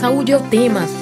Saúde 0.00 0.32
é 0.32 0.36
o 0.38 0.40
tema. 0.40 0.99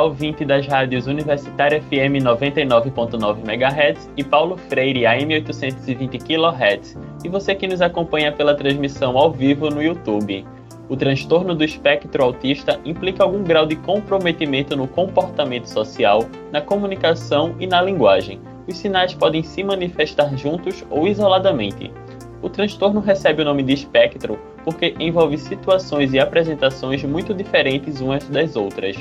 Olá, 0.00 0.08
ouvinte 0.08 0.46
das 0.46 0.66
rádios 0.66 1.06
Universitária 1.06 1.78
FM 1.82 2.24
99.9 2.24 3.46
MHz 3.46 4.10
e 4.16 4.24
Paulo 4.24 4.56
Freire 4.56 5.04
AM 5.04 5.34
820 5.34 6.16
kHz, 6.16 6.98
e 7.22 7.28
você 7.28 7.54
que 7.54 7.68
nos 7.68 7.82
acompanha 7.82 8.32
pela 8.32 8.54
transmissão 8.54 9.18
ao 9.18 9.30
vivo 9.30 9.68
no 9.68 9.82
YouTube. 9.82 10.46
O 10.88 10.96
transtorno 10.96 11.54
do 11.54 11.62
espectro 11.62 12.24
autista 12.24 12.80
implica 12.82 13.24
algum 13.24 13.44
grau 13.44 13.66
de 13.66 13.76
comprometimento 13.76 14.74
no 14.74 14.88
comportamento 14.88 15.66
social, 15.66 16.20
na 16.50 16.62
comunicação 16.62 17.54
e 17.60 17.66
na 17.66 17.82
linguagem. 17.82 18.40
Os 18.66 18.78
sinais 18.78 19.12
podem 19.12 19.42
se 19.42 19.62
manifestar 19.62 20.34
juntos 20.34 20.82
ou 20.88 21.06
isoladamente. 21.06 21.92
O 22.40 22.48
transtorno 22.48 23.00
recebe 23.00 23.42
o 23.42 23.44
nome 23.44 23.62
de 23.62 23.74
espectro 23.74 24.38
porque 24.64 24.94
envolve 24.98 25.36
situações 25.36 26.14
e 26.14 26.18
apresentações 26.18 27.04
muito 27.04 27.34
diferentes 27.34 28.00
umas 28.00 28.26
das 28.30 28.56
outras. 28.56 28.96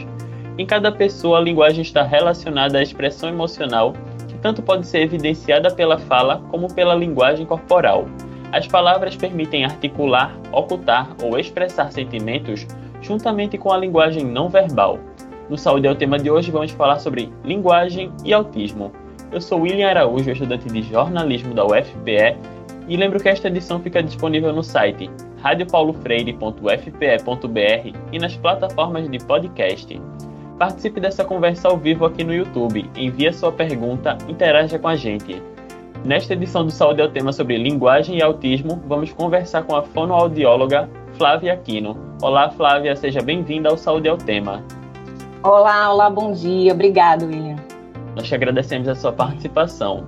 Em 0.59 0.65
cada 0.65 0.91
pessoa, 0.91 1.37
a 1.37 1.41
linguagem 1.41 1.81
está 1.81 2.03
relacionada 2.03 2.79
à 2.79 2.83
expressão 2.83 3.29
emocional, 3.29 3.93
que 4.27 4.37
tanto 4.39 4.61
pode 4.61 4.85
ser 4.85 5.03
evidenciada 5.03 5.71
pela 5.71 5.97
fala 5.97 6.41
como 6.51 6.67
pela 6.73 6.93
linguagem 6.93 7.45
corporal. 7.45 8.09
As 8.51 8.67
palavras 8.67 9.15
permitem 9.15 9.63
articular, 9.63 10.37
ocultar 10.51 11.15
ou 11.23 11.39
expressar 11.39 11.93
sentimentos 11.93 12.67
juntamente 13.01 13.57
com 13.57 13.71
a 13.71 13.77
linguagem 13.77 14.25
não 14.25 14.49
verbal. 14.49 14.99
No 15.49 15.57
Saúde 15.57 15.87
é 15.87 15.91
o 15.91 15.95
tema 15.95 16.19
de 16.19 16.29
hoje, 16.29 16.51
vamos 16.51 16.71
falar 16.71 16.99
sobre 16.99 17.31
linguagem 17.45 18.11
e 18.25 18.33
autismo. 18.33 18.91
Eu 19.31 19.39
sou 19.39 19.61
William 19.61 19.87
Araújo, 19.87 20.29
estudante 20.29 20.67
de 20.67 20.81
jornalismo 20.81 21.53
da 21.53 21.65
UFPE, 21.65 22.35
e 22.85 22.97
lembro 22.97 23.21
que 23.21 23.29
esta 23.29 23.47
edição 23.47 23.79
fica 23.79 24.03
disponível 24.03 24.51
no 24.51 24.61
site 24.61 25.09
radiopaulofreire.ufpe.br 25.41 27.97
e 28.11 28.19
nas 28.19 28.35
plataformas 28.35 29.09
de 29.09 29.19
podcast. 29.19 30.01
Participe 30.59 30.99
dessa 30.99 31.23
conversa 31.23 31.69
ao 31.69 31.77
vivo 31.77 32.05
aqui 32.05 32.21
no 32.21 32.33
YouTube, 32.33 32.91
envie 32.93 33.31
sua 33.31 33.49
pergunta, 33.49 34.17
interaja 34.27 34.77
com 34.77 34.89
a 34.89 34.95
gente. 34.97 35.41
Nesta 36.03 36.33
edição 36.33 36.65
do 36.65 36.71
Saúde 36.71 36.99
é 36.99 37.05
o 37.05 37.09
tema 37.09 37.31
sobre 37.31 37.57
linguagem 37.57 38.17
e 38.17 38.21
autismo, 38.21 38.83
vamos 38.85 39.13
conversar 39.13 39.63
com 39.63 39.73
a 39.73 39.81
fonoaudióloga 39.81 40.89
Flávia 41.13 41.53
Aquino. 41.53 41.97
Olá, 42.21 42.49
Flávia, 42.49 42.93
seja 42.93 43.21
bem-vinda 43.21 43.69
ao 43.69 43.77
Saúde 43.77 44.09
é 44.09 44.11
o 44.11 44.17
Tema. 44.17 44.61
Olá, 45.41 45.93
olá, 45.93 46.09
bom 46.09 46.33
dia. 46.33 46.73
Obrigado, 46.73 47.27
William. 47.27 47.55
Nós 48.13 48.27
te 48.27 48.35
agradecemos 48.35 48.89
a 48.89 48.95
sua 48.95 49.13
participação 49.13 50.03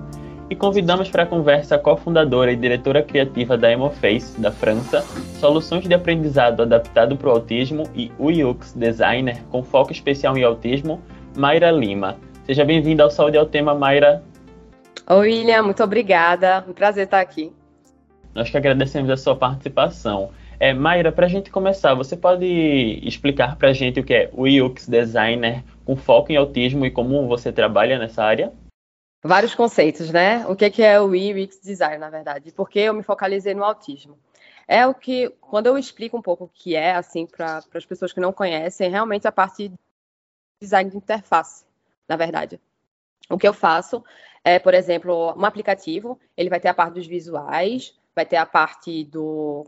e 0.50 0.56
convidamos 0.56 1.08
para 1.08 1.22
a 1.22 1.26
conversa 1.26 1.76
a 1.76 1.78
cofundadora 1.78 2.52
e 2.52 2.56
diretora 2.56 3.02
criativa 3.02 3.56
da 3.56 3.70
Emoface, 3.70 4.40
da 4.40 4.50
França, 4.50 5.02
Soluções 5.38 5.86
de 5.86 5.94
Aprendizado 5.94 6.62
Adaptado 6.62 7.16
para 7.16 7.28
o 7.28 7.32
Autismo 7.32 7.84
e 7.94 8.10
UX 8.18 8.72
Designer 8.72 9.42
com 9.50 9.62
foco 9.62 9.92
especial 9.92 10.36
em 10.36 10.44
autismo, 10.44 11.00
Mayra 11.36 11.70
Lima. 11.70 12.16
Seja 12.44 12.64
bem-vinda 12.64 13.02
ao 13.02 13.10
Saúde 13.10 13.38
ao 13.38 13.46
Tema, 13.46 13.74
Mayra. 13.74 14.22
Oi, 15.08 15.28
William, 15.28 15.62
muito 15.62 15.82
obrigada. 15.82 16.64
Um 16.68 16.72
prazer 16.72 17.04
estar 17.04 17.20
aqui. 17.20 17.52
Nós 18.34 18.50
que 18.50 18.56
agradecemos 18.56 19.10
a 19.10 19.16
sua 19.16 19.36
participação. 19.36 20.30
É, 20.58 20.72
Mayra, 20.72 21.10
para 21.10 21.26
a 21.26 21.28
gente 21.28 21.50
começar, 21.50 21.94
você 21.94 22.16
pode 22.16 22.46
explicar 23.02 23.56
para 23.56 23.70
a 23.70 23.72
gente 23.72 24.00
o 24.00 24.04
que 24.04 24.14
é 24.14 24.30
UX 24.32 24.86
Designer 24.86 25.64
com 25.84 25.96
foco 25.96 26.30
em 26.30 26.36
autismo 26.36 26.86
e 26.86 26.90
como 26.90 27.26
você 27.26 27.50
trabalha 27.50 27.98
nessa 27.98 28.22
área? 28.22 28.52
Vários 29.22 29.54
conceitos, 29.54 30.10
né? 30.10 30.46
O 30.46 30.56
que 30.56 30.82
é 30.82 31.00
o 31.00 31.06
UX 31.06 31.60
design, 31.60 31.98
na 31.98 32.10
verdade? 32.10 32.52
Porque 32.52 32.80
eu 32.80 32.94
me 32.94 33.02
focalizei 33.02 33.54
no 33.54 33.64
autismo. 33.64 34.18
É 34.66 34.86
o 34.86 34.94
que, 34.94 35.30
quando 35.40 35.66
eu 35.66 35.78
explico 35.78 36.16
um 36.16 36.22
pouco 36.22 36.44
o 36.44 36.48
que 36.48 36.74
é, 36.74 36.94
assim, 36.94 37.26
para 37.26 37.62
as 37.74 37.86
pessoas 37.86 38.12
que 38.12 38.20
não 38.20 38.32
conhecem, 38.32 38.90
realmente 38.90 39.28
a 39.28 39.32
parte 39.32 39.68
de 39.68 39.78
design 40.60 40.90
de 40.90 40.96
interface, 40.96 41.64
na 42.08 42.16
verdade. 42.16 42.60
O 43.28 43.38
que 43.38 43.46
eu 43.46 43.52
faço 43.52 44.04
é, 44.44 44.58
por 44.58 44.74
exemplo, 44.74 45.34
um 45.36 45.44
aplicativo, 45.44 46.18
ele 46.36 46.50
vai 46.50 46.58
ter 46.58 46.68
a 46.68 46.74
parte 46.74 46.94
dos 46.94 47.06
visuais, 47.06 47.94
vai 48.14 48.26
ter 48.26 48.36
a 48.36 48.46
parte 48.46 49.04
do 49.04 49.64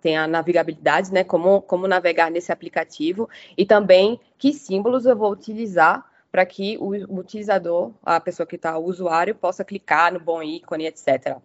tem 0.00 0.16
a 0.16 0.26
navegabilidade, 0.26 1.12
né? 1.12 1.22
Como 1.22 1.62
como 1.62 1.86
navegar 1.86 2.30
nesse 2.30 2.50
aplicativo 2.50 3.28
e 3.56 3.64
também 3.64 4.18
que 4.38 4.52
símbolos 4.52 5.06
eu 5.06 5.16
vou 5.16 5.30
utilizar 5.30 6.04
para 6.34 6.44
que 6.44 6.76
o, 6.78 6.88
utilizador, 7.16 7.92
a 8.02 8.18
pessoa 8.18 8.44
que 8.44 8.56
está, 8.56 8.76
o 8.76 8.86
usuário, 8.86 9.36
possa 9.36 9.64
clicar 9.64 10.12
no 10.12 10.18
bom 10.18 10.42
ícone, 10.42 10.84
etc. 10.84 11.36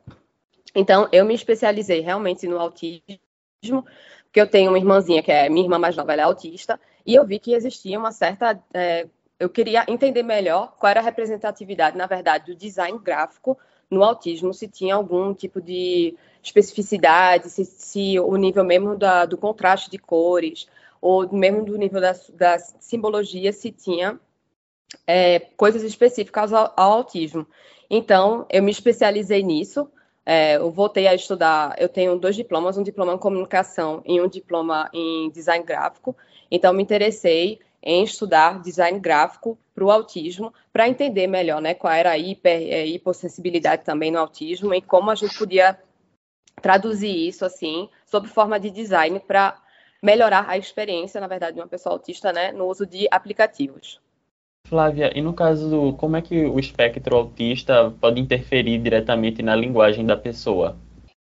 Então, 0.74 1.08
eu 1.12 1.24
me 1.24 1.36
especializei 1.36 2.00
realmente 2.00 2.48
no 2.48 2.58
autismo, 2.58 3.04
porque 4.24 4.42
eu 4.42 4.50
tenho 4.50 4.72
uma 4.72 4.80
irmãzinha 4.80 5.22
que 5.22 5.32
é 5.32 5.48
minha 5.48 5.64
irmã 5.64 5.78
mais 5.78 5.96
nova, 5.96 6.12
ela 6.12 6.24
é 6.24 6.26
autista, 6.26 6.80
e 7.06 7.14
eu 7.14 7.24
vi 7.24 7.38
que 7.38 7.54
existia 7.54 8.00
uma 8.00 8.12
certa. 8.12 8.60
É, 8.74 9.06
eu 9.40 9.48
queria 9.48 9.86
entender 9.88 10.24
melhor 10.24 10.74
qual 10.80 10.90
era 10.90 11.02
a 11.02 11.04
representatividade, 11.04 11.96
na 11.96 12.08
verdade, 12.08 12.52
do 12.52 12.58
design 12.58 12.98
gráfico 12.98 13.60
no 13.92 14.04
autismo, 14.04 14.56
se 14.56 14.68
tinha 14.68 14.96
algum 14.96 15.36
tipo 15.36 15.62
de 15.62 16.18
especificidade, 16.42 17.52
se, 17.52 17.64
se 17.64 18.20
o 18.20 18.36
nível 18.38 18.64
mesmo 18.64 18.98
da, 18.98 19.28
do 19.28 19.38
contraste 19.38 19.92
de 19.92 20.00
cores, 20.00 20.68
ou 21.00 21.32
mesmo 21.32 21.64
do 21.64 21.78
nível 21.78 22.02
da, 22.02 22.16
da 22.34 22.58
simbologia, 22.58 23.54
se 23.54 23.72
tinha 23.72 24.20
é, 25.12 25.40
coisas 25.58 25.82
específicas 25.82 26.54
ao, 26.54 26.72
ao, 26.78 26.92
autismo. 26.92 27.48
Então, 27.90 28.46
eu 28.48 28.62
me 28.62 28.70
especializei 28.70 29.42
nisso. 29.42 29.90
É, 30.24 30.58
eu 30.58 30.70
voltei 30.70 31.08
a 31.08 31.16
estudar. 31.16 31.74
Eu 31.80 31.90
tenho 31.90 32.16
dois 32.20 32.36
diplomas, 32.36 32.78
um 32.78 32.84
diploma 32.84 33.14
em 33.14 33.18
comunicação 33.18 34.04
e 34.06 34.22
um 34.22 34.28
diploma 34.28 34.88
em 34.94 35.32
design 35.32 35.66
gráfico. 35.66 36.16
Então, 36.52 36.72
me 36.74 36.84
interessei 36.84 37.60
em 37.82 38.04
estudar 38.04 38.62
design 38.62 39.00
gráfico 39.00 39.58
para 39.74 39.84
o 39.84 39.90
autismo, 39.90 40.54
para 40.72 40.88
entender 40.88 41.26
melhor 41.26 41.60
né, 41.60 41.74
qual 41.74 41.92
era 41.92 42.12
a 42.12 42.18
hiper, 42.18 42.62
é, 42.72 42.86
hipossensibilidade 42.86 43.84
também 43.84 44.12
no 44.12 44.20
autismo 44.20 44.76
e 44.76 44.82
como 44.82 45.10
a 45.10 45.16
gente 45.16 45.36
podia 45.40 45.80
traduzir 46.62 47.28
isso 47.28 47.44
assim, 47.44 47.90
sob 48.06 48.28
forma 48.28 48.60
de 48.60 48.70
design, 48.70 49.20
para 49.22 49.60
melhorar 50.04 50.46
a 50.48 50.56
experiência, 50.56 51.20
na 51.20 51.28
verdade, 51.28 51.56
de 51.56 51.62
uma 51.62 51.68
pessoa 51.68 51.94
autista 51.94 52.32
né, 52.32 52.52
no 52.52 52.68
uso 52.68 52.86
de 52.86 53.08
aplicativos. 53.10 54.00
Flávia, 54.70 55.12
e 55.16 55.22
no 55.22 55.34
caso 55.34 55.94
como 55.98 56.16
é 56.16 56.22
que 56.22 56.46
o 56.46 56.60
espectro 56.60 57.16
autista 57.18 57.92
pode 58.00 58.22
interferir 58.22 58.78
diretamente 58.78 59.42
na 59.42 59.56
linguagem 59.56 60.06
da 60.06 60.16
pessoa? 60.16 60.78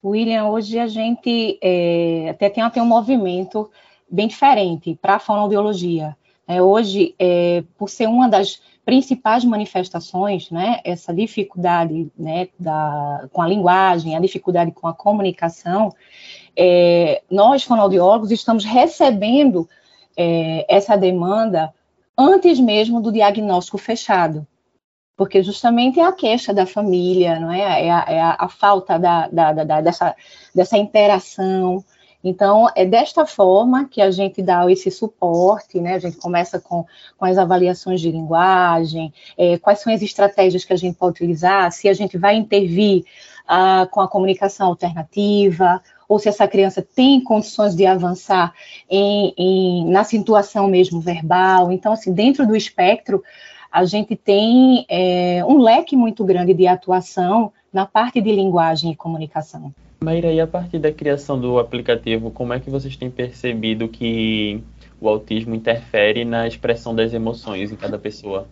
William, 0.04 0.44
hoje 0.44 0.78
a 0.78 0.86
gente 0.86 1.58
é, 1.60 2.28
até 2.30 2.48
tem, 2.48 2.68
tem 2.70 2.82
um 2.82 2.86
movimento 2.86 3.68
bem 4.08 4.28
diferente 4.28 4.96
para 5.02 5.16
a 5.16 5.18
fonoaudiologia. 5.18 6.16
É, 6.46 6.62
hoje, 6.62 7.14
é, 7.18 7.64
por 7.76 7.88
ser 7.88 8.06
uma 8.06 8.28
das 8.28 8.62
principais 8.84 9.44
manifestações, 9.44 10.50
né, 10.50 10.80
essa 10.84 11.12
dificuldade 11.12 12.12
né, 12.16 12.48
da, 12.58 13.26
com 13.32 13.40
a 13.40 13.48
linguagem, 13.48 14.14
a 14.14 14.20
dificuldade 14.20 14.70
com 14.70 14.86
a 14.86 14.92
comunicação, 14.92 15.92
é, 16.56 17.22
nós, 17.30 17.64
fonoaudiólogos, 17.64 18.30
estamos 18.30 18.64
recebendo 18.64 19.68
é, 20.16 20.66
essa 20.68 20.96
demanda 20.96 21.72
antes 22.16 22.60
mesmo 22.60 23.00
do 23.00 23.12
diagnóstico 23.12 23.78
fechado, 23.78 24.46
porque 25.16 25.42
justamente 25.42 26.00
é 26.00 26.04
a 26.04 26.12
queixa 26.12 26.52
da 26.52 26.66
família, 26.66 27.38
não 27.38 27.50
é? 27.50 27.86
É 27.86 27.90
a, 27.90 28.04
é 28.08 28.20
a, 28.20 28.36
a 28.38 28.48
falta 28.48 28.98
da, 28.98 29.28
da, 29.28 29.52
da, 29.52 29.80
dessa, 29.80 30.14
dessa 30.54 30.76
interação. 30.76 31.84
Então, 32.22 32.68
é 32.74 32.86
desta 32.86 33.26
forma 33.26 33.86
que 33.86 34.00
a 34.00 34.10
gente 34.10 34.40
dá 34.40 34.70
esse 34.70 34.90
suporte, 34.90 35.78
né? 35.78 35.94
A 35.94 35.98
gente 35.98 36.16
começa 36.16 36.58
com, 36.58 36.84
com 37.18 37.24
as 37.24 37.36
avaliações 37.36 38.00
de 38.00 38.10
linguagem, 38.10 39.12
é, 39.36 39.58
quais 39.58 39.80
são 39.80 39.92
as 39.92 40.02
estratégias 40.02 40.64
que 40.64 40.72
a 40.72 40.76
gente 40.76 40.96
pode 40.96 41.16
utilizar, 41.16 41.70
se 41.70 41.88
a 41.88 41.92
gente 41.92 42.16
vai 42.16 42.34
intervir 42.34 43.04
ah, 43.46 43.86
com 43.90 44.00
a 44.00 44.08
comunicação 44.08 44.68
alternativa, 44.68 45.82
ou 46.14 46.18
se 46.20 46.28
essa 46.28 46.46
criança 46.46 46.80
tem 46.80 47.20
condições 47.20 47.74
de 47.74 47.84
avançar 47.84 48.54
em, 48.88 49.34
em, 49.36 49.90
na 49.90 50.04
situação 50.04 50.68
mesmo 50.68 51.00
verbal. 51.00 51.72
Então, 51.72 51.92
assim, 51.92 52.12
dentro 52.12 52.46
do 52.46 52.54
espectro, 52.54 53.20
a 53.70 53.84
gente 53.84 54.14
tem 54.14 54.86
é, 54.88 55.44
um 55.44 55.58
leque 55.58 55.96
muito 55.96 56.24
grande 56.24 56.54
de 56.54 56.68
atuação 56.68 57.52
na 57.72 57.84
parte 57.84 58.20
de 58.20 58.30
linguagem 58.30 58.92
e 58.92 58.96
comunicação. 58.96 59.74
Maíra, 60.04 60.32
e 60.32 60.40
a 60.40 60.46
partir 60.46 60.78
da 60.78 60.92
criação 60.92 61.40
do 61.40 61.58
aplicativo, 61.58 62.30
como 62.30 62.52
é 62.52 62.60
que 62.60 62.70
vocês 62.70 62.96
têm 62.96 63.10
percebido 63.10 63.88
que 63.88 64.62
o 65.00 65.08
autismo 65.08 65.52
interfere 65.52 66.24
na 66.24 66.46
expressão 66.46 66.94
das 66.94 67.12
emoções 67.12 67.72
em 67.72 67.76
cada 67.76 67.98
pessoa? 67.98 68.46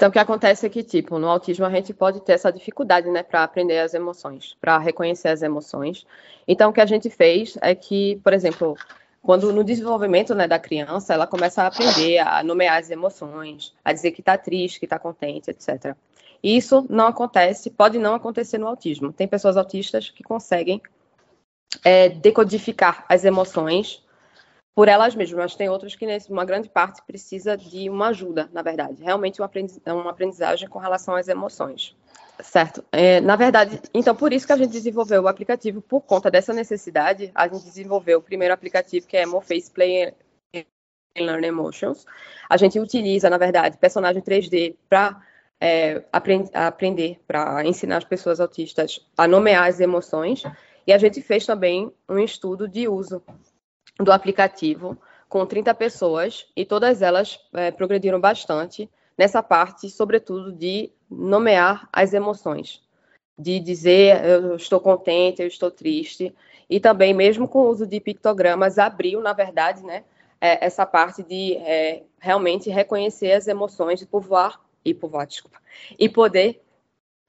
Então, 0.00 0.08
o 0.08 0.12
que 0.12 0.18
acontece 0.18 0.64
é 0.64 0.70
que, 0.70 0.82
tipo, 0.82 1.18
no 1.18 1.28
autismo 1.28 1.66
a 1.66 1.70
gente 1.70 1.92
pode 1.92 2.22
ter 2.22 2.32
essa 2.32 2.50
dificuldade, 2.50 3.10
né, 3.10 3.22
para 3.22 3.44
aprender 3.44 3.80
as 3.80 3.92
emoções, 3.92 4.56
para 4.58 4.78
reconhecer 4.78 5.28
as 5.28 5.42
emoções. 5.42 6.06
Então, 6.48 6.70
o 6.70 6.72
que 6.72 6.80
a 6.80 6.86
gente 6.86 7.10
fez 7.10 7.58
é 7.60 7.74
que, 7.74 8.18
por 8.24 8.32
exemplo, 8.32 8.78
quando 9.22 9.52
no 9.52 9.62
desenvolvimento 9.62 10.34
né, 10.34 10.48
da 10.48 10.58
criança, 10.58 11.12
ela 11.12 11.26
começa 11.26 11.62
a 11.62 11.66
aprender 11.66 12.16
a 12.16 12.42
nomear 12.42 12.78
as 12.78 12.90
emoções, 12.90 13.74
a 13.84 13.92
dizer 13.92 14.12
que 14.12 14.22
está 14.22 14.38
triste, 14.38 14.78
que 14.78 14.86
está 14.86 14.98
contente, 14.98 15.50
etc. 15.50 15.94
E 16.42 16.56
isso 16.56 16.86
não 16.88 17.08
acontece, 17.08 17.68
pode 17.68 17.98
não 17.98 18.14
acontecer 18.14 18.56
no 18.56 18.68
autismo. 18.68 19.12
Tem 19.12 19.28
pessoas 19.28 19.58
autistas 19.58 20.08
que 20.08 20.22
conseguem 20.22 20.80
é, 21.84 22.08
decodificar 22.08 23.04
as 23.06 23.26
emoções 23.26 24.02
por 24.74 24.88
elas 24.88 25.14
mesmas, 25.14 25.38
mas 25.38 25.54
tem 25.54 25.68
outras 25.68 25.94
que, 25.94 26.06
uma 26.28 26.44
grande 26.44 26.68
parte, 26.68 27.02
precisa 27.02 27.56
de 27.56 27.90
uma 27.90 28.08
ajuda, 28.08 28.48
na 28.52 28.62
verdade. 28.62 29.02
Realmente 29.02 29.40
é 29.40 29.92
uma 29.92 30.10
aprendizagem 30.10 30.68
com 30.68 30.78
relação 30.78 31.14
às 31.14 31.28
emoções. 31.28 31.96
Certo. 32.42 32.84
É, 32.90 33.20
na 33.20 33.36
verdade, 33.36 33.80
então, 33.92 34.14
por 34.14 34.32
isso 34.32 34.46
que 34.46 34.52
a 34.52 34.56
gente 34.56 34.70
desenvolveu 34.70 35.22
o 35.22 35.28
aplicativo, 35.28 35.82
por 35.82 36.00
conta 36.00 36.30
dessa 36.30 36.52
necessidade, 36.52 37.30
a 37.34 37.46
gente 37.46 37.64
desenvolveu 37.64 38.18
o 38.18 38.22
primeiro 38.22 38.54
aplicativo, 38.54 39.06
que 39.06 39.16
é 39.16 39.26
Morpheus 39.26 39.68
Play 39.68 40.14
Learn 41.18 41.46
Emotions. 41.46 42.06
A 42.48 42.56
gente 42.56 42.78
utiliza, 42.78 43.28
na 43.28 43.38
verdade, 43.38 43.76
personagem 43.76 44.22
3D 44.22 44.76
para 44.88 45.20
é, 45.60 46.02
aprend 46.12 46.48
aprender, 46.54 47.20
para 47.26 47.64
ensinar 47.66 47.98
as 47.98 48.04
pessoas 48.04 48.40
autistas 48.40 49.06
a 49.16 49.28
nomear 49.28 49.68
as 49.68 49.80
emoções. 49.80 50.42
E 50.86 50.92
a 50.92 50.98
gente 50.98 51.20
fez 51.20 51.44
também 51.44 51.92
um 52.08 52.18
estudo 52.18 52.66
de 52.66 52.88
uso 52.88 53.22
do 53.98 54.12
aplicativo 54.12 54.96
com 55.28 55.46
30 55.46 55.74
pessoas 55.74 56.46
e 56.56 56.64
todas 56.64 57.02
elas 57.02 57.38
é, 57.52 57.70
progrediram 57.70 58.20
bastante 58.20 58.90
nessa 59.16 59.42
parte, 59.42 59.88
sobretudo 59.88 60.52
de 60.52 60.90
nomear 61.10 61.88
as 61.92 62.12
emoções, 62.12 62.82
de 63.38 63.60
dizer 63.60 64.24
eu 64.24 64.56
estou 64.56 64.80
contente, 64.80 65.42
eu 65.42 65.46
estou 65.46 65.70
triste, 65.70 66.34
e 66.68 66.80
também 66.80 67.12
mesmo 67.12 67.48
com 67.48 67.60
o 67.60 67.68
uso 67.68 67.86
de 67.86 68.00
pictogramas 68.00 68.78
abriu, 68.78 69.20
na 69.20 69.32
verdade, 69.32 69.82
né, 69.82 70.04
é, 70.40 70.64
essa 70.64 70.86
parte 70.86 71.22
de 71.22 71.56
é, 71.56 72.02
realmente 72.18 72.70
reconhecer 72.70 73.32
as 73.32 73.46
emoções 73.46 74.00
e 74.00 74.06
povoar 74.06 74.60
e 74.84 74.94
povoar, 74.94 75.26
desculpa, 75.26 75.58
e 75.98 76.08
poder 76.08 76.62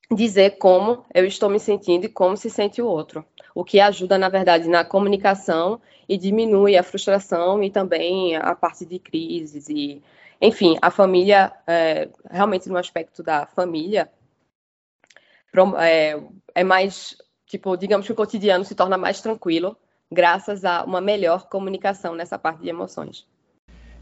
dizer 0.10 0.58
como 0.58 1.06
eu 1.14 1.26
estou 1.26 1.50
me 1.50 1.60
sentindo 1.60 2.06
e 2.06 2.10
como 2.10 2.38
se 2.38 2.50
sente 2.50 2.82
o 2.82 2.88
outro, 2.88 3.26
o 3.54 3.64
que 3.64 3.80
ajuda, 3.80 4.18
na 4.18 4.30
verdade, 4.30 4.68
na 4.68 4.84
comunicação 4.84 5.82
e 6.08 6.18
diminui 6.18 6.78
a 6.78 6.84
frustração 6.84 7.64
e 7.64 7.70
também 7.70 8.36
a 8.36 8.56
parte 8.56 8.86
de 8.86 9.00
crises 9.00 9.70
e, 9.70 10.02
enfim, 10.42 10.78
a 10.82 10.90
família, 10.92 11.52
é, 11.68 12.10
realmente 12.30 12.70
no 12.70 12.78
aspecto 12.78 13.22
da 13.24 13.46
família, 13.46 14.10
é, 15.80 16.20
é 16.56 16.64
mais, 16.64 17.18
tipo, 17.46 17.76
digamos 17.76 18.06
que 18.06 18.12
o 18.12 18.16
cotidiano 18.16 18.64
se 18.64 18.76
torna 18.76 18.98
mais 18.98 19.22
tranquilo 19.22 19.76
graças 20.12 20.66
a 20.66 20.84
uma 20.84 21.00
melhor 21.00 21.48
comunicação 21.48 22.16
nessa 22.16 22.38
parte 22.38 22.62
de 22.62 22.70
emoções. 22.70 23.26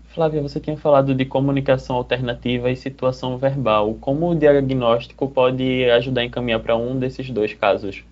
Flávia, 0.06 0.42
você 0.42 0.60
tinha 0.60 0.76
falado 0.76 1.14
de 1.14 1.24
comunicação 1.24 1.96
alternativa 1.96 2.72
e 2.72 2.76
situação 2.76 3.38
verbal. 3.38 3.94
Como 4.02 4.32
o 4.32 4.36
diagnóstico 4.36 5.30
pode 5.30 5.86
ajudar 5.92 6.22
a 6.22 6.26
encaminhar 6.26 6.60
para 6.62 6.76
um 6.76 6.98
desses 6.98 7.30
dois 7.30 7.54
casos? 7.54 8.04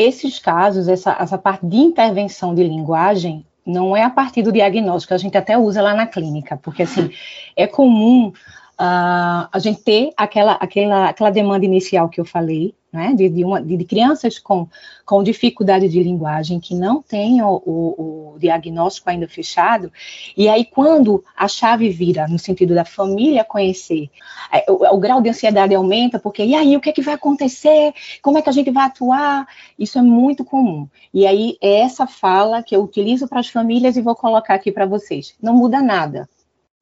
Esses 0.00 0.38
casos, 0.38 0.88
essa, 0.88 1.16
essa 1.18 1.38
parte 1.38 1.66
de 1.66 1.76
intervenção 1.76 2.54
de 2.54 2.62
linguagem, 2.62 3.44
não 3.64 3.96
é 3.96 4.02
a 4.02 4.10
partir 4.10 4.42
do 4.42 4.52
diagnóstico, 4.52 5.12
a 5.12 5.18
gente 5.18 5.36
até 5.36 5.58
usa 5.58 5.82
lá 5.82 5.94
na 5.94 6.06
clínica, 6.06 6.56
porque 6.56 6.82
assim, 6.84 7.10
é 7.54 7.66
comum 7.66 8.32
uh, 8.78 9.48
a 9.52 9.58
gente 9.58 9.82
ter 9.82 10.12
aquela, 10.16 10.52
aquela, 10.52 11.08
aquela 11.08 11.30
demanda 11.30 11.64
inicial 11.64 12.08
que 12.08 12.20
eu 12.20 12.24
falei, 12.24 12.74
né, 12.90 13.12
de, 13.14 13.28
de, 13.28 13.44
uma, 13.44 13.60
de, 13.60 13.76
de 13.76 13.84
crianças 13.84 14.38
com, 14.38 14.66
com 15.04 15.22
dificuldade 15.22 15.88
de 15.88 16.02
linguagem, 16.02 16.58
que 16.58 16.74
não 16.74 17.04
o, 17.42 17.62
o, 17.66 18.32
o, 18.34 18.38
diagnóstico 18.38 19.10
ainda 19.10 19.28
fechado, 19.28 19.92
e 20.34 20.48
aí 20.48 20.64
quando 20.64 21.22
a 21.36 21.46
chave 21.46 21.90
vira 21.90 22.26
no 22.26 22.38
sentido 22.38 22.74
da 22.74 22.86
família 22.86 23.44
conhecer, 23.44 24.08
é, 24.50 24.64
o, 24.70 24.94
o, 24.94 24.98
grau 24.98 25.20
de 25.20 25.28
ansiedade 25.28 25.74
aumenta, 25.74 26.18
porque 26.18 26.42
e 26.42 26.54
aí 26.54 26.76
o 26.76 26.80
que, 26.80 26.88
é 26.88 26.92
que 26.92 27.02
vai 27.02 27.14
acontecer? 27.14 27.92
Como 28.22 28.38
é 28.38 28.42
que 28.42 28.48
a 28.48 28.52
gente 28.52 28.70
vai 28.70 28.86
atuar? 28.86 29.46
Isso 29.78 29.98
é 29.98 30.02
muito 30.02 30.44
comum. 30.44 30.88
E 31.12 31.26
aí 31.26 31.58
é 31.60 31.80
essa 31.80 32.06
fala 32.06 32.62
que 32.62 32.74
eu 32.74 32.82
utilizo 32.82 33.28
para 33.28 33.40
as 33.40 33.48
famílias 33.48 33.96
e 33.96 34.02
vou 34.02 34.14
colocar 34.14 34.54
aqui 34.54 34.72
para 34.72 34.86
vocês. 34.86 35.34
Não 35.42 35.54
muda 35.54 35.82
nada 35.82 36.26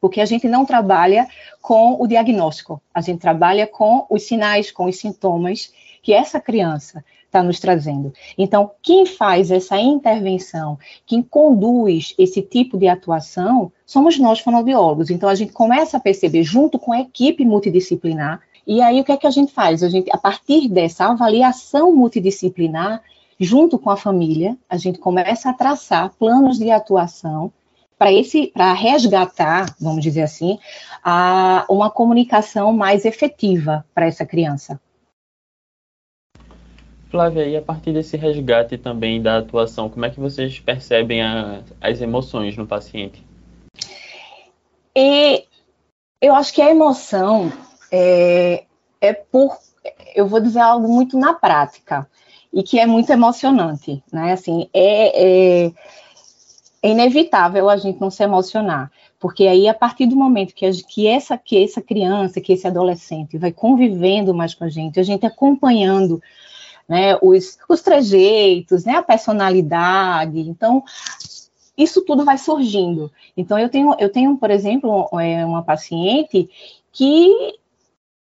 porque 0.00 0.20
a 0.20 0.26
gente 0.26 0.46
não 0.48 0.64
trabalha 0.64 1.26
com 1.60 2.00
o 2.00 2.06
diagnóstico, 2.06 2.80
a 2.92 3.00
gente 3.00 3.20
trabalha 3.20 3.66
com 3.66 4.06
os 4.10 4.22
sinais, 4.22 4.70
com 4.70 4.84
os 4.86 4.96
sintomas 4.96 5.72
que 6.02 6.12
essa 6.12 6.38
criança 6.38 7.04
está 7.24 7.42
nos 7.42 7.60
trazendo. 7.60 8.12
Então, 8.38 8.70
quem 8.82 9.04
faz 9.04 9.50
essa 9.50 9.78
intervenção, 9.78 10.78
quem 11.04 11.22
conduz 11.22 12.14
esse 12.18 12.40
tipo 12.40 12.78
de 12.78 12.88
atuação, 12.88 13.70
somos 13.84 14.18
nós 14.18 14.40
fonoaudiólogos. 14.40 15.10
Então, 15.10 15.28
a 15.28 15.34
gente 15.34 15.52
começa 15.52 15.96
a 15.96 16.00
perceber, 16.00 16.42
junto 16.42 16.78
com 16.78 16.92
a 16.92 17.00
equipe 17.00 17.44
multidisciplinar, 17.44 18.40
e 18.66 18.80
aí 18.80 19.00
o 19.00 19.04
que 19.04 19.12
é 19.12 19.16
que 19.16 19.26
a 19.26 19.30
gente 19.30 19.52
faz? 19.52 19.82
A, 19.82 19.88
gente, 19.88 20.10
a 20.12 20.18
partir 20.18 20.68
dessa 20.68 21.06
avaliação 21.06 21.94
multidisciplinar, 21.94 23.02
junto 23.38 23.78
com 23.78 23.90
a 23.90 23.96
família, 23.96 24.56
a 24.68 24.76
gente 24.76 24.98
começa 24.98 25.50
a 25.50 25.52
traçar 25.52 26.12
planos 26.18 26.58
de 26.58 26.70
atuação 26.70 27.52
para 27.98 28.12
esse 28.12 28.48
para 28.48 28.72
resgatar, 28.72 29.74
vamos 29.80 30.02
dizer 30.02 30.22
assim, 30.22 30.58
a, 31.02 31.64
uma 31.68 31.90
comunicação 31.90 32.72
mais 32.72 33.04
efetiva 33.04 33.84
para 33.94 34.06
essa 34.06 34.26
criança. 34.26 34.80
Flávia, 37.10 37.46
e 37.46 37.56
a 37.56 37.62
partir 37.62 37.92
desse 37.92 38.16
resgate 38.16 38.76
também 38.76 39.22
da 39.22 39.38
atuação, 39.38 39.88
como 39.88 40.04
é 40.04 40.10
que 40.10 40.20
vocês 40.20 40.58
percebem 40.58 41.22
a, 41.22 41.62
as 41.80 42.00
emoções 42.00 42.56
no 42.56 42.66
paciente? 42.66 43.24
E 44.94 45.44
eu 46.20 46.34
acho 46.34 46.52
que 46.52 46.60
a 46.60 46.70
emoção 46.70 47.52
é, 47.90 48.64
é 49.00 49.12
por, 49.12 49.56
eu 50.14 50.26
vou 50.26 50.40
dizer 50.40 50.60
algo 50.60 50.88
muito 50.88 51.18
na 51.18 51.32
prática 51.32 52.08
e 52.52 52.62
que 52.62 52.78
é 52.78 52.86
muito 52.86 53.10
emocionante, 53.10 54.02
né? 54.12 54.32
Assim, 54.32 54.68
é, 54.72 55.66
é 55.66 55.72
é 56.86 56.90
inevitável 56.90 57.68
a 57.68 57.76
gente 57.76 58.00
não 58.00 58.10
se 58.10 58.22
emocionar, 58.22 58.90
porque 59.18 59.46
aí 59.46 59.68
a 59.68 59.74
partir 59.74 60.06
do 60.06 60.14
momento 60.14 60.54
que, 60.54 60.64
a, 60.64 60.70
que, 60.70 61.06
essa, 61.06 61.36
que 61.36 61.62
essa 61.62 61.82
criança, 61.82 62.40
que 62.40 62.52
esse 62.52 62.66
adolescente 62.66 63.36
vai 63.36 63.52
convivendo 63.52 64.32
mais 64.32 64.54
com 64.54 64.64
a 64.64 64.68
gente, 64.68 65.00
a 65.00 65.02
gente 65.02 65.26
acompanhando 65.26 66.22
né, 66.88 67.18
os, 67.20 67.58
os 67.68 67.82
trejeitos, 67.82 68.84
né, 68.84 68.94
a 68.94 69.02
personalidade, 69.02 70.38
então 70.38 70.84
isso 71.76 72.02
tudo 72.02 72.24
vai 72.24 72.38
surgindo. 72.38 73.10
Então 73.36 73.58
eu 73.58 73.68
tenho, 73.68 73.94
eu 73.98 74.08
tenho, 74.08 74.36
por 74.36 74.50
exemplo, 74.50 75.08
é, 75.20 75.44
uma 75.44 75.62
paciente 75.62 76.48
que 76.92 77.54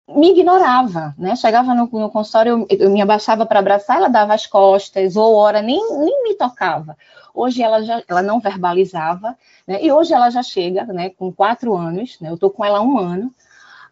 me 0.08 0.32
ignorava, 0.32 1.16
né? 1.18 1.36
Chegava 1.36 1.74
no, 1.74 1.86
no 1.86 2.10
consultório, 2.10 2.66
eu, 2.70 2.78
eu 2.80 2.90
me 2.92 3.02
abaixava 3.02 3.46
para 3.46 3.60
abraçar, 3.60 3.98
ela 3.98 4.08
dava 4.08 4.34
as 4.34 4.46
costas, 4.46 5.16
ou 5.16 5.36
hora 5.36 5.62
nem, 5.62 5.80
nem 6.00 6.24
me 6.24 6.36
tocava. 6.36 6.96
Hoje 7.34 7.62
ela 7.62 7.84
já 7.84 8.02
ela 8.08 8.22
não 8.22 8.40
verbalizava, 8.40 9.38
né? 9.68 9.84
E 9.84 9.92
hoje 9.92 10.14
ela 10.14 10.30
já 10.30 10.44
chega, 10.44 10.86
né? 10.86 11.10
Com 11.10 11.32
quatro 11.32 11.76
anos, 11.76 12.20
né? 12.20 12.30
Eu 12.30 12.38
tô 12.38 12.50
com 12.50 12.64
ela 12.64 12.80
há 12.80 12.82
um 12.82 12.98
ano. 12.98 13.34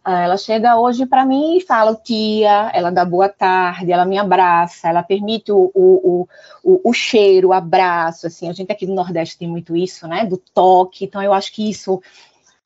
Ah, 0.06 0.24
ela 0.24 0.38
chega 0.38 0.78
hoje 0.78 1.06
para 1.06 1.26
mim 1.26 1.58
e 1.58 1.62
fala 1.62 1.96
tia, 1.96 2.70
ela 2.74 2.92
dá 2.92 3.06
boa 3.06 3.30
tarde, 3.30 3.90
ela 3.92 4.04
me 4.06 4.18
abraça, 4.18 4.90
ela 4.90 5.02
permite 5.02 5.50
o, 5.50 5.72
o, 5.74 6.28
o, 6.62 6.90
o 6.90 6.94
cheiro, 6.94 7.50
o 7.50 7.54
abraço, 7.54 8.28
assim, 8.28 8.50
a 8.50 8.54
gente 8.54 8.70
aqui 8.70 8.86
no 8.86 8.96
Nordeste 8.96 9.38
tem 9.38 9.48
muito 9.48 9.78
isso, 9.78 10.06
né, 10.06 10.26
do 10.26 10.38
toque, 10.38 11.06
então 11.06 11.24
eu 11.24 11.32
acho 11.32 11.54
que 11.54 11.70
isso 11.70 12.02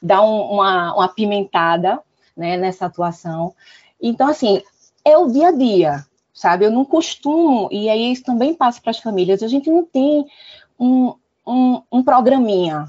dá 0.01 0.19
um, 0.19 0.53
uma, 0.53 0.95
uma 0.95 1.07
pimentada, 1.09 2.01
né, 2.37 2.55
nessa 2.55 2.85
atuação. 2.85 3.53
Então, 4.01 4.27
assim, 4.27 4.61
é 5.03 5.17
o 5.17 5.27
dia 5.27 5.47
a 5.47 5.51
dia, 5.51 6.05
sabe? 6.33 6.65
Eu 6.65 6.71
não 6.71 6.85
costumo, 6.85 7.67
e 7.71 7.89
aí 7.89 8.11
isso 8.11 8.23
também 8.23 8.53
passa 8.53 8.79
para 8.79 8.91
as 8.91 8.99
famílias, 8.99 9.41
a 9.41 9.47
gente 9.47 9.69
não 9.69 9.83
tem 9.83 10.25
um, 10.79 11.15
um, 11.45 11.81
um 11.91 12.03
programinha, 12.03 12.85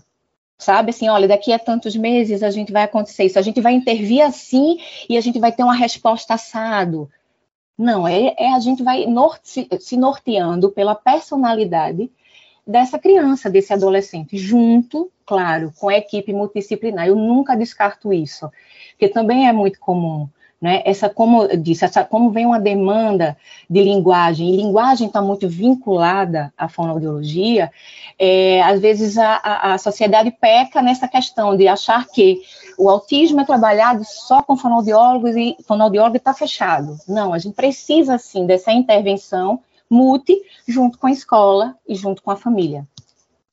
sabe? 0.58 0.90
Assim, 0.90 1.08
olha, 1.08 1.26
daqui 1.26 1.52
a 1.52 1.58
tantos 1.58 1.96
meses 1.96 2.42
a 2.42 2.50
gente 2.50 2.72
vai 2.72 2.82
acontecer 2.82 3.24
isso, 3.24 3.38
a 3.38 3.42
gente 3.42 3.60
vai 3.60 3.72
intervir 3.72 4.20
assim 4.20 4.78
e 5.08 5.16
a 5.16 5.20
gente 5.20 5.38
vai 5.38 5.50
ter 5.50 5.62
uma 5.62 5.74
resposta 5.74 6.34
assado. 6.34 7.08
Não, 7.78 8.06
é, 8.06 8.34
é 8.36 8.52
a 8.52 8.58
gente 8.58 8.82
vai 8.82 9.06
norte, 9.06 9.68
se 9.80 9.96
norteando 9.96 10.70
pela 10.70 10.96
personalidade 10.96 12.10
dessa 12.66 12.98
criança, 12.98 13.48
desse 13.48 13.72
adolescente, 13.72 14.36
junto, 14.36 15.10
claro, 15.24 15.72
com 15.78 15.88
a 15.88 15.96
equipe 15.96 16.32
multidisciplinar. 16.32 17.06
Eu 17.06 17.16
nunca 17.16 17.56
descarto 17.56 18.12
isso, 18.12 18.50
porque 18.98 19.08
também 19.08 19.48
é 19.48 19.52
muito 19.52 19.78
comum 19.78 20.28
né? 20.60 20.82
Essa, 20.84 21.08
como 21.08 21.44
eu 21.44 21.56
disse, 21.56 21.84
essa, 21.84 22.04
como 22.04 22.30
vem 22.30 22.44
uma 22.44 22.58
demanda 22.58 23.36
de 23.70 23.82
linguagem, 23.82 24.52
e 24.52 24.56
linguagem 24.56 25.06
está 25.06 25.22
muito 25.22 25.48
vinculada 25.48 26.52
à 26.58 26.68
fonoaudiologia, 26.68 27.70
é, 28.18 28.60
às 28.62 28.80
vezes 28.80 29.16
a, 29.16 29.36
a, 29.36 29.74
a, 29.74 29.78
sociedade 29.78 30.30
peca 30.32 30.82
nessa 30.82 31.06
questão 31.06 31.56
de 31.56 31.68
achar 31.68 32.06
que 32.08 32.42
o 32.76 32.90
autismo 32.90 33.40
é 33.40 33.44
trabalhado 33.44 34.02
só 34.04 34.42
com 34.42 34.56
fonoaudiólogos 34.56 35.36
e 35.36 35.56
fonoaudiólogo 35.64 36.16
está 36.16 36.34
fechado. 36.34 36.96
Não, 37.06 37.32
a 37.32 37.38
gente 37.38 37.54
precisa, 37.54 38.18
sim, 38.18 38.44
dessa 38.44 38.72
intervenção 38.72 39.60
multi 39.88 40.36
junto 40.66 40.98
com 40.98 41.06
a 41.06 41.12
escola 41.12 41.76
e 41.86 41.94
junto 41.94 42.22
com 42.22 42.30
a 42.30 42.36
família. 42.36 42.86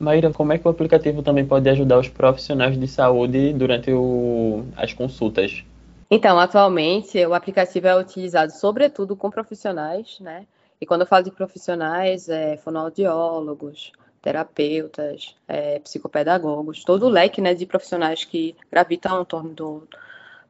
Maíra, 0.01 0.31
como 0.33 0.51
é 0.51 0.57
que 0.57 0.67
o 0.67 0.71
aplicativo 0.71 1.23
também 1.23 1.45
pode 1.45 1.69
ajudar 1.69 1.99
os 1.99 2.09
profissionais 2.09 2.77
de 2.77 2.87
saúde 2.87 3.53
durante 3.53 3.91
o, 3.91 4.65
as 4.75 4.91
consultas? 4.91 5.63
Então, 6.11 6.37
atualmente, 6.37 7.25
o 7.25 7.33
aplicativo 7.33 7.87
é 7.87 7.97
utilizado 7.97 8.51
sobretudo 8.51 9.15
com 9.15 9.31
profissionais, 9.31 10.19
né? 10.19 10.45
E 10.79 10.85
quando 10.85 11.01
eu 11.01 11.07
falo 11.07 11.23
de 11.23 11.31
profissionais, 11.31 12.27
é 12.27 12.57
fonoaudiólogos, 12.57 13.93
terapeutas, 14.21 15.35
é, 15.47 15.79
psicopedagogos, 15.79 16.83
todo 16.83 17.05
o 17.05 17.09
leque 17.09 17.39
né, 17.41 17.53
de 17.53 17.65
profissionais 17.65 18.25
que 18.25 18.55
gravitam 18.71 19.21
em 19.21 19.25
torno 19.25 19.53
do, 19.53 19.87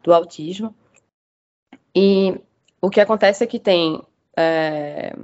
do 0.01 0.13
autismo. 0.13 0.73
E 1.93 2.39
o 2.81 2.89
que 2.89 3.01
acontece 3.01 3.43
é 3.43 3.47
que 3.47 3.59
tem, 3.59 4.01
é, 4.35 5.15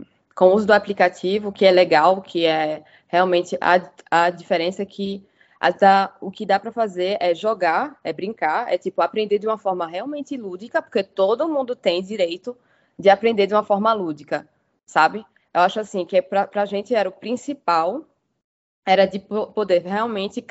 com 0.42 0.48
o 0.48 0.56
uso 0.56 0.66
do 0.66 0.74
aplicativo, 0.74 1.52
que 1.52 1.68
é 1.68 1.70
legal, 1.70 2.20
que 2.20 2.48
é 2.48 2.84
realmente 3.08 3.56
a, 3.62 3.80
a 4.10 4.32
diferença 4.32 4.82
é 4.82 4.86
que 4.88 5.24
a, 5.60 6.16
o 6.20 6.32
que 6.32 6.48
dá 6.48 6.60
para 6.60 6.72
fazer 6.72 7.16
é 7.20 7.36
jogar, 7.36 8.00
é 8.04 8.12
brincar, 8.12 8.74
é 8.74 8.76
tipo 8.76 9.04
aprender 9.04 9.38
de 9.38 9.46
uma 9.46 9.60
forma 9.60 9.86
realmente 9.86 10.36
lúdica, 10.36 10.82
porque 10.82 11.04
todo 11.04 11.48
mundo 11.48 11.76
tem 11.76 12.02
direito 12.02 12.58
de 12.98 13.08
aprender 13.08 13.46
de 13.46 13.54
uma 13.54 13.62
forma 13.62 13.94
lúdica, 13.94 14.50
sabe? 14.84 15.24
Eu 15.54 15.62
acho 15.62 15.80
assim 15.80 16.04
que 16.08 16.18
é 16.18 16.24
para 16.24 16.50
a 16.52 16.66
gente 16.66 16.96
era 16.96 17.08
o 17.08 17.12
principal, 17.12 18.04
era 18.84 19.06
de 19.06 19.20
poder 19.20 19.84
realmente 19.84 20.44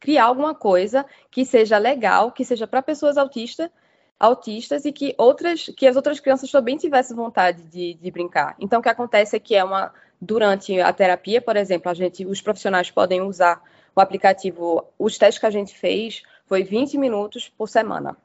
criar 0.00 0.24
alguma 0.24 0.52
coisa 0.52 1.06
que 1.30 1.44
seja 1.44 1.78
legal, 1.78 2.32
que 2.32 2.44
seja 2.44 2.66
para 2.66 2.82
pessoas 2.82 3.16
autistas, 3.16 3.70
autistas 4.18 4.84
e 4.84 4.92
que 4.92 5.14
outras, 5.16 5.70
que 5.76 5.86
as 5.86 5.96
outras 5.96 6.18
crianças 6.18 6.50
também 6.50 6.76
tivessem 6.76 7.16
vontade 7.16 7.62
de, 7.64 7.94
de 7.94 8.10
brincar. 8.10 8.56
Então, 8.58 8.80
o 8.80 8.82
que 8.82 8.88
acontece 8.88 9.36
é 9.36 9.38
que 9.38 9.54
é 9.54 9.62
uma 9.62 9.92
durante 10.20 10.80
a 10.80 10.92
terapia, 10.92 11.40
por 11.40 11.56
exemplo, 11.56 11.90
a 11.90 11.94
gente, 11.94 12.26
os 12.26 12.40
profissionais 12.40 12.90
podem 12.90 13.20
usar 13.20 13.62
o 13.94 14.00
aplicativo, 14.00 14.84
os 14.98 15.16
testes 15.16 15.38
que 15.38 15.46
a 15.46 15.50
gente 15.50 15.76
fez 15.76 16.22
foi 16.46 16.64
20 16.64 16.98
minutos 16.98 17.48
por 17.48 17.68
semana. 17.68 18.16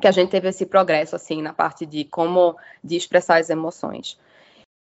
Que 0.00 0.06
a 0.06 0.10
gente 0.10 0.30
teve 0.30 0.48
esse 0.48 0.66
progresso, 0.66 1.16
assim, 1.16 1.40
na 1.40 1.54
parte 1.54 1.86
de 1.86 2.04
como 2.04 2.56
de 2.84 2.96
expressar 2.96 3.38
as 3.38 3.48
emoções. 3.48 4.18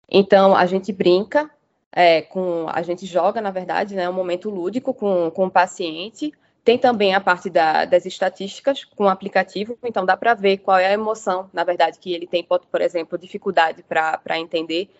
Então, 0.08 0.56
a 0.56 0.66
gente 0.66 0.92
brinca, 0.92 1.48
é, 1.92 2.22
com, 2.22 2.66
a 2.68 2.82
gente 2.82 3.06
joga, 3.06 3.40
na 3.40 3.50
verdade, 3.50 3.94
né, 3.94 4.08
um 4.08 4.12
momento 4.12 4.50
lúdico 4.50 4.92
com, 4.92 5.30
com 5.30 5.46
o 5.46 5.50
paciente. 5.50 6.32
Tem 6.64 6.78
também 6.78 7.14
a 7.14 7.20
parte 7.20 7.50
da, 7.50 7.84
das 7.84 8.06
estatísticas 8.06 8.84
com 8.84 9.04
o 9.04 9.08
aplicativo, 9.08 9.78
então 9.84 10.06
dá 10.06 10.16
para 10.16 10.32
ver 10.32 10.58
qual 10.58 10.78
é 10.78 10.86
a 10.86 10.92
emoção, 10.92 11.50
na 11.52 11.62
verdade, 11.62 11.98
que 11.98 12.14
ele 12.14 12.26
tem, 12.26 12.42
por 12.42 12.80
exemplo, 12.80 13.18
dificuldade 13.18 13.82
para 13.82 14.38
entender. 14.38 14.90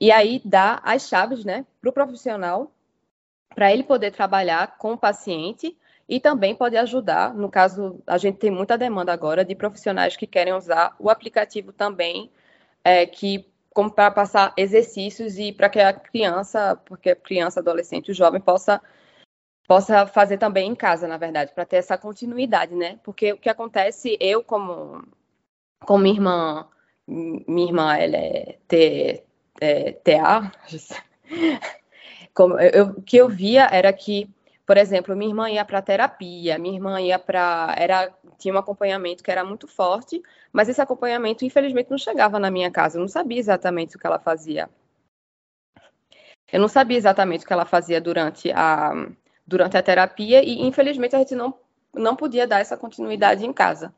E 0.00 0.12
aí 0.12 0.40
dá 0.44 0.80
as 0.84 1.08
chaves 1.08 1.44
né, 1.44 1.66
para 1.80 1.90
o 1.90 1.92
profissional 1.92 2.70
para 3.54 3.72
ele 3.72 3.82
poder 3.82 4.12
trabalhar 4.12 4.78
com 4.78 4.92
o 4.92 4.98
paciente 4.98 5.76
e 6.08 6.20
também 6.20 6.54
pode 6.54 6.76
ajudar, 6.76 7.34
no 7.34 7.50
caso, 7.50 8.00
a 8.06 8.16
gente 8.18 8.38
tem 8.38 8.50
muita 8.50 8.78
demanda 8.78 9.12
agora 9.12 9.44
de 9.44 9.54
profissionais 9.54 10.16
que 10.16 10.26
querem 10.26 10.52
usar 10.52 10.94
o 10.98 11.10
aplicativo 11.10 11.72
também, 11.72 12.30
é, 12.84 13.06
que 13.06 13.46
como 13.72 13.90
para 13.90 14.10
passar 14.10 14.52
exercícios 14.56 15.38
e 15.38 15.52
para 15.52 15.68
que 15.68 15.80
a 15.80 15.92
criança, 15.92 16.76
porque 16.84 17.10
a 17.10 17.16
criança, 17.16 17.60
adolescente, 17.60 18.10
o 18.10 18.14
jovem 18.14 18.40
possa 18.40 18.80
possa 19.66 20.06
fazer 20.06 20.38
também 20.38 20.68
em 20.70 20.74
casa, 20.74 21.06
na 21.06 21.16
verdade, 21.16 21.52
para 21.54 21.64
ter 21.64 21.76
essa 21.76 21.96
continuidade, 21.96 22.74
né? 22.74 22.98
Porque 23.02 23.32
o 23.32 23.38
que 23.38 23.48
acontece, 23.48 24.16
eu 24.20 24.42
como 24.42 25.04
como 25.80 26.02
minha 26.02 26.14
irmã, 26.14 26.68
minha 27.06 27.66
irmã 27.66 27.96
ela 27.96 28.16
é, 28.16 28.58
T, 28.68 29.24
é 29.60 29.92
TA, 29.92 30.52
como 32.34 32.58
eu, 32.60 32.86
o 32.86 33.02
que 33.02 33.16
eu 33.16 33.28
via 33.28 33.68
era 33.72 33.92
que, 33.92 34.28
por 34.66 34.76
exemplo, 34.76 35.16
minha 35.16 35.30
irmã 35.30 35.50
ia 35.50 35.64
para 35.64 35.82
terapia, 35.82 36.58
minha 36.58 36.74
irmã 36.74 37.00
ia 37.00 37.18
para 37.18 37.74
era 37.78 38.12
tinha 38.38 38.54
um 38.54 38.58
acompanhamento 38.58 39.22
que 39.22 39.30
era 39.30 39.44
muito 39.44 39.68
forte, 39.68 40.22
mas 40.52 40.68
esse 40.68 40.80
acompanhamento 40.80 41.44
infelizmente 41.44 41.90
não 41.90 41.98
chegava 41.98 42.38
na 42.38 42.50
minha 42.50 42.70
casa, 42.70 42.98
eu 42.98 43.00
não 43.00 43.08
sabia 43.08 43.38
exatamente 43.38 43.96
o 43.96 43.98
que 43.98 44.06
ela 44.06 44.18
fazia. 44.18 44.68
Eu 46.52 46.60
não 46.60 46.68
sabia 46.68 46.98
exatamente 46.98 47.44
o 47.44 47.46
que 47.46 47.52
ela 47.52 47.64
fazia 47.64 48.00
durante 48.00 48.52
a 48.52 48.92
durante 49.52 49.76
a 49.76 49.82
terapia 49.82 50.42
e 50.42 50.62
infelizmente 50.62 51.14
a 51.14 51.18
gente 51.20 51.34
não 51.34 51.54
não 51.94 52.16
podia 52.16 52.46
dar 52.46 52.60
essa 52.60 52.74
continuidade 52.74 53.44
em 53.44 53.52
casa. 53.52 53.94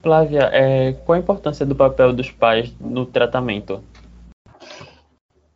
Flávia, 0.00 0.48
é, 0.52 0.92
qual 0.92 1.16
a 1.16 1.18
importância 1.18 1.66
do 1.66 1.74
papel 1.74 2.12
dos 2.12 2.30
pais 2.30 2.72
no 2.78 3.04
tratamento? 3.04 3.82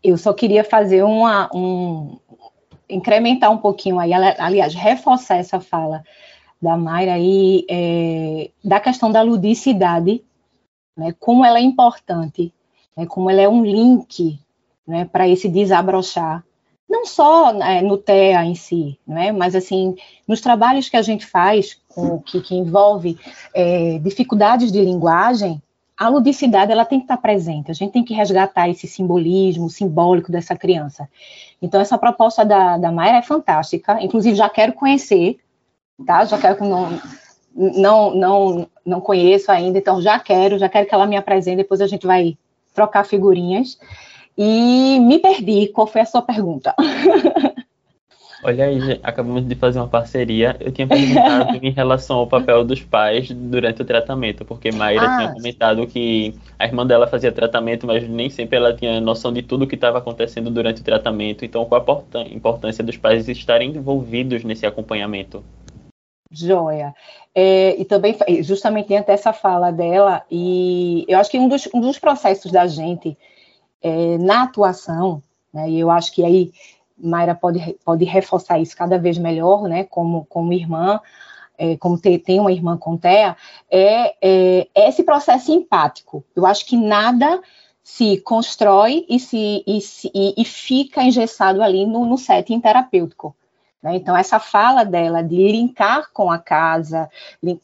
eu 0.03 0.17
só 0.17 0.33
queria 0.33 0.65
fazer 0.65 1.03
uma, 1.03 1.51
um, 1.55 2.19
incrementar 2.89 3.51
um 3.51 3.59
pouquinho 3.59 3.99
aí, 3.99 4.13
aliás, 4.13 4.75
reforçar 4.75 5.37
essa 5.37 5.61
fala 5.61 6.05
da 6.61 6.77
Mayra 6.77 7.15
aí, 7.15 7.65
é, 7.69 8.51
da 8.65 8.81
questão 8.81 9.11
da 9.11 9.23
ludicidade, 9.23 10.23
né, 10.97 11.15
como 11.19 11.45
ela 11.45 11.59
é 11.59 11.63
importante, 11.63 12.53
né, 12.97 13.07
como 13.07 13.31
ela 13.31 13.41
é 13.41 13.49
um 13.49 13.65
link 13.65 14.41
né, 14.87 15.05
para 15.05 15.29
esse 15.29 15.49
desabrochar, 15.49 16.45
não 16.89 17.05
só 17.05 17.53
é, 17.63 17.83
no 17.83 17.99
TEA 17.99 18.45
em 18.45 18.55
si, 18.55 18.99
né, 19.07 19.31
mas 19.31 19.55
assim, 19.55 19.95
nos 20.27 20.41
trabalhos 20.41 20.89
que 20.89 20.97
a 20.97 21.03
gente 21.03 21.27
faz, 21.27 21.79
com, 21.89 22.19
que, 22.21 22.41
que 22.41 22.55
envolve 22.55 23.19
é, 23.55 23.99
dificuldades 23.99 24.73
de 24.73 24.81
linguagem, 24.81 25.61
a 25.99 26.09
ludicidade 26.09 26.71
ela 26.71 26.85
tem 26.85 27.01
que 27.01 27.05
estar 27.05 27.17
presente, 27.17 27.71
a 27.71 27.75
gente 27.75 27.93
tem 27.93 28.05
que 28.05 28.15
resgatar 28.15 28.69
esse 28.69 28.87
simbolismo, 28.87 29.69
simbólico 29.69 30.31
dessa 30.31 30.57
criança. 30.57 31.09
Então, 31.61 31.81
essa 31.81 31.99
proposta 31.99 32.45
da, 32.45 32.79
da 32.79 32.93
Mayra 32.93 33.19
é 33.19 33.23
fantástica, 33.23 34.01
inclusive 34.01 34.37
já 34.37 34.49
quero 34.49 34.73
conhecer, 34.73 35.39
tá? 36.07 36.25
Já 36.25 36.39
quero 36.39 36.57
que 36.57 36.63
não, 36.63 37.01
não, 37.53 38.15
não, 38.15 38.69
não 38.87 39.01
conheço 39.01 39.51
ainda, 39.51 39.77
então 39.77 40.01
já 40.01 40.21
quero, 40.21 40.57
já 40.57 40.69
quero 40.69 40.87
que 40.87 40.95
ela 40.95 41.07
me 41.07 41.17
apresente, 41.17 41.57
depois 41.57 41.81
a 41.81 41.87
gente 41.89 42.07
vai 42.07 42.39
trocar 42.73 43.05
figurinhas. 43.05 43.77
E 44.39 45.01
me 45.01 45.19
perdi, 45.19 45.67
qual 45.67 45.89
foi 45.89 46.01
a 46.01 46.07
sua 46.07 46.23
pergunta? 46.23 46.73
Olha 48.45 48.67
aí, 48.67 49.01
acabamos 49.03 49.45
de 49.45 49.57
fazer 49.57 49.81
uma 49.81 49.89
parceria. 49.89 50.57
Eu 50.61 50.71
tinha 50.71 50.87
perguntado 50.87 51.59
em 51.61 51.73
relação 51.73 52.19
ao 52.19 52.27
papel 52.29 52.65
dos 52.65 52.81
pais 52.81 53.29
durante 53.33 53.83
o 53.83 53.85
tratamento, 53.85 54.45
porque 54.45 54.71
Mayra 54.71 55.03
ah, 55.03 55.17
tinha 55.17 55.33
comentado 55.33 55.87
que 55.89 56.33
a 56.57 56.65
irmã 56.65 56.87
dela 56.87 57.09
fazia 57.09 57.33
tratamento, 57.33 57.85
mas 57.85 58.09
nem 58.09 58.31
sempre 58.31 58.57
ela 58.57 58.73
tinha 58.73 59.01
noção 59.01 59.33
de 59.33 59.43
tudo 59.43 59.65
o 59.65 59.67
que 59.67 59.75
estava 59.75 59.99
acontecendo 59.99 60.51
durante 60.51 60.83
o 60.83 60.85
tratamento. 60.85 61.45
Então, 61.45 61.65
qual 61.65 62.07
a 62.15 62.21
importância 62.33 62.85
dos 62.85 62.97
pais 62.97 63.29
estarem 63.29 63.71
envolvidos 63.71 64.45
nesse 64.45 64.65
acompanhamento? 64.65 65.43
Joia. 66.31 66.95
É, 67.35 67.75
e 67.77 67.85
também, 67.85 68.17
justamente 68.43 68.95
até 68.95 69.15
essa 69.15 69.33
fala 69.33 69.73
dela, 69.73 70.23
e 70.31 71.05
eu 71.09 71.19
acho 71.19 71.29
que 71.29 71.39
um 71.41 71.49
dos, 71.49 71.69
um 71.75 71.81
dos 71.81 71.99
processos 71.99 72.53
da 72.53 72.69
gente 72.69 73.17
é, 73.83 74.19
na 74.19 74.43
atuação, 74.43 75.23
né, 75.53 75.71
e 75.71 75.81
eu 75.81 75.91
acho 75.91 76.13
que 76.13 76.25
aí 76.25 76.53
Mayra 76.97 77.35
pode, 77.35 77.77
pode 77.85 78.05
reforçar 78.05 78.59
isso 78.59 78.77
cada 78.77 78.99
vez 78.99 79.19
melhor, 79.19 79.63
né, 79.69 79.85
como, 79.85 80.25
como 80.27 80.53
irmã, 80.53 81.01
é, 81.57 81.77
como 81.77 81.99
ter, 81.99 82.19
tem 82.21 82.39
uma 82.39 82.53
irmã 82.53 82.77
com 82.77 82.97
TEA, 82.97 83.37
é, 83.71 84.15
é, 84.23 84.69
é, 84.75 84.89
esse 84.89 85.03
processo 85.03 85.53
empático. 85.53 86.25
Eu 86.35 86.47
acho 86.47 86.65
que 86.65 86.77
nada 86.77 87.41
se 87.83 88.19
constrói 88.21 89.05
e, 89.09 89.19
se, 89.19 89.65
e, 89.67 89.79
e, 90.15 90.35
e 90.37 90.45
fica 90.45 91.03
engessado 91.03 91.63
ali 91.63 91.87
no, 91.87 92.05
no 92.05 92.17
setting 92.17 92.61
terapêutico. 92.61 93.35
Né? 93.83 93.97
Então, 93.97 94.17
essa 94.17 94.39
fala 94.39 94.85
dela 94.85 95.23
de 95.23 95.37
linkar 95.37 96.11
com 96.13 96.31
a 96.31 96.39
casa, 96.39 97.09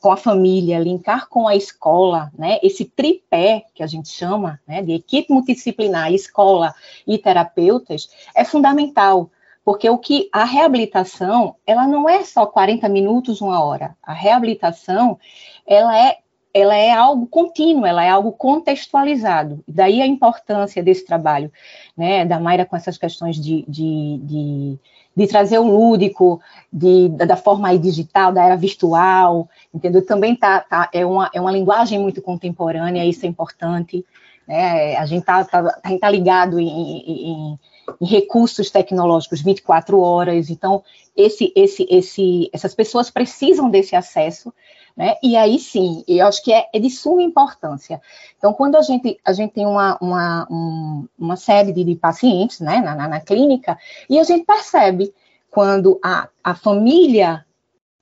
com 0.00 0.12
a 0.12 0.16
família, 0.16 0.78
linkar 0.78 1.28
com 1.28 1.49
a 1.49 1.56
escola, 1.56 2.30
né? 2.38 2.59
esse 2.62 2.85
tripé 2.85 3.64
que 3.75 3.83
a 3.83 3.87
gente 3.87 4.09
chama 4.09 4.61
né? 4.66 4.83
de 4.83 4.92
equipe 4.92 5.33
multidisciplinar, 5.33 6.12
escola 6.12 6.75
e 7.06 7.18
terapeutas, 7.18 8.09
é 8.35 8.44
fundamental, 8.44 9.30
porque 9.64 9.88
o 9.88 9.99
que 9.99 10.28
a 10.33 10.44
reabilitação, 10.44 11.56
ela 11.66 11.87
não 11.87 12.09
é 12.09 12.23
só 12.23 12.47
40 12.47 12.88
minutos, 12.88 13.40
uma 13.40 13.64
hora. 13.64 13.97
A 14.02 14.12
reabilitação, 14.12 15.18
ela 15.66 15.99
é 15.99 16.18
ela 16.56 16.76
é 16.76 16.92
algo 16.92 17.26
contínuo, 17.26 17.85
ela 17.85 18.04
é 18.04 18.09
algo 18.09 18.30
contextualizado. 18.30 19.64
Daí 19.66 20.00
a 20.00 20.06
importância 20.06 20.80
desse 20.85 21.04
trabalho, 21.04 21.52
né, 21.97 22.25
da 22.25 22.38
Mayra 22.38 22.64
com 22.64 22.76
essas 22.76 22.97
questões 22.97 23.35
de, 23.35 23.64
de, 23.66 24.21
de, 24.23 24.78
de 25.16 25.26
trazer 25.26 25.59
o 25.59 25.66
lúdico, 25.66 26.40
de, 26.73 27.09
da 27.09 27.37
forma 27.37 27.76
digital, 27.78 28.33
da 28.33 28.44
era 28.44 28.56
virtual, 28.56 29.49
entendeu? 29.73 30.04
Também 30.04 30.35
tá, 30.35 30.61
tá, 30.61 30.88
é, 30.92 31.06
uma, 31.06 31.30
é 31.33 31.40
uma 31.40 31.52
linguagem 31.52 31.99
muito 31.99 32.21
contemporânea, 32.21 33.04
isso 33.04 33.25
é 33.25 33.28
importante. 33.28 34.04
Né? 34.47 34.97
A 34.97 35.06
gente 35.06 35.21
está 35.21 35.44
tá, 35.44 35.62
tá, 35.62 35.99
tá 35.99 36.11
ligado 36.11 36.59
em, 36.59 36.68
em, 36.68 37.59
em, 38.00 38.06
recursos 38.06 38.71
tecnológicos 38.71 39.40
24 39.40 40.00
horas, 40.00 40.50
então 40.50 40.83
esse, 41.16 41.52
esse, 41.54 41.87
esse, 41.88 42.50
essas 42.52 42.75
pessoas 42.75 43.11
precisam 43.11 43.71
desse 43.71 43.94
acesso, 43.94 44.52
né? 44.96 45.16
E 45.22 45.36
aí 45.36 45.58
sim, 45.58 46.04
eu 46.06 46.26
acho 46.26 46.42
que 46.42 46.52
é, 46.52 46.68
é, 46.72 46.78
de 46.78 46.88
suma 46.88 47.22
importância. 47.22 48.00
Então, 48.38 48.52
quando 48.52 48.76
a 48.76 48.82
gente, 48.82 49.18
a 49.24 49.32
gente 49.32 49.52
tem 49.52 49.66
uma, 49.66 49.98
uma, 50.00 50.46
um, 50.50 51.08
uma 51.18 51.36
série 51.36 51.72
de, 51.72 51.82
de 51.82 51.96
pacientes 51.96 52.60
né, 52.60 52.80
na, 52.80 52.94
na, 52.94 53.08
na, 53.08 53.20
clínica, 53.20 53.76
e 54.08 54.18
a 54.18 54.24
gente 54.24 54.44
percebe 54.44 55.12
quando 55.50 55.98
a, 56.02 56.28
a 56.42 56.54
família 56.54 57.44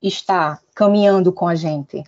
está 0.01 0.59
caminhando 0.75 1.31
com 1.31 1.47
a 1.47 1.55
gente, 1.55 2.03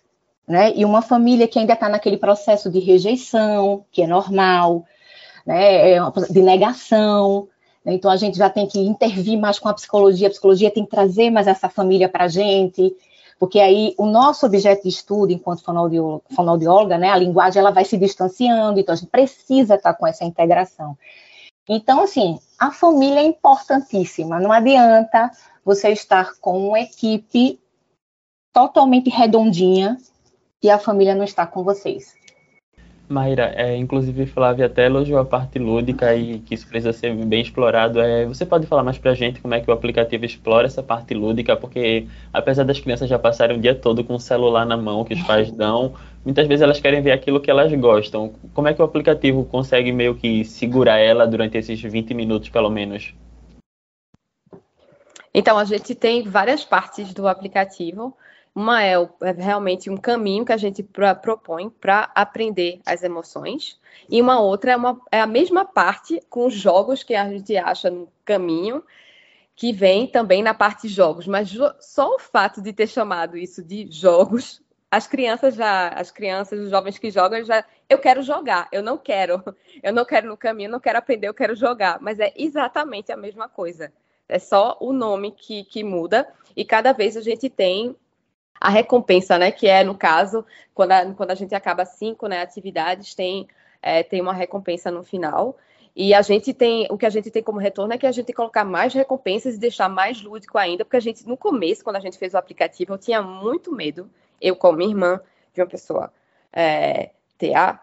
né? 0.47 0.73
E 0.75 0.83
uma 0.83 1.01
família 1.01 1.47
que 1.47 1.57
ainda 1.57 1.73
está 1.73 1.89
naquele 1.89 2.17
processo 2.17 2.69
de 2.69 2.79
rejeição, 2.79 3.85
que 3.91 4.03
é 4.03 4.07
normal, 4.07 4.85
né? 5.45 5.93
É 5.93 5.99
de 6.29 6.41
negação. 6.41 7.47
Né? 7.83 7.93
Então 7.93 8.11
a 8.11 8.17
gente 8.17 8.37
já 8.37 8.49
tem 8.49 8.67
que 8.67 8.79
intervir 8.79 9.39
mais 9.39 9.57
com 9.57 9.69
a 9.69 9.73
psicologia, 9.73 10.27
a 10.27 10.31
psicologia 10.31 10.71
tem 10.71 10.83
que 10.83 10.91
trazer 10.91 11.29
mais 11.29 11.47
essa 11.47 11.69
família 11.69 12.09
para 12.09 12.25
a 12.25 12.27
gente, 12.27 12.95
porque 13.39 13.59
aí 13.59 13.93
o 13.97 14.05
nosso 14.05 14.45
objeto 14.45 14.83
de 14.83 14.89
estudo 14.89 15.31
enquanto 15.31 15.63
fonoaudióloga, 15.63 16.97
né, 16.97 17.09
a 17.09 17.17
linguagem 17.17 17.59
ela 17.59 17.71
vai 17.71 17.85
se 17.85 17.97
distanciando, 17.97 18.79
então 18.79 18.93
a 18.93 18.95
gente 18.95 19.09
precisa 19.09 19.75
estar 19.75 19.93
com 19.93 20.07
essa 20.07 20.23
integração. 20.23 20.97
Então, 21.67 22.01
assim, 22.01 22.39
a 22.59 22.71
família 22.71 23.19
é 23.19 23.25
importantíssima, 23.25 24.39
não 24.39 24.51
adianta 24.51 25.31
você 25.63 25.89
estar 25.89 26.39
com 26.39 26.67
uma 26.69 26.79
equipe 26.79 27.59
totalmente 28.53 29.09
redondinha, 29.09 29.97
e 30.63 30.69
a 30.69 30.79
família 30.79 31.13
não 31.13 31.23
está 31.23 31.45
com 31.45 31.63
vocês. 31.63 32.15
Mayra, 33.07 33.53
é, 33.55 33.75
inclusive 33.77 34.25
Flávia 34.25 34.65
até 34.65 34.87
elogiou 34.87 35.19
a 35.19 35.25
parte 35.25 35.59
lúdica 35.59 36.15
e 36.15 36.39
que 36.39 36.55
isso 36.55 36.67
precisa 36.67 36.91
ser 36.91 37.13
bem 37.13 37.41
explorado. 37.41 37.99
É, 37.99 38.25
você 38.25 38.45
pode 38.45 38.65
falar 38.65 38.83
mais 38.83 38.97
pra 38.97 39.13
gente 39.13 39.39
como 39.39 39.53
é 39.53 39.61
que 39.61 39.69
o 39.69 39.73
aplicativo 39.73 40.25
explora 40.25 40.65
essa 40.65 40.81
parte 40.81 41.13
lúdica? 41.13 41.55
Porque 41.55 42.07
apesar 42.33 42.63
das 42.63 42.79
crianças 42.79 43.07
já 43.07 43.19
passarem 43.19 43.57
o 43.57 43.61
dia 43.61 43.75
todo 43.75 44.03
com 44.03 44.15
o 44.15 44.19
celular 44.19 44.65
na 44.65 44.75
mão 44.75 45.05
que 45.05 45.13
os 45.13 45.21
pais 45.21 45.51
dão, 45.53 45.93
muitas 46.23 46.47
vezes 46.47 46.63
elas 46.63 46.79
querem 46.79 47.01
ver 47.01 47.11
aquilo 47.11 47.39
que 47.39 47.51
elas 47.51 47.71
gostam. 47.73 48.33
Como 48.53 48.67
é 48.67 48.73
que 48.73 48.81
o 48.81 48.85
aplicativo 48.85 49.45
consegue 49.45 49.91
meio 49.91 50.15
que 50.15 50.43
segurar 50.43 50.97
ela 50.97 51.27
durante 51.27 51.57
esses 51.57 51.79
20 51.79 52.13
minutos, 52.13 52.49
pelo 52.49 52.71
menos? 52.71 53.13
Então, 55.37 55.57
a 55.57 55.65
gente 55.65 55.93
tem 55.93 56.23
várias 56.23 56.63
partes 56.63 57.13
do 57.13 57.27
aplicativo. 57.27 58.15
Uma 58.55 58.81
é, 58.85 58.93
é, 58.93 59.31
realmente 59.37 59.89
um 59.89 59.97
caminho 59.97 60.45
que 60.45 60.53
a 60.53 60.57
gente 60.57 60.81
pra, 60.81 61.13
propõe 61.13 61.69
para 61.69 62.09
aprender 62.15 62.79
as 62.85 63.03
emoções, 63.03 63.77
e 64.09 64.21
uma 64.21 64.39
outra 64.39 64.71
é, 64.71 64.75
uma, 64.77 65.01
é 65.11 65.19
a 65.19 65.27
mesma 65.27 65.65
parte 65.65 66.21
com 66.29 66.45
os 66.45 66.53
jogos 66.53 67.03
que 67.03 67.13
a 67.13 67.29
gente 67.29 67.57
acha 67.57 67.91
no 67.91 68.07
caminho, 68.23 68.81
que 69.57 69.73
vem 69.73 70.07
também 70.07 70.41
na 70.41 70.53
parte 70.53 70.87
jogos, 70.87 71.27
mas 71.27 71.53
só 71.81 72.15
o 72.15 72.19
fato 72.19 72.61
de 72.61 72.71
ter 72.71 72.87
chamado 72.87 73.37
isso 73.37 73.61
de 73.61 73.91
jogos, 73.91 74.61
as 74.89 75.05
crianças 75.05 75.55
já, 75.55 75.89
as 75.89 76.09
crianças, 76.09 76.57
os 76.57 76.69
jovens 76.69 76.97
que 76.97 77.11
jogam, 77.11 77.43
já, 77.43 77.65
eu 77.89 77.97
quero 77.97 78.21
jogar, 78.21 78.69
eu 78.71 78.81
não 78.81 78.97
quero, 78.97 79.43
eu 79.83 79.91
não 79.91 80.05
quero 80.05 80.29
no 80.29 80.37
caminho, 80.37 80.71
não 80.71 80.79
quero 80.79 80.97
aprender, 80.97 81.27
eu 81.27 81.33
quero 81.33 81.55
jogar, 81.55 81.99
mas 82.01 82.21
é 82.21 82.33
exatamente 82.37 83.11
a 83.11 83.17
mesma 83.17 83.49
coisa. 83.49 83.91
É 84.29 84.39
só 84.39 84.77
o 84.79 84.93
nome 84.93 85.31
que, 85.31 85.65
que 85.65 85.83
muda, 85.83 86.25
e 86.55 86.63
cada 86.63 86.93
vez 86.93 87.17
a 87.17 87.21
gente 87.21 87.49
tem 87.49 87.95
a 88.65 88.69
recompensa, 88.69 89.37
né? 89.37 89.51
Que 89.51 89.67
é, 89.67 89.83
no 89.83 89.95
caso, 89.95 90.43
quando 90.73 90.91
a, 90.91 91.13
quando 91.13 91.29
a 91.29 91.35
gente 91.35 91.53
acaba 91.53 91.85
cinco 91.85 92.27
né, 92.27 92.41
atividades, 92.41 93.13
tem, 93.13 93.47
é, 93.79 94.01
tem 94.01 94.19
uma 94.19 94.33
recompensa 94.33 94.89
no 94.89 95.03
final. 95.03 95.55
E 95.95 96.15
a 96.15 96.21
gente 96.23 96.51
tem, 96.51 96.87
o 96.89 96.97
que 96.97 97.05
a 97.05 97.09
gente 97.11 97.29
tem 97.29 97.43
como 97.43 97.59
retorno 97.59 97.93
é 97.93 97.97
que 97.97 98.07
a 98.07 98.11
gente 98.11 98.25
tem 98.25 98.33
que 98.33 98.37
colocar 98.37 98.65
mais 98.65 98.91
recompensas 98.91 99.53
e 99.55 99.59
deixar 99.59 99.87
mais 99.87 100.19
lúdico 100.19 100.57
ainda, 100.57 100.83
porque 100.83 100.97
a 100.97 100.99
gente, 100.99 101.27
no 101.27 101.37
começo, 101.37 101.83
quando 101.83 101.97
a 101.97 101.99
gente 101.99 102.17
fez 102.17 102.33
o 102.33 102.37
aplicativo, 102.39 102.93
eu 102.93 102.97
tinha 102.97 103.21
muito 103.21 103.71
medo, 103.71 104.09
eu 104.41 104.55
como 104.55 104.81
irmã 104.81 105.21
de 105.53 105.61
uma 105.61 105.67
pessoa 105.67 106.11
é, 106.51 107.11
TA, 107.37 107.79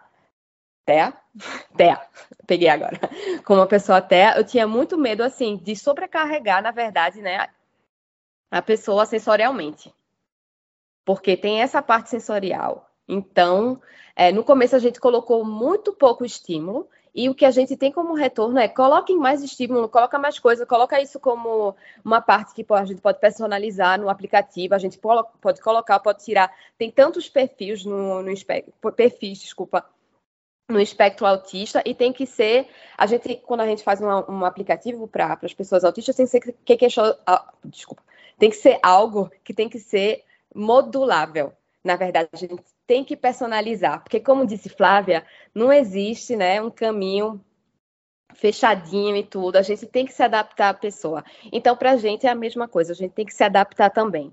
TEA? 0.85 1.14
TEA, 1.76 2.00
peguei 2.44 2.68
agora. 2.68 2.98
Como 3.46 3.61
uma 3.61 3.66
pessoa 3.66 4.02
TEA, 4.02 4.35
eu 4.37 4.44
tinha 4.44 4.66
muito 4.66 4.98
medo, 4.98 5.22
assim, 5.22 5.56
de 5.56 5.76
sobrecarregar, 5.76 6.61
na 6.61 6.72
verdade, 6.72 7.22
né, 7.22 7.48
a 8.50 8.61
pessoa 8.61 9.06
sensorialmente 9.06 9.94
porque 11.04 11.36
tem 11.36 11.60
essa 11.60 11.82
parte 11.82 12.10
sensorial. 12.10 12.88
Então, 13.08 13.80
é, 14.14 14.32
no 14.32 14.44
começo 14.44 14.76
a 14.76 14.78
gente 14.78 15.00
colocou 15.00 15.44
muito 15.44 15.92
pouco 15.92 16.24
estímulo 16.24 16.88
e 17.14 17.28
o 17.28 17.34
que 17.34 17.44
a 17.44 17.50
gente 17.50 17.76
tem 17.76 17.92
como 17.92 18.14
retorno 18.14 18.58
é 18.58 18.68
coloquem 18.68 19.18
mais 19.18 19.42
estímulo, 19.42 19.88
coloca 19.88 20.18
mais 20.18 20.38
coisa, 20.38 20.64
coloca 20.64 21.00
isso 21.00 21.20
como 21.20 21.76
uma 22.02 22.22
parte 22.22 22.54
que 22.54 22.64
a 22.72 22.84
gente 22.84 23.02
pode 23.02 23.20
personalizar 23.20 24.00
no 24.00 24.08
aplicativo, 24.08 24.74
a 24.74 24.78
gente 24.78 24.98
pode 24.98 25.60
colocar, 25.60 26.00
pode 26.00 26.24
tirar. 26.24 26.50
Tem 26.78 26.90
tantos 26.90 27.28
perfis 27.28 27.84
no, 27.84 28.22
no 28.22 28.30
espectro, 28.30 28.72
perfis, 28.92 29.40
desculpa, 29.40 29.84
no 30.70 30.80
espectro 30.80 31.26
autista 31.26 31.82
e 31.84 31.94
tem 31.94 32.12
que 32.12 32.24
ser 32.24 32.66
a 32.96 33.06
gente 33.06 33.36
quando 33.44 33.60
a 33.60 33.66
gente 33.66 33.82
faz 33.82 34.00
um 34.00 34.44
aplicativo 34.44 35.06
para 35.06 35.38
as 35.42 35.52
pessoas 35.52 35.84
autistas 35.84 36.16
tem 36.16 36.24
que 36.24 36.30
ser 36.30 36.40
que, 36.40 36.52
que, 36.52 36.76
que 36.76 36.86
desculpa 37.64 38.02
tem 38.38 38.48
que 38.48 38.56
ser 38.56 38.78
algo 38.82 39.30
que 39.44 39.52
tem 39.52 39.68
que 39.68 39.78
ser 39.78 40.24
modulável. 40.54 41.52
Na 41.84 41.96
verdade, 41.96 42.28
a 42.32 42.36
gente 42.36 42.62
tem 42.86 43.04
que 43.04 43.16
personalizar, 43.16 44.02
porque 44.02 44.20
como 44.20 44.46
disse 44.46 44.68
Flávia, 44.68 45.24
não 45.54 45.72
existe, 45.72 46.36
né, 46.36 46.60
um 46.60 46.70
caminho 46.70 47.40
fechadinho 48.34 49.16
e 49.16 49.22
tudo, 49.22 49.56
a 49.56 49.62
gente 49.62 49.86
tem 49.86 50.06
que 50.06 50.12
se 50.12 50.22
adaptar 50.22 50.70
à 50.70 50.74
pessoa. 50.74 51.24
Então, 51.52 51.76
para 51.76 51.92
a 51.92 51.96
gente 51.96 52.26
é 52.26 52.30
a 52.30 52.34
mesma 52.34 52.66
coisa, 52.66 52.92
a 52.92 52.96
gente 52.96 53.12
tem 53.12 53.26
que 53.26 53.34
se 53.34 53.44
adaptar 53.44 53.90
também. 53.90 54.32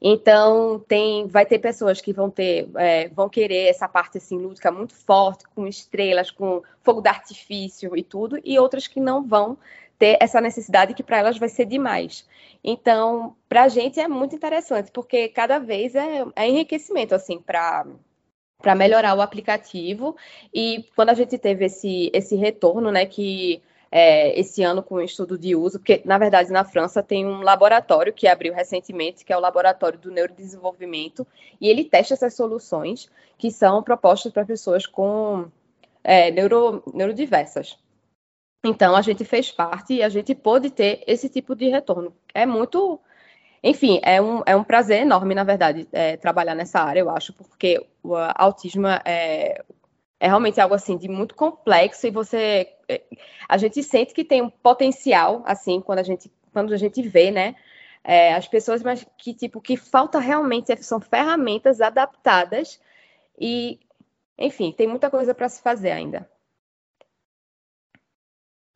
Então, 0.00 0.82
tem, 0.86 1.26
vai 1.26 1.46
ter 1.46 1.58
pessoas 1.58 2.00
que 2.00 2.12
vão 2.12 2.28
ter, 2.28 2.68
é, 2.76 3.08
vão 3.08 3.28
querer 3.28 3.68
essa 3.68 3.88
parte 3.88 4.18
assim 4.18 4.36
lúdica 4.38 4.70
muito 4.70 4.94
forte, 4.94 5.44
com 5.54 5.66
estrelas, 5.66 6.30
com 6.30 6.62
fogo 6.82 7.00
de 7.00 7.08
artifício 7.08 7.96
e 7.96 8.02
tudo, 8.02 8.38
e 8.44 8.58
outras 8.58 8.86
que 8.86 9.00
não 9.00 9.22
vão 9.24 9.56
ter 9.98 10.18
essa 10.20 10.40
necessidade 10.40 10.94
que 10.94 11.02
para 11.02 11.18
elas 11.18 11.38
vai 11.38 11.48
ser 11.48 11.64
demais. 11.64 12.26
Então, 12.62 13.36
para 13.48 13.64
a 13.64 13.68
gente 13.68 14.00
é 14.00 14.08
muito 14.08 14.34
interessante, 14.34 14.90
porque 14.90 15.28
cada 15.28 15.58
vez 15.58 15.94
é, 15.94 16.24
é 16.34 16.48
enriquecimento, 16.48 17.14
assim, 17.14 17.38
para 17.38 17.86
para 18.58 18.74
melhorar 18.74 19.14
o 19.14 19.20
aplicativo. 19.20 20.16
E 20.52 20.86
quando 20.96 21.10
a 21.10 21.14
gente 21.14 21.38
teve 21.38 21.66
esse, 21.66 22.10
esse 22.12 22.36
retorno, 22.36 22.90
né, 22.90 23.04
que 23.04 23.62
é, 23.90 24.38
esse 24.38 24.62
ano 24.62 24.82
com 24.82 24.96
o 24.96 25.00
estudo 25.00 25.38
de 25.38 25.54
uso, 25.54 25.78
porque 25.78 26.02
na 26.04 26.18
verdade 26.18 26.50
na 26.50 26.64
França 26.64 27.02
tem 27.02 27.26
um 27.26 27.42
laboratório 27.42 28.12
que 28.12 28.26
abriu 28.26 28.52
recentemente, 28.52 29.24
que 29.24 29.32
é 29.32 29.36
o 29.36 29.40
Laboratório 29.40 29.98
do 29.98 30.10
Neurodesenvolvimento, 30.10 31.26
e 31.60 31.68
ele 31.68 31.84
testa 31.84 32.14
essas 32.14 32.34
soluções 32.34 33.08
que 33.38 33.50
são 33.50 33.82
propostas 33.82 34.32
para 34.32 34.44
pessoas 34.44 34.86
com 34.86 35.46
é, 36.02 36.30
neuro, 36.30 36.82
neurodiversas. 36.92 37.78
Então, 38.66 38.96
a 38.96 39.02
gente 39.02 39.24
fez 39.24 39.52
parte 39.52 39.94
e 39.94 40.02
a 40.02 40.08
gente 40.08 40.34
pôde 40.34 40.70
ter 40.70 41.02
esse 41.06 41.28
tipo 41.28 41.54
de 41.54 41.68
retorno. 41.68 42.12
É 42.34 42.44
muito. 42.44 43.00
Enfim, 43.62 44.00
é 44.02 44.20
um, 44.20 44.42
é 44.44 44.56
um 44.56 44.64
prazer 44.64 45.02
enorme, 45.02 45.34
na 45.34 45.44
verdade, 45.44 45.88
é, 45.92 46.16
trabalhar 46.16 46.54
nessa 46.54 46.80
área, 46.80 47.00
eu 47.00 47.10
acho, 47.10 47.32
porque 47.32 47.84
o 48.02 48.14
autismo 48.34 48.86
é, 48.86 49.62
é 50.20 50.26
realmente 50.26 50.60
algo 50.60 50.74
assim 50.74 50.96
de 50.96 51.08
muito 51.08 51.34
complexo 51.34 52.06
e 52.06 52.10
você. 52.10 52.68
É, 52.88 53.02
a 53.48 53.56
gente 53.56 53.82
sente 53.82 54.12
que 54.12 54.24
tem 54.24 54.42
um 54.42 54.50
potencial, 54.50 55.42
assim, 55.46 55.80
quando 55.80 56.00
a 56.00 56.02
gente, 56.02 56.30
quando 56.52 56.72
a 56.72 56.76
gente 56.76 57.00
vê, 57.02 57.30
né? 57.30 57.54
É, 58.02 58.34
as 58.34 58.46
pessoas, 58.48 58.82
mas 58.82 59.04
que 59.18 59.34
tipo, 59.34 59.60
que 59.60 59.76
falta 59.76 60.18
realmente 60.18 60.76
são 60.82 61.00
ferramentas 61.00 61.80
adaptadas 61.80 62.80
e, 63.38 63.80
enfim, 64.38 64.72
tem 64.72 64.86
muita 64.86 65.10
coisa 65.10 65.34
para 65.34 65.48
se 65.48 65.62
fazer 65.62 65.90
ainda. 65.90 66.28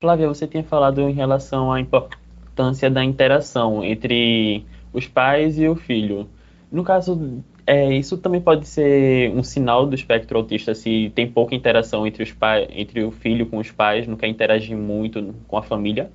Flávia, 0.03 0.29
você 0.29 0.47
tinha 0.47 0.65
falado 0.65 1.03
em 1.03 1.13
relação 1.13 1.71
à 1.71 1.79
importância 1.79 2.89
da 2.89 3.05
interação 3.05 3.85
entre 3.85 4.65
os 4.95 5.07
pais 5.07 5.59
e 5.59 5.69
o 5.69 5.77
filho. 5.77 6.27
No 6.73 6.83
caso, 6.83 7.43
é, 7.67 7.93
isso 7.93 8.17
também 8.17 8.41
pode 8.41 8.67
ser 8.67 9.31
um 9.33 9.43
sinal 9.43 9.85
do 9.85 9.95
espectro 9.95 10.39
autista 10.39 10.75
se 10.75 11.13
tem 11.15 11.31
pouca 11.31 11.55
interação 11.55 12.07
entre 12.07 12.23
os 12.23 12.33
pais, 12.33 12.67
entre 12.71 13.05
o 13.05 13.11
filho 13.11 13.45
com 13.45 13.59
os 13.59 13.71
pais, 13.71 14.07
não 14.07 14.17
quer 14.17 14.29
interagir 14.29 14.75
muito 14.75 15.35
com 15.47 15.59
a 15.59 15.63
família? 15.63 16.11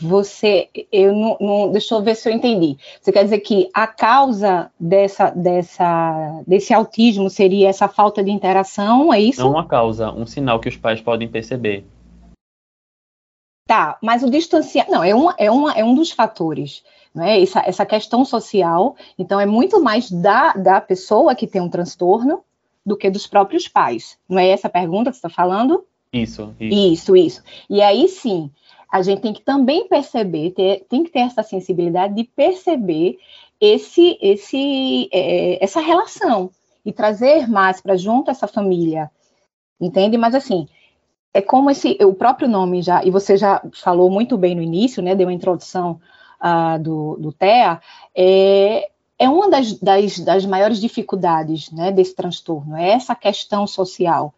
você, 0.00 0.70
eu 0.90 1.14
não, 1.14 1.36
não, 1.38 1.70
deixa 1.70 1.94
eu 1.94 2.00
ver 2.00 2.14
se 2.14 2.26
eu 2.26 2.32
entendi. 2.32 2.78
Você 2.98 3.12
quer 3.12 3.24
dizer 3.24 3.40
que 3.40 3.68
a 3.74 3.86
causa 3.86 4.70
dessa, 4.80 5.28
dessa, 5.28 6.42
desse 6.46 6.72
autismo 6.72 7.28
seria 7.28 7.68
essa 7.68 7.86
falta 7.86 8.24
de 8.24 8.30
interação, 8.30 9.12
é 9.12 9.20
isso? 9.20 9.42
Não 9.42 9.50
uma 9.50 9.66
causa, 9.66 10.10
um 10.10 10.24
sinal 10.24 10.58
que 10.58 10.70
os 10.70 10.76
pais 10.78 11.02
podem 11.02 11.28
perceber. 11.28 11.84
Tá, 13.72 13.96
mas 14.02 14.22
o 14.22 14.28
distanciamento, 14.28 14.92
não, 14.92 15.02
é, 15.02 15.14
uma, 15.14 15.34
é, 15.38 15.50
uma, 15.50 15.72
é 15.72 15.82
um 15.82 15.94
dos 15.94 16.10
fatores, 16.10 16.84
né? 17.14 17.40
Essa, 17.40 17.60
essa 17.60 17.86
questão 17.86 18.22
social, 18.22 18.94
então 19.18 19.40
é 19.40 19.46
muito 19.46 19.82
mais 19.82 20.10
da, 20.10 20.52
da 20.52 20.78
pessoa 20.78 21.34
que 21.34 21.46
tem 21.46 21.58
um 21.58 21.70
transtorno 21.70 22.44
do 22.84 22.98
que 22.98 23.08
dos 23.08 23.26
próprios 23.26 23.68
pais. 23.68 24.18
Não 24.28 24.38
é 24.38 24.48
essa 24.48 24.66
a 24.66 24.70
pergunta 24.70 25.10
que 25.10 25.16
você 25.16 25.26
está 25.26 25.30
falando? 25.30 25.86
Isso, 26.12 26.54
isso. 26.60 26.92
Isso, 26.92 27.16
isso. 27.16 27.42
E 27.70 27.80
aí 27.80 28.08
sim, 28.08 28.50
a 28.92 29.00
gente 29.00 29.22
tem 29.22 29.32
que 29.32 29.40
também 29.40 29.88
perceber, 29.88 30.50
ter, 30.50 30.84
tem 30.86 31.02
que 31.02 31.10
ter 31.10 31.20
essa 31.20 31.42
sensibilidade 31.42 32.14
de 32.14 32.24
perceber 32.24 33.16
esse, 33.58 34.18
esse, 34.20 35.08
é, 35.10 35.64
essa 35.64 35.80
relação 35.80 36.50
e 36.84 36.92
trazer 36.92 37.48
mais 37.48 37.80
para 37.80 37.96
junto 37.96 38.30
essa 38.30 38.46
família, 38.46 39.10
entende? 39.80 40.18
Mas 40.18 40.34
assim, 40.34 40.68
é 41.34 41.40
como 41.40 41.70
esse, 41.70 41.96
o 42.02 42.12
próprio 42.12 42.48
nome 42.48 42.82
já, 42.82 43.04
e 43.04 43.10
você 43.10 43.36
já 43.36 43.62
falou 43.72 44.10
muito 44.10 44.36
bem 44.36 44.54
no 44.54 44.62
início, 44.62 45.02
né, 45.02 45.14
deu 45.14 45.26
uma 45.26 45.32
introdução 45.32 46.00
uh, 46.40 46.78
do, 46.82 47.16
do 47.16 47.32
TEA, 47.32 47.80
é, 48.14 48.90
é 49.18 49.28
uma 49.28 49.48
das, 49.48 49.72
das, 49.74 50.18
das 50.18 50.44
maiores 50.44 50.78
dificuldades 50.80 51.70
né, 51.70 51.90
desse 51.90 52.14
transtorno, 52.14 52.76
é 52.76 52.90
essa 52.90 53.14
questão 53.14 53.66
social. 53.66 54.34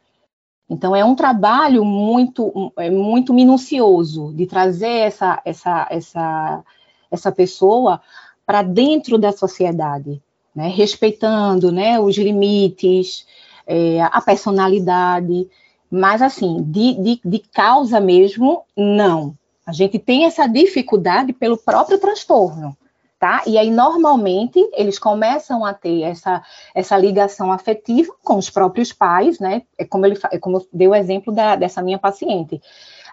Então, 0.71 0.95
é 0.95 1.05
um 1.05 1.15
trabalho 1.15 1.85
muito, 1.85 2.73
é 2.79 2.89
muito 2.91 3.35
minucioso 3.35 4.33
de 4.33 4.47
trazer 4.47 4.87
essa, 4.87 5.43
essa, 5.45 5.87
essa, 5.91 6.65
essa 7.11 7.33
pessoa 7.33 8.01
para 8.47 8.63
dentro 8.63 9.19
da 9.19 9.33
sociedade, 9.33 10.23
né, 10.55 10.69
respeitando 10.69 11.73
né, 11.73 11.99
os 11.99 12.17
limites, 12.17 13.27
é, 13.67 14.01
a 14.01 14.21
personalidade, 14.21 15.49
mas 15.95 16.21
assim, 16.21 16.63
de, 16.63 16.95
de, 16.95 17.21
de 17.25 17.39
causa 17.39 18.01
mesmo, 18.01 18.63
não. 18.77 19.37
A 19.67 19.73
gente 19.73 19.99
tem 19.99 20.25
essa 20.25 20.47
dificuldade 20.47 21.33
pelo 21.33 21.57
próprio 21.57 21.99
transtorno 21.99 22.77
tá? 23.25 23.43
E 23.47 23.57
aí, 23.57 23.71
normalmente, 23.71 24.59
eles 24.75 24.99
começam 24.99 25.65
a 25.65 25.73
ter 25.73 26.03
essa, 26.03 26.43
essa 26.75 26.99
ligação 26.99 27.51
afetiva 27.51 28.13
com 28.23 28.37
os 28.37 28.51
próprios 28.51 28.93
pais, 28.93 29.39
né? 29.41 29.63
É 29.79 29.85
como 29.87 30.05
ele 30.05 30.19
é 30.31 30.39
como 30.39 30.63
deu 30.71 30.91
o 30.91 30.95
exemplo 30.95 31.33
da, 31.33 31.57
dessa 31.57 31.81
minha 31.81 31.99
paciente. 31.99 32.61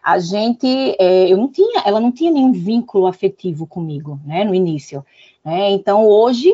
A 0.04 0.20
gente, 0.20 0.68
é, 1.00 1.32
eu 1.32 1.38
não 1.38 1.48
tinha, 1.48 1.84
ela 1.86 2.02
não 2.02 2.12
tinha 2.12 2.30
nenhum 2.30 2.52
vínculo 2.52 3.08
afetivo 3.08 3.66
comigo, 3.66 4.20
né? 4.26 4.44
No 4.44 4.54
início, 4.54 5.06
né? 5.46 5.72
Então, 5.72 6.06
hoje, 6.06 6.54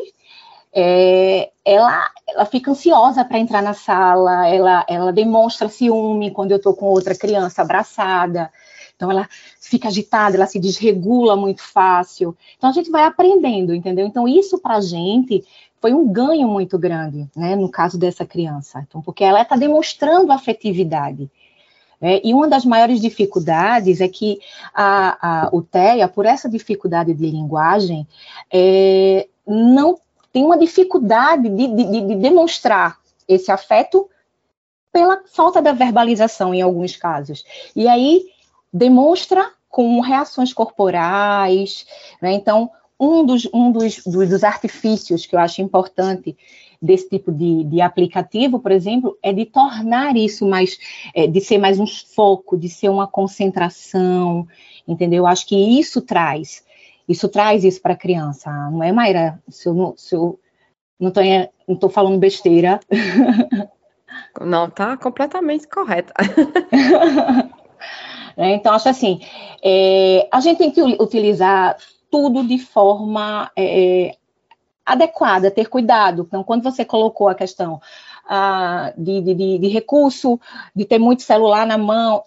é, 0.74 1.50
ela, 1.66 2.08
ela 2.28 2.46
fica 2.46 2.72
ansiosa 2.72 3.24
para 3.26 3.40
entrar 3.40 3.62
na 3.62 3.74
sala, 3.74 4.48
ela, 4.48 4.86
ela 4.88 5.12
demonstra 5.12 5.70
ciúme 5.70 6.32
quando 6.32 6.52
eu 6.52 6.58
estou 6.58 6.74
com 6.74 6.86
outra 6.86 7.16
criança 7.16 7.62
abraçada, 7.62 8.52
então 8.96 9.12
ela 9.12 9.28
fica 9.60 9.88
agitada, 9.88 10.36
ela 10.36 10.48
se 10.48 10.60
desregula 10.60 11.36
muito 11.36 11.62
fácil. 11.62 12.36
Então 12.58 12.70
a 12.70 12.74
gente 12.74 12.90
vai 12.90 13.04
aprendendo, 13.04 13.74
entendeu? 13.74 14.06
Então 14.06 14.28
isso 14.28 14.60
para 14.60 14.78
a 14.78 14.82
gente 14.82 15.44
foi 15.80 15.94
um 15.94 16.12
ganho 16.12 16.48
muito 16.48 16.78
grande, 16.78 17.30
né, 17.36 17.56
no 17.56 17.70
caso 17.70 17.98
dessa 17.98 18.26
criança. 18.26 18.84
Então, 18.88 19.02
porque 19.02 19.24
ela 19.24 19.42
está 19.42 19.56
demonstrando 19.56 20.32
afetividade. 20.32 21.30
Né? 22.02 22.20
E 22.24 22.34
uma 22.34 22.48
das 22.48 22.66
maiores 22.66 23.00
dificuldades 23.00 24.02
é 24.02 24.08
que 24.08 24.40
a, 24.74 25.46
a, 25.46 25.50
o 25.52 25.62
TEA, 25.62 26.08
por 26.08 26.26
essa 26.26 26.50
dificuldade 26.50 27.14
de 27.14 27.30
linguagem, 27.30 28.08
é, 28.52 29.28
não 29.46 30.00
tem 30.32 30.44
uma 30.44 30.58
dificuldade 30.58 31.50
de, 31.50 31.68
de, 31.68 32.02
de 32.08 32.16
demonstrar 32.16 32.98
esse 33.28 33.52
afeto 33.52 34.10
pela 34.92 35.22
falta 35.28 35.62
da 35.62 35.74
verbalização 35.74 36.54
em 36.54 36.62
alguns 36.62 36.96
casos. 36.96 37.44
E 37.76 37.88
aí 37.88 38.26
demonstra 38.74 39.52
com 39.70 40.00
reações 40.00 40.54
corporais, 40.54 41.86
né? 42.22 42.32
Então, 42.34 42.72
um, 43.00 43.26
dos, 43.26 43.48
um 43.54 43.72
dos, 43.72 44.04
dos, 44.04 44.44
artifícios 44.44 45.26
que 45.26 45.36
eu 45.36 45.40
acho 45.40 45.62
importante 45.62 46.36
desse 46.82 47.10
tipo 47.10 47.32
de, 47.32 47.64
de, 47.66 47.82
aplicativo, 47.82 48.60
por 48.60 48.72
exemplo, 48.72 49.18
é 49.22 49.32
de 49.32 49.46
tornar 49.46 50.16
isso 50.16 50.48
mais, 50.48 50.78
é, 51.14 51.28
de 51.28 51.42
ser 51.42 51.58
mais 51.58 51.80
um 51.80 51.86
foco, 51.86 52.58
de 52.58 52.70
ser 52.70 52.90
uma 52.90 53.08
concentração, 53.08 54.48
entendeu? 54.88 55.20
Eu 55.20 55.28
acho 55.28 55.46
que 55.46 55.56
isso 55.56 56.02
traz, 56.02 56.64
isso 57.08 57.30
traz 57.30 57.64
isso 57.64 57.82
para 57.82 57.94
a 57.94 57.98
criança, 57.98 58.52
não 58.70 58.84
é, 58.84 58.92
Mayra? 58.92 59.42
Se 59.50 59.70
eu 59.70 59.74
não, 59.74 59.96
se 59.96 60.16
eu 60.16 60.40
não 61.00 61.12
estou 61.68 61.90
falando 61.90 62.18
besteira. 62.18 62.80
Não, 64.40 64.70
tá 64.70 64.96
completamente 64.98 65.68
correta. 65.68 66.14
Né? 68.36 68.54
Então, 68.54 68.74
acho 68.74 68.88
assim, 68.88 69.20
é, 69.64 70.28
a 70.32 70.40
gente 70.40 70.60
tem 70.60 70.70
que 70.70 70.80
utilizar 70.80 71.76
tudo 72.12 72.48
de 72.48 72.60
forma 72.60 73.50
é, 73.58 74.16
adequada, 74.86 75.50
ter 75.50 75.68
cuidado. 75.68 76.24
Então, 76.28 76.44
quando 76.44 76.64
você 76.64 76.86
colocou 76.86 77.28
a 77.28 77.36
questão 77.36 77.82
ah, 78.30 78.94
de, 78.96 79.22
de, 79.22 79.58
de, 79.58 79.68
recurso, 79.70 80.40
de 80.76 80.86
ter 80.86 81.00
muito 81.00 81.24
celular 81.24 81.66
na 81.66 81.80
mão, 81.80 82.24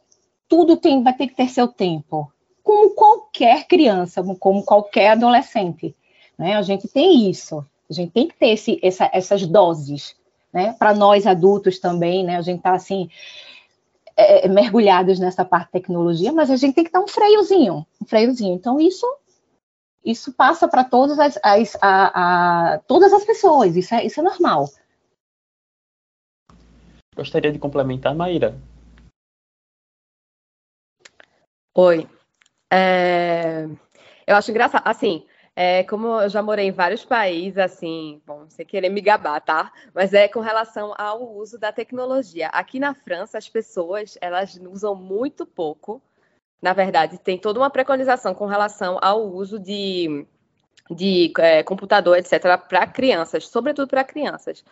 tudo 0.49 0.77
tem, 0.77 1.03
vai 1.03 1.15
ter 1.15 1.29
que 1.29 1.35
ter 1.37 1.49
seu 1.49 1.69
tempo. 1.69 2.31
Como 2.63 3.10
qualquer 3.41 3.67
criança, 3.67 4.23
como 4.39 4.63
qualquer 4.63 5.13
adolescente. 5.13 5.97
Né? 6.39 6.57
A 6.57 6.63
gente 6.63 6.87
tem 6.87 7.31
isso. 7.31 7.65
A 7.89 7.93
gente 7.93 8.13
tem 8.13 8.29
que 8.29 8.37
ter 8.37 8.49
esse, 8.51 8.79
essa, 8.83 9.09
essas 9.13 9.47
doses. 9.47 10.15
Né? 10.53 10.75
Para 10.79 10.95
nós 10.95 11.27
adultos 11.27 11.79
também, 11.79 12.25
né? 12.25 12.37
A 12.37 12.43
gente 12.43 12.59
está 12.59 12.73
assim, 12.73 13.09
é, 14.17 14.47
é, 14.47 14.49
mergulhados 14.49 15.19
nessa 15.19 15.45
parte 15.45 15.67
de 15.67 15.73
tecnologia, 15.73 16.33
mas 16.33 16.51
a 16.51 16.57
gente 16.57 16.75
tem 16.75 16.85
que 16.85 16.93
dar 16.93 17.01
um 17.01 17.09
freiozinho, 17.09 17.87
um 18.01 18.05
freiozinho. 18.05 18.55
Então, 18.55 18.79
isso 18.79 19.07
isso 20.03 20.33
passa 20.33 20.67
para 20.67 20.83
todas 20.83 21.19
as, 21.19 21.39
as 21.43 21.77
a, 21.81 22.73
a, 22.75 22.79
todas 22.81 23.13
as 23.13 23.23
pessoas, 23.23 23.77
isso 23.77 23.95
é, 23.95 24.05
isso 24.05 24.19
é 24.19 24.23
normal. 24.23 24.67
Gostaria 27.15 27.53
de 27.53 27.59
complementar, 27.59 28.15
Maíra. 28.15 28.59
Oi. 31.75 32.09
É, 32.73 33.67
eu 34.27 34.37
acho 34.37 34.51
engraçado, 34.51 34.83
assim, 34.87 35.27
é, 35.57 35.83
como 35.85 36.21
eu 36.21 36.29
já 36.29 36.43
morei 36.43 36.67
em 36.67 36.73
vários 36.73 37.05
países, 37.05 37.59
assim, 37.59 38.23
bom, 38.27 38.49
sem 38.49 38.65
querer 38.65 38.89
me 38.89 39.01
gabar, 39.01 39.41
tá? 39.41 39.73
Mas 39.93 40.15
é 40.15 40.29
com 40.29 40.41
relação 40.41 40.95
ao 40.97 41.37
uso 41.37 41.59
da 41.59 41.73
tecnologia. 41.73 42.49
Aqui 42.49 42.79
na 42.79 42.95
França, 42.95 43.37
as 43.39 43.49
pessoas, 43.49 44.17
elas 44.21 44.59
usam 44.71 44.95
muito 44.95 45.45
pouco. 45.45 46.01
Na 46.63 46.73
verdade, 46.73 47.19
tem 47.19 47.39
toda 47.39 47.59
uma 47.59 47.71
preconização 47.71 48.35
com 48.35 48.47
relação 48.47 48.99
ao 49.03 49.23
uso 49.23 49.59
de, 49.59 50.27
de 50.91 51.33
é, 51.39 51.63
computador, 51.63 52.17
etc., 52.19 52.41
para 52.69 52.87
crianças, 52.87 53.49
sobretudo 53.49 53.89
para 53.89 54.05
crianças. 54.05 54.65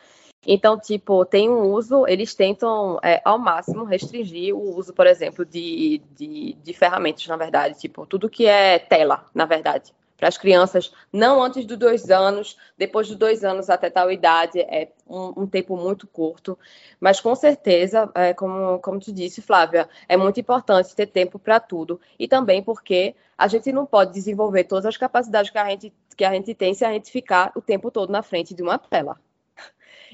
Então, 0.46 0.78
tipo, 0.78 1.24
tem 1.24 1.50
um 1.50 1.62
uso, 1.62 2.06
eles 2.06 2.34
tentam 2.34 2.98
é, 3.02 3.20
ao 3.24 3.38
máximo 3.38 3.84
restringir 3.84 4.54
o 4.54 4.76
uso, 4.76 4.94
por 4.94 5.06
exemplo, 5.06 5.44
de, 5.44 6.00
de, 6.16 6.54
de 6.62 6.72
ferramentas, 6.72 7.26
na 7.26 7.36
verdade, 7.36 7.78
tipo, 7.78 8.06
tudo 8.06 8.30
que 8.30 8.46
é 8.46 8.78
tela, 8.78 9.26
na 9.34 9.44
verdade. 9.44 9.92
Para 10.16 10.28
as 10.28 10.36
crianças, 10.36 10.92
não 11.12 11.40
antes 11.40 11.64
dos 11.64 11.76
dois 11.78 12.10
anos, 12.10 12.56
depois 12.76 13.06
dos 13.06 13.16
dois 13.16 13.44
anos 13.44 13.70
até 13.70 13.88
tal 13.88 14.10
idade, 14.10 14.58
é 14.60 14.90
um, 15.06 15.42
um 15.42 15.46
tempo 15.46 15.76
muito 15.76 16.08
curto, 16.08 16.58
mas 16.98 17.20
com 17.20 17.36
certeza, 17.36 18.10
é, 18.14 18.34
como, 18.34 18.80
como 18.80 18.98
tu 18.98 19.12
disse, 19.12 19.40
Flávia, 19.40 19.88
é 20.08 20.16
muito 20.16 20.40
importante 20.40 20.94
ter 20.94 21.06
tempo 21.06 21.38
para 21.38 21.60
tudo, 21.60 22.00
e 22.18 22.26
também 22.26 22.62
porque 22.62 23.14
a 23.36 23.46
gente 23.46 23.70
não 23.70 23.86
pode 23.86 24.12
desenvolver 24.12 24.64
todas 24.64 24.86
as 24.86 24.96
capacidades 24.96 25.50
que 25.52 25.58
a 25.58 25.68
gente, 25.68 25.92
que 26.16 26.24
a 26.24 26.32
gente 26.32 26.52
tem 26.52 26.74
se 26.74 26.84
a 26.84 26.92
gente 26.92 27.12
ficar 27.12 27.52
o 27.54 27.60
tempo 27.62 27.88
todo 27.88 28.10
na 28.10 28.22
frente 28.22 28.54
de 28.54 28.62
uma 28.62 28.76
tela. 28.76 29.16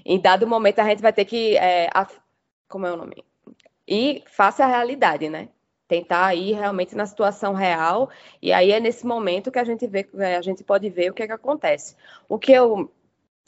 Em 0.05 0.21
dado 0.21 0.47
momento, 0.47 0.81
a 0.81 0.85
gente 0.85 1.03
vai 1.03 1.13
ter 1.13 1.25
que. 1.25 1.57
É, 1.57 1.89
a, 1.95 2.07
como 2.69 2.87
é 2.87 2.93
o 2.93 2.97
nome? 2.97 3.25
E 3.87 4.23
faça 4.27 4.65
a 4.65 4.69
realidade, 4.69 5.29
né? 5.29 5.49
tentar 5.87 6.35
ir 6.35 6.55
realmente 6.55 6.97
na 6.97 7.07
situação 7.07 7.53
real, 7.53 8.09
e 8.41 8.53
aí 8.53 8.73
é 8.73 8.81
nesse 8.81 9.07
momento 9.07 9.51
que 9.51 9.59
a 9.59 9.65
gente 9.65 9.87
vê, 9.87 10.09
é, 10.19 10.37
a 10.37 10.43
gente 10.43 10.65
pode 10.65 10.89
ver 10.89 11.11
o 11.11 11.15
que, 11.15 11.23
é 11.23 11.27
que 11.27 11.33
acontece. 11.33 11.95
O 12.29 12.39
que 12.39 12.53
eu 12.53 12.91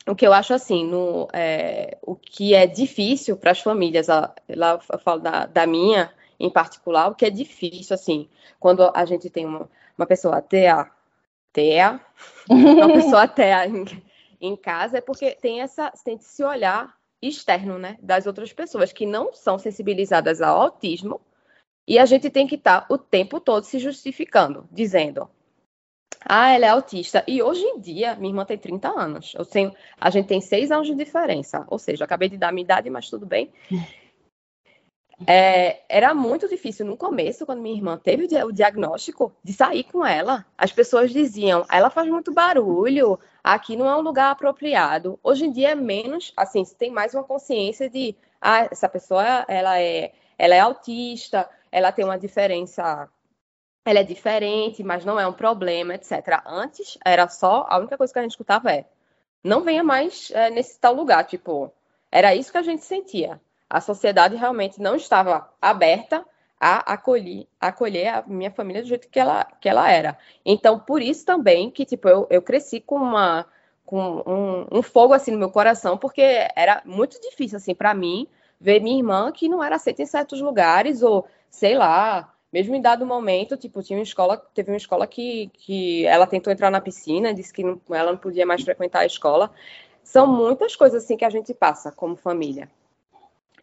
o 0.09 0.15
que 0.15 0.25
eu 0.25 0.33
acho 0.33 0.55
assim, 0.55 0.87
no, 0.87 1.27
é, 1.33 1.99
o 2.01 2.15
que 2.15 2.55
é 2.55 2.65
difícil 2.65 3.37
para 3.37 3.51
as 3.51 3.61
famílias, 3.61 4.07
lá 4.07 4.39
eu 4.49 4.99
falo 5.01 5.21
da, 5.21 5.47
da, 5.47 5.67
minha 5.67 6.13
em 6.39 6.49
particular, 6.49 7.09
o 7.09 7.15
que 7.17 7.27
é 7.27 7.31
difícil, 7.31 7.93
assim, 7.93 8.29
quando 8.61 8.89
a 8.95 9.05
gente 9.05 9.29
tem 9.29 9.45
uma, 9.45 9.69
uma 9.99 10.07
pessoa 10.07 10.41
TEA, 10.41 10.89
TEA, 11.53 12.01
uma 12.49 12.93
pessoa 12.93 13.27
TEA 13.27 13.63
em, 14.41 14.57
casa, 14.57 14.99
é 14.99 15.01
porque 15.01 15.33
tem 15.33 15.61
essa, 15.61 15.91
tem 16.05 16.17
esse 16.17 16.43
olhar 16.43 16.97
externo, 17.21 17.79
né, 17.79 17.97
das 18.01 18.27
outras 18.27 18.53
pessoas 18.53 18.93
que 18.93 19.07
não 19.07 19.33
são 19.33 19.59
sensibilizadas 19.59 20.41
ao 20.41 20.61
autismo, 20.61 21.21
E 21.89 21.99
a 21.99 22.07
gente 22.07 22.29
tem 22.31 22.47
que 22.49 22.57
estar 22.57 22.81
tá 22.83 22.87
o 22.93 22.99
tempo 22.99 23.41
todo 23.41 23.65
se 23.65 23.79
justificando, 23.79 24.69
dizendo: 24.73 25.31
ah, 26.29 26.51
ela 26.51 26.67
é 26.67 26.69
autista. 26.69 27.25
E 27.29 27.41
hoje 27.41 27.63
em 27.63 27.81
dia, 27.81 28.17
minha 28.17 28.31
irmã 28.31 28.45
tem 28.45 28.59
30 28.59 28.89
anos. 28.89 29.33
Eu 29.37 29.45
tenho, 29.45 29.73
a 30.01 30.11
gente 30.11 30.27
tem 30.27 30.41
seis 30.41 30.73
anos 30.73 30.89
de 30.89 30.95
diferença. 30.95 31.65
Ou 31.69 31.79
seja, 31.79 32.05
acabei 32.05 32.29
de 32.29 32.37
dar 32.37 32.53
minha 32.53 32.65
idade, 32.65 32.91
mas 32.91 33.09
tudo 33.09 33.25
bem. 33.25 33.53
É, 35.27 35.83
era 35.89 36.13
muito 36.13 36.49
difícil 36.49 36.85
no 36.85 36.97
começo, 36.97 37.47
quando 37.47 37.63
minha 37.63 37.77
irmã 37.77 37.97
teve 37.97 38.27
o 38.45 38.53
diagnóstico, 38.53 39.33
de 39.43 39.53
sair 39.53 39.85
com 39.85 40.05
ela. 40.05 40.45
As 40.59 40.73
pessoas 40.73 41.11
diziam, 41.11 41.65
ela 41.71 41.89
faz 41.89 42.09
muito 42.09 42.33
barulho, 42.33 43.19
aqui 43.43 43.77
não 43.77 43.89
é 43.89 43.97
um 43.97 44.03
lugar 44.03 44.31
apropriado. 44.31 45.19
Hoje 45.23 45.47
em 45.47 45.53
dia 45.53 45.71
é 45.71 45.75
menos, 45.75 46.33
assim, 46.37 46.63
tem 46.79 46.91
mais 46.91 47.15
uma 47.15 47.25
consciência 47.25 47.89
de, 47.89 48.15
ah, 48.41 48.69
essa 48.71 48.89
pessoa, 48.89 49.45
ela 49.49 49.81
é, 49.81 50.13
ela 50.37 50.55
é 50.55 50.61
autista, 50.61 51.49
ela 51.73 51.93
tem 51.93 52.05
uma 52.05 52.19
diferença 52.19 53.09
ela 53.87 54.01
é 54.01 54.03
diferente, 54.03 54.83
mas 54.83 55.05
não 55.05 55.19
é 55.19 55.27
um 55.29 55.33
problema, 55.33 55.95
etc. 55.95 56.43
Antes, 56.45 56.99
era 57.05 57.29
só, 57.29 57.67
a 57.69 57.79
única 57.79 57.97
coisa 57.97 58.13
que 58.13 58.19
a 58.19 58.23
gente 58.23 58.33
escutava 58.33 58.73
é, 58.73 58.85
não 59.45 59.63
venha 59.63 59.85
mais 59.85 60.29
é, 60.33 60.51
nesse 60.51 60.79
tal 60.81 60.93
lugar, 60.93 61.25
tipo, 61.25 61.73
era 62.11 62.35
isso 62.35 62.51
que 62.51 62.59
a 62.59 62.63
gente 62.63 62.85
sentia. 62.85 63.41
A 63.69 63.81
sociedade 63.81 64.37
realmente 64.37 64.81
não 64.81 64.97
estava 64.97 65.51
aberta 65.61 66.25
a 66.59 66.95
acolher, 66.95 67.47
acolher 67.61 68.09
a 68.09 68.25
minha 68.27 68.51
família 68.51 68.83
do 68.83 68.89
jeito 68.89 69.09
que 69.09 69.19
ela, 69.19 69.45
que 69.61 69.69
ela 69.69 69.91
era. 69.91 70.17
Então, 70.45 70.79
por 70.79 71.03
isso 71.03 71.25
também 71.25 71.71
que, 71.71 71.85
tipo, 71.85 72.09
eu, 72.09 72.27
eu 72.31 72.43
cresci 72.43 72.81
com 72.81 72.97
uma 72.97 73.47
com 73.85 74.23
um, 74.27 74.79
um 74.79 74.83
fogo, 74.83 75.15
assim, 75.15 75.31
no 75.31 75.39
meu 75.39 75.51
coração, 75.51 75.97
porque 75.97 76.21
era 76.57 76.83
muito 76.85 77.21
difícil, 77.21 77.57
assim, 77.57 77.73
para 77.75 77.95
mim, 77.95 78.27
ver 78.61 78.81
minha 78.81 78.99
irmã 78.99 79.31
que 79.31 79.49
não 79.49 79.63
era 79.63 79.77
aceita 79.77 80.03
em 80.03 80.07
certos 80.07 80.41
lugares, 80.41 81.03
ou, 81.03 81.25
sei 81.49 81.77
lá, 81.77 82.35
mesmo 82.53 82.75
em 82.75 82.81
dado 82.81 83.07
momento, 83.07 83.57
tipo, 83.57 83.83
tinha 83.83 83.99
uma 83.99 84.03
escola, 84.03 84.39
teve 84.53 84.73
uma 84.73 84.77
escola 84.77 85.07
que, 85.07 85.51
que 85.55 86.05
ela 86.07 86.27
tentou 86.27 86.53
entrar 86.53 86.71
na 86.71 86.81
piscina, 86.81 87.33
disse 87.33 87.53
que 87.53 87.63
não, 87.63 87.81
ela 87.91 88.11
não 88.13 88.19
podia 88.19 88.45
mais 88.45 88.63
frequentar 88.63 89.01
a 89.01 89.07
escola. 89.07 89.53
São 90.03 90.27
muitas 90.27 90.75
coisas 90.75 91.05
assim 91.05 91.17
que 91.17 91.25
a 91.25 91.31
gente 91.31 91.55
passa 91.55 91.93
como 91.93 92.17
família. 92.17 92.69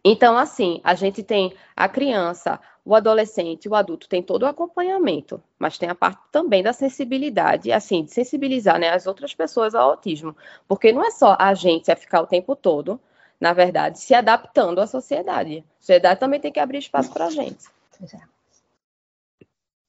Então, 0.04 0.36
assim, 0.36 0.80
a 0.84 0.94
gente 0.94 1.22
tem 1.22 1.54
a 1.74 1.88
criança, 1.88 2.60
o 2.84 2.94
adolescente, 2.94 3.68
o 3.68 3.74
adulto, 3.74 4.06
tem 4.06 4.22
todo 4.22 4.42
o 4.42 4.46
acompanhamento, 4.46 5.42
mas 5.58 5.78
tem 5.78 5.88
a 5.88 5.94
parte 5.94 6.20
também 6.30 6.62
da 6.62 6.74
sensibilidade, 6.74 7.72
assim, 7.72 8.04
de 8.04 8.12
sensibilizar 8.12 8.78
né, 8.78 8.90
as 8.90 9.06
outras 9.06 9.34
pessoas 9.34 9.74
ao 9.74 9.90
autismo. 9.90 10.36
Porque 10.68 10.92
não 10.92 11.02
é 11.02 11.10
só 11.10 11.34
a 11.40 11.54
gente 11.54 11.90
a 11.90 11.96
ficar 11.96 12.20
o 12.20 12.26
tempo 12.26 12.54
todo, 12.54 13.00
na 13.40 13.54
verdade, 13.54 13.98
se 13.98 14.14
adaptando 14.14 14.80
à 14.80 14.86
sociedade. 14.86 15.64
A 15.78 15.80
sociedade 15.80 16.20
também 16.20 16.38
tem 16.38 16.52
que 16.52 16.60
abrir 16.60 16.78
espaço 16.78 17.10
para 17.10 17.26
a 17.26 17.30
gente. 17.30 17.64
É. 18.02 18.18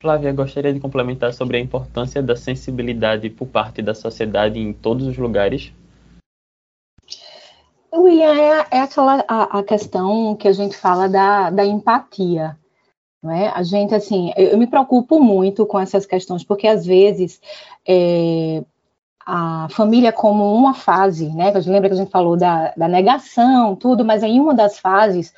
Flávia, 0.01 0.31
gostaria 0.31 0.73
de 0.73 0.79
complementar 0.79 1.33
sobre 1.33 1.57
a 1.57 1.59
importância 1.59 2.21
da 2.21 2.35
sensibilidade 2.35 3.29
por 3.29 3.47
parte 3.47 3.81
da 3.81 3.93
sociedade 3.93 4.59
em 4.59 4.71
todos 4.71 5.07
os 5.07 5.17
lugares? 5.17 5.73
William, 8.01 8.33
é, 8.33 8.67
é 8.71 8.79
aquela 8.81 9.23
a, 9.27 9.59
a, 9.59 9.63
questão 9.63 10.35
que 10.35 10.47
a 10.47 10.51
gente 10.51 10.75
fala 10.75 11.07
da, 11.07 11.49
da 11.49 11.65
empatia. 11.65 12.57
Não 13.21 13.31
é? 13.31 13.49
A 13.49 13.63
gente, 13.63 13.93
assim, 13.95 14.31
eu, 14.37 14.49
eu 14.49 14.57
me 14.57 14.67
preocupo 14.67 15.19
muito 15.19 15.65
com 15.65 15.79
essas 15.79 16.05
questões, 16.05 16.43
porque 16.43 16.67
às 16.67 16.85
vezes 16.85 17.41
é, 17.87 18.63
a 19.25 19.67
família 19.71 20.11
como 20.11 20.53
uma 20.53 20.73
fase, 20.73 21.29
né? 21.29 21.51
Lembra 21.65 21.89
que 21.89 21.95
a 21.95 21.97
gente 21.97 22.11
falou 22.11 22.37
da, 22.37 22.73
da 22.77 22.87
negação, 22.87 23.75
tudo, 23.75 24.05
mas 24.05 24.21
em 24.21 24.39
uma 24.39 24.53
das 24.53 24.77
fases 24.77 25.33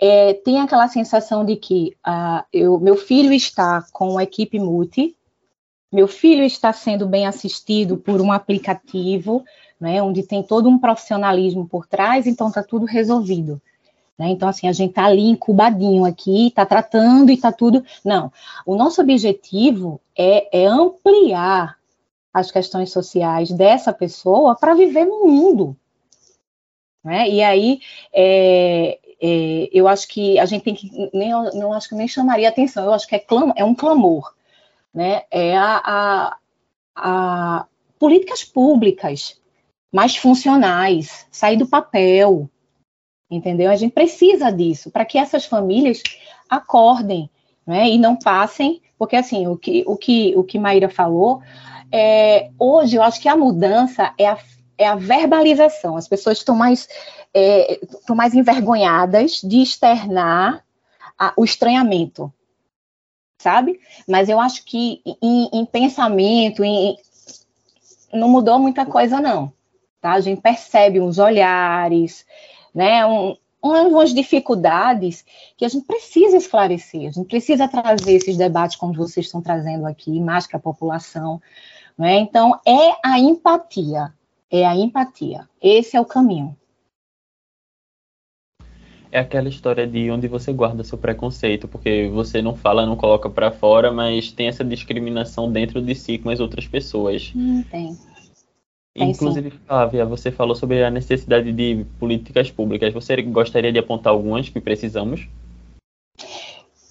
é, 0.00 0.34
tem 0.34 0.60
aquela 0.60 0.86
sensação 0.86 1.44
de 1.44 1.56
que 1.56 1.96
uh, 2.06 2.44
eu, 2.52 2.78
meu 2.78 2.96
filho 2.96 3.32
está 3.32 3.84
com 3.92 4.18
a 4.18 4.22
equipe 4.22 4.58
multi, 4.58 5.16
meu 5.92 6.08
filho 6.08 6.44
está 6.44 6.72
sendo 6.72 7.06
bem 7.06 7.26
assistido 7.26 7.96
por 7.96 8.20
um 8.20 8.32
aplicativo, 8.32 9.44
né, 9.80 10.02
onde 10.02 10.22
tem 10.22 10.42
todo 10.42 10.68
um 10.68 10.78
profissionalismo 10.78 11.66
por 11.68 11.86
trás, 11.86 12.26
então 12.26 12.48
está 12.48 12.62
tudo 12.62 12.86
resolvido. 12.86 13.60
Né? 14.18 14.28
Então, 14.28 14.48
assim, 14.48 14.68
a 14.68 14.72
gente 14.72 14.90
está 14.90 15.04
ali 15.06 15.28
incubadinho 15.28 16.04
aqui, 16.04 16.48
está 16.48 16.64
tratando 16.64 17.30
e 17.30 17.34
está 17.34 17.52
tudo. 17.52 17.84
Não. 18.04 18.32
O 18.64 18.76
nosso 18.76 19.00
objetivo 19.00 20.00
é, 20.16 20.64
é 20.64 20.66
ampliar 20.66 21.76
as 22.32 22.50
questões 22.50 22.90
sociais 22.90 23.50
dessa 23.50 23.92
pessoa 23.92 24.54
para 24.54 24.74
viver 24.74 25.04
no 25.04 25.26
mundo. 25.26 25.76
Né? 27.02 27.28
E 27.28 27.42
aí, 27.42 27.80
é, 28.12 28.98
é, 29.20 29.68
eu 29.72 29.86
acho 29.86 30.08
que 30.08 30.38
a 30.38 30.46
gente 30.46 30.62
tem 30.62 30.74
que, 30.74 30.90
nem, 31.12 31.30
não 31.30 31.72
acho 31.72 31.88
que 31.88 31.94
nem 31.94 32.08
chamaria 32.08 32.48
atenção, 32.48 32.84
eu 32.84 32.92
acho 32.92 33.06
que 33.06 33.14
é, 33.14 33.18
clam, 33.18 33.52
é 33.56 33.64
um 33.64 33.74
clamor, 33.74 34.34
né? 34.92 35.22
É 35.30 35.56
a, 35.56 35.82
a, 35.84 36.36
a 36.96 37.66
políticas 37.98 38.42
públicas 38.42 39.40
mais 39.94 40.16
funcionais, 40.16 41.24
sair 41.30 41.56
do 41.56 41.68
papel, 41.68 42.50
entendeu? 43.30 43.70
A 43.70 43.76
gente 43.76 43.92
precisa 43.92 44.50
disso 44.50 44.90
para 44.90 45.04
que 45.04 45.16
essas 45.16 45.44
famílias 45.44 46.02
acordem, 46.50 47.30
né? 47.64 47.88
E 47.88 47.96
não 47.96 48.16
passem, 48.16 48.82
porque 48.98 49.14
assim, 49.14 49.46
o 49.46 49.56
que 49.56 49.84
o 49.86 49.96
que 49.96 50.34
o 50.36 50.42
que 50.42 50.58
Maíra 50.58 50.88
falou, 50.88 51.40
é, 51.92 52.50
hoje 52.58 52.96
eu 52.96 53.04
acho 53.04 53.20
que 53.20 53.28
a 53.28 53.36
mudança 53.36 54.12
é 54.18 54.26
a, 54.26 54.36
é 54.76 54.84
a 54.84 54.96
verbalização. 54.96 55.96
As 55.96 56.08
pessoas 56.08 56.38
estão 56.38 56.56
mais 56.56 56.88
estão 57.32 58.14
é, 58.14 58.16
mais 58.16 58.34
envergonhadas 58.34 59.40
de 59.44 59.62
externar 59.62 60.64
a, 61.16 61.32
o 61.36 61.44
estranhamento, 61.44 62.32
sabe? 63.40 63.78
Mas 64.08 64.28
eu 64.28 64.40
acho 64.40 64.64
que 64.64 65.00
em, 65.22 65.50
em 65.52 65.64
pensamento, 65.64 66.64
em, 66.64 66.96
não 68.12 68.28
mudou 68.28 68.58
muita 68.58 68.84
coisa, 68.84 69.20
não. 69.20 69.52
Tá? 70.04 70.12
A 70.12 70.20
gente 70.20 70.42
percebe 70.42 71.00
uns 71.00 71.18
olhares, 71.18 72.26
né? 72.74 73.06
Um, 73.06 73.34
umas 73.62 74.12
dificuldades 74.12 75.24
que 75.56 75.64
a 75.64 75.68
gente 75.68 75.86
precisa 75.86 76.36
esclarecer, 76.36 77.08
a 77.08 77.10
gente 77.10 77.26
precisa 77.26 77.66
trazer 77.66 78.12
esses 78.12 78.36
debates 78.36 78.76
como 78.76 78.92
vocês 78.92 79.24
estão 79.24 79.40
trazendo 79.40 79.86
aqui, 79.86 80.20
mais 80.20 80.46
para 80.46 80.58
a 80.58 80.60
população. 80.60 81.40
Né? 81.96 82.18
Então, 82.18 82.60
é 82.66 82.94
a 83.02 83.18
empatia, 83.18 84.12
é 84.50 84.66
a 84.66 84.76
empatia. 84.76 85.48
Esse 85.62 85.96
é 85.96 86.00
o 86.02 86.04
caminho 86.04 86.54
é 89.10 89.20
aquela 89.20 89.48
história 89.48 89.86
de 89.86 90.10
onde 90.10 90.26
você 90.26 90.52
guarda 90.52 90.82
seu 90.82 90.98
preconceito, 90.98 91.68
porque 91.68 92.10
você 92.12 92.42
não 92.42 92.56
fala, 92.56 92.84
não 92.84 92.96
coloca 92.96 93.30
para 93.30 93.52
fora, 93.52 93.92
mas 93.92 94.32
tem 94.32 94.48
essa 94.48 94.64
discriminação 94.64 95.52
dentro 95.52 95.80
de 95.80 95.94
si 95.94 96.18
com 96.18 96.30
as 96.30 96.40
outras 96.40 96.66
pessoas. 96.66 97.32
Hum, 97.32 97.62
tem. 97.70 97.96
Inclusive, 98.96 99.50
Flávia, 99.50 100.06
você 100.06 100.30
falou 100.30 100.54
sobre 100.54 100.84
a 100.84 100.90
necessidade 100.90 101.52
de 101.52 101.84
políticas 101.98 102.50
públicas. 102.50 102.94
Você 102.94 103.20
gostaria 103.22 103.72
de 103.72 103.78
apontar 103.78 104.12
algumas 104.12 104.48
que 104.48 104.60
precisamos? 104.60 105.28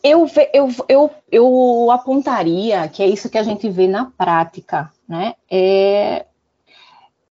Eu, 0.03 0.27
eu, 0.53 0.69
eu, 0.89 1.11
eu 1.31 1.91
apontaria 1.91 2.89
que 2.89 3.01
é 3.01 3.07
isso 3.07 3.29
que 3.29 3.37
a 3.37 3.43
gente 3.43 3.69
vê 3.69 3.87
na 3.87 4.11
prática, 4.17 4.91
né? 5.07 5.35
É 5.49 6.25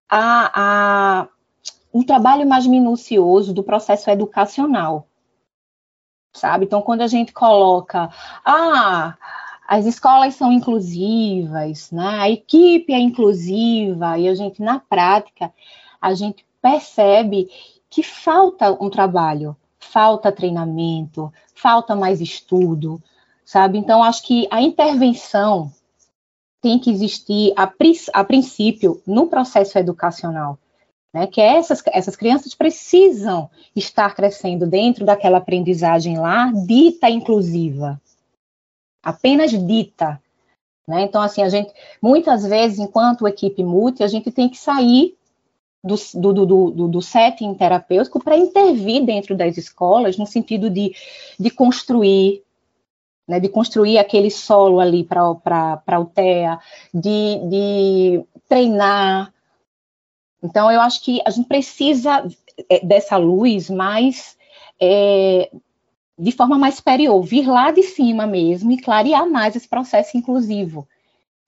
a, 0.08 1.22
a 1.22 1.28
um 1.92 2.04
trabalho 2.04 2.48
mais 2.48 2.64
minucioso 2.66 3.52
do 3.52 3.64
processo 3.64 4.08
educacional, 4.08 5.08
sabe? 6.32 6.64
Então, 6.64 6.80
quando 6.80 7.00
a 7.00 7.08
gente 7.08 7.32
coloca, 7.32 8.08
ah, 8.44 9.16
as 9.70 9.86
escolas 9.86 10.34
são 10.34 10.50
inclusivas, 10.50 11.92
né? 11.92 12.18
a 12.18 12.28
equipe 12.28 12.92
é 12.92 12.98
inclusiva, 12.98 14.18
e 14.18 14.28
a 14.28 14.34
gente, 14.34 14.60
na 14.60 14.80
prática, 14.80 15.52
a 16.02 16.12
gente 16.12 16.44
percebe 16.60 17.48
que 17.88 18.02
falta 18.02 18.72
um 18.82 18.90
trabalho, 18.90 19.56
falta 19.78 20.32
treinamento, 20.32 21.32
falta 21.54 21.94
mais 21.94 22.20
estudo, 22.20 23.00
sabe? 23.44 23.78
Então, 23.78 24.02
acho 24.02 24.24
que 24.24 24.48
a 24.50 24.60
intervenção 24.60 25.72
tem 26.60 26.76
que 26.76 26.90
existir 26.90 27.52
a, 27.56 27.72
a 28.12 28.24
princípio 28.24 29.00
no 29.06 29.28
processo 29.28 29.78
educacional 29.78 30.58
né, 31.14 31.28
que 31.28 31.40
essas, 31.40 31.80
essas 31.92 32.16
crianças 32.16 32.56
precisam 32.56 33.48
estar 33.74 34.16
crescendo 34.16 34.66
dentro 34.66 35.04
daquela 35.04 35.38
aprendizagem 35.38 36.18
lá, 36.18 36.50
dita 36.66 37.08
inclusiva, 37.08 38.00
apenas 39.02 39.50
dita. 39.50 40.20
Né? 40.86 41.02
Então, 41.02 41.22
assim, 41.22 41.42
a 41.42 41.48
gente, 41.48 41.72
muitas 42.02 42.44
vezes, 42.44 42.78
enquanto 42.78 43.26
equipe 43.28 43.62
multi, 43.62 44.02
a 44.02 44.08
gente 44.08 44.30
tem 44.30 44.48
que 44.48 44.58
sair 44.58 45.16
do, 45.82 45.94
do, 46.14 46.46
do, 46.46 46.88
do, 46.88 47.02
setting 47.02 47.54
terapêutico 47.54 48.22
para 48.22 48.36
intervir 48.36 49.04
dentro 49.04 49.36
das 49.36 49.56
escolas, 49.56 50.18
no 50.18 50.26
sentido 50.26 50.68
de, 50.68 50.94
de 51.38 51.50
construir, 51.50 52.42
né, 53.26 53.40
de 53.40 53.48
construir 53.48 53.98
aquele 53.98 54.30
solo 54.30 54.78
ali 54.78 55.04
para 55.04 55.82
a 55.86 55.98
UTEA, 55.98 56.58
de, 56.92 57.38
de 57.48 58.24
treinar, 58.48 59.32
então, 60.42 60.70
eu 60.70 60.80
acho 60.80 61.02
que 61.02 61.20
a 61.24 61.30
gente 61.30 61.46
precisa 61.46 62.26
é, 62.68 62.84
dessa 62.84 63.16
luz 63.16 63.68
mais 63.68 64.36
é, 64.80 65.50
de 66.20 66.32
forma 66.32 66.58
mais 66.58 66.74
superior, 66.74 67.22
vir 67.22 67.48
lá 67.48 67.70
de 67.70 67.82
cima 67.82 68.26
mesmo 68.26 68.70
e 68.70 68.80
clarear 68.80 69.28
mais 69.28 69.56
esse 69.56 69.66
processo 69.66 70.16
inclusivo. 70.16 70.86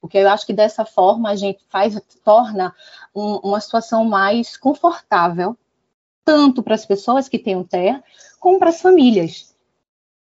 Porque 0.01 0.19
eu 0.19 0.29
acho 0.29 0.47
que 0.47 0.53
dessa 0.53 0.85
forma 0.85 1.31
a 1.31 1.37
gente 1.37 1.61
faz, 1.69 2.01
torna 2.25 2.75
um, 3.15 3.37
uma 3.45 3.61
situação 3.61 4.05
mais 4.05 4.57
confortável, 4.57 5.57
tanto 6.25 6.63
para 6.63 6.75
as 6.75 6.87
pessoas 6.87 7.29
que 7.29 7.39
têm 7.39 7.57
o 7.57 7.65
TER, 7.65 8.03
como 8.41 8.59
para 8.59 8.71
as 8.71 8.81
famílias. 8.81 9.55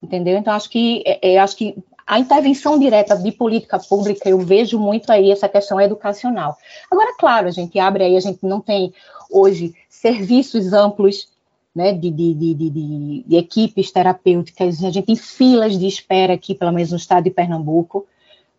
Entendeu? 0.02 0.36
Então, 0.36 0.52
acho 0.52 0.68
que, 0.68 1.02
é, 1.06 1.34
é, 1.34 1.38
acho 1.38 1.56
que 1.56 1.76
a 2.06 2.18
intervenção 2.18 2.78
direta 2.78 3.16
de 3.16 3.30
política 3.30 3.78
pública, 3.78 4.28
eu 4.28 4.40
vejo 4.40 4.80
muito 4.80 5.10
aí 5.10 5.30
essa 5.30 5.48
questão 5.48 5.80
educacional. 5.80 6.56
Agora, 6.90 7.14
claro, 7.16 7.46
a 7.46 7.52
gente 7.52 7.78
abre 7.78 8.02
aí, 8.02 8.16
a 8.16 8.20
gente 8.20 8.44
não 8.44 8.60
tem 8.60 8.92
hoje 9.30 9.74
serviços 9.88 10.72
amplos 10.72 11.28
né, 11.74 11.92
de, 11.92 12.10
de, 12.10 12.34
de, 12.34 12.54
de, 13.24 13.36
equipes 13.36 13.92
terapêuticas, 13.92 14.82
a 14.82 14.90
gente 14.90 15.06
tem 15.06 15.16
filas 15.16 15.78
de 15.78 15.86
espera 15.86 16.34
aqui, 16.34 16.54
pelo 16.54 16.72
menos 16.72 16.90
no 16.90 16.96
estado 16.96 17.24
de 17.24 17.30
Pernambuco. 17.30 18.06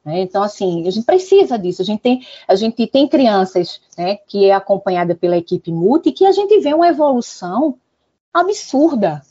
Né? 0.04 0.22
Então, 0.22 0.42
assim, 0.42 0.88
a 0.88 0.92
gente 0.92 1.06
precisa 1.06 1.58
disso. 1.60 1.82
A 1.82 1.86
gente 1.86 2.02
tem, 2.02 2.26
a 2.48 2.56
gente 2.56 2.88
tem 2.88 3.08
crianças 3.08 3.82
né, 3.98 4.16
que 4.16 4.46
é 4.46 4.54
acompanhada 4.54 5.16
pela 5.16 5.38
equipe 5.38 5.72
multi 5.72 6.12
que 6.12 6.26
a 6.26 6.32
gente 6.32 6.60
vê 6.60 6.74
uma 6.74 6.88
evolução 6.88 7.78
absurda. 8.34 9.22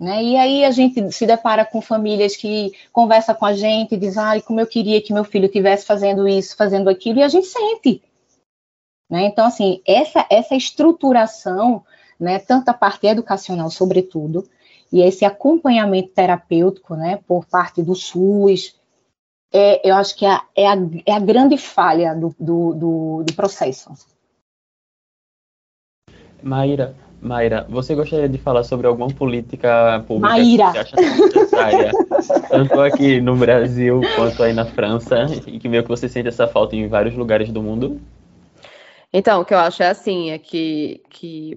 Né? 0.00 0.22
E 0.22 0.36
aí 0.36 0.64
a 0.64 0.70
gente 0.70 1.12
se 1.12 1.26
depara 1.26 1.64
com 1.64 1.80
famílias 1.80 2.36
que 2.36 2.72
conversam 2.92 3.34
com 3.34 3.46
a 3.46 3.54
gente, 3.54 3.96
diz, 3.96 4.18
ai, 4.18 4.42
como 4.42 4.60
eu 4.60 4.66
queria 4.66 5.00
que 5.00 5.12
meu 5.12 5.24
filho 5.24 5.46
estivesse 5.46 5.86
fazendo 5.86 6.28
isso, 6.28 6.56
fazendo 6.56 6.90
aquilo, 6.90 7.20
e 7.20 7.22
a 7.22 7.28
gente 7.28 7.46
sente. 7.46 8.02
Né? 9.08 9.26
Então, 9.26 9.46
assim, 9.46 9.80
essa, 9.86 10.26
essa 10.30 10.54
estruturação, 10.54 11.84
né, 12.18 12.38
tanto 12.38 12.68
a 12.68 12.74
parte 12.74 13.06
educacional, 13.06 13.70
sobretudo, 13.70 14.48
e 14.92 15.00
esse 15.00 15.24
acompanhamento 15.24 16.10
terapêutico, 16.10 16.94
né, 16.94 17.18
por 17.26 17.44
parte 17.46 17.82
do 17.82 17.94
SUS, 17.94 18.78
é, 19.52 19.88
eu 19.88 19.94
acho 19.94 20.16
que 20.16 20.26
é, 20.26 20.38
é, 20.56 20.66
a, 20.66 20.76
é 21.06 21.12
a 21.12 21.20
grande 21.20 21.56
falha 21.56 22.14
do, 22.14 22.34
do, 22.38 22.74
do, 22.74 23.24
do 23.24 23.34
processo. 23.34 23.90
Maíra, 26.42 26.94
Maíra, 27.24 27.66
você 27.70 27.94
gostaria 27.94 28.28
de 28.28 28.36
falar 28.36 28.64
sobre 28.64 28.86
alguma 28.86 29.08
política 29.08 30.04
pública 30.06 30.28
Maíra. 30.28 30.66
que 30.66 30.72
você 30.72 30.78
acha 30.78 30.96
necessária, 30.96 31.90
tanto 32.50 32.80
aqui 32.80 33.20
no 33.20 33.34
Brasil 33.34 34.02
quanto 34.14 34.42
aí 34.42 34.52
na 34.52 34.66
França, 34.66 35.24
e 35.46 35.58
que 35.58 35.68
meio 35.68 35.82
que 35.82 35.88
você 35.88 36.08
sente 36.08 36.28
essa 36.28 36.46
falta 36.46 36.76
em 36.76 36.86
vários 36.86 37.14
lugares 37.14 37.50
do 37.50 37.62
mundo? 37.62 37.98
Então, 39.10 39.40
o 39.40 39.44
que 39.44 39.54
eu 39.54 39.58
acho 39.58 39.82
é 39.82 39.88
assim, 39.88 40.32
é 40.32 40.38
que, 40.38 41.00
que 41.08 41.56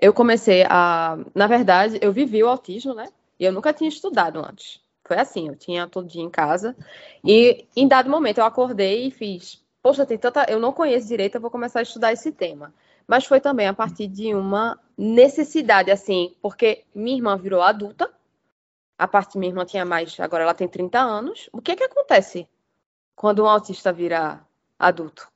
eu 0.00 0.12
comecei 0.12 0.64
a... 0.68 1.18
Na 1.34 1.46
verdade, 1.46 1.98
eu 2.00 2.12
vivi 2.12 2.42
o 2.42 2.48
autismo, 2.48 2.94
né? 2.94 3.08
E 3.38 3.44
eu 3.44 3.52
nunca 3.52 3.72
tinha 3.72 3.88
estudado 3.88 4.38
antes. 4.38 4.80
Foi 5.04 5.18
assim, 5.18 5.48
eu 5.48 5.56
tinha 5.56 5.86
todo 5.86 6.08
dia 6.08 6.22
em 6.22 6.30
casa. 6.30 6.76
E 7.24 7.66
em 7.76 7.86
dado 7.86 8.08
momento 8.08 8.38
eu 8.38 8.44
acordei 8.44 9.08
e 9.08 9.10
fiz, 9.10 9.62
poxa, 9.82 10.06
tem 10.06 10.16
tanta. 10.16 10.46
Eu 10.48 10.58
não 10.60 10.72
conheço 10.72 11.08
direito, 11.08 11.34
eu 11.34 11.40
vou 11.40 11.50
começar 11.50 11.80
a 11.80 11.82
estudar 11.82 12.12
esse 12.12 12.32
tema 12.32 12.72
mas 13.06 13.26
foi 13.26 13.40
também 13.40 13.66
a 13.66 13.74
partir 13.74 14.08
de 14.08 14.34
uma 14.34 14.78
necessidade, 14.96 15.90
assim, 15.90 16.34
porque 16.40 16.84
minha 16.94 17.16
irmã 17.16 17.36
virou 17.36 17.62
adulta, 17.62 18.10
a 18.98 19.06
parte 19.06 19.36
minha 19.36 19.50
irmã 19.50 19.64
tinha 19.64 19.84
mais, 19.84 20.18
agora 20.20 20.44
ela 20.44 20.54
tem 20.54 20.68
30 20.68 20.98
anos. 20.98 21.48
O 21.52 21.60
que 21.60 21.72
é 21.72 21.76
que 21.76 21.84
acontece 21.84 22.48
quando 23.14 23.42
um 23.42 23.48
autista 23.48 23.92
vira 23.92 24.40
adulto? 24.78 25.33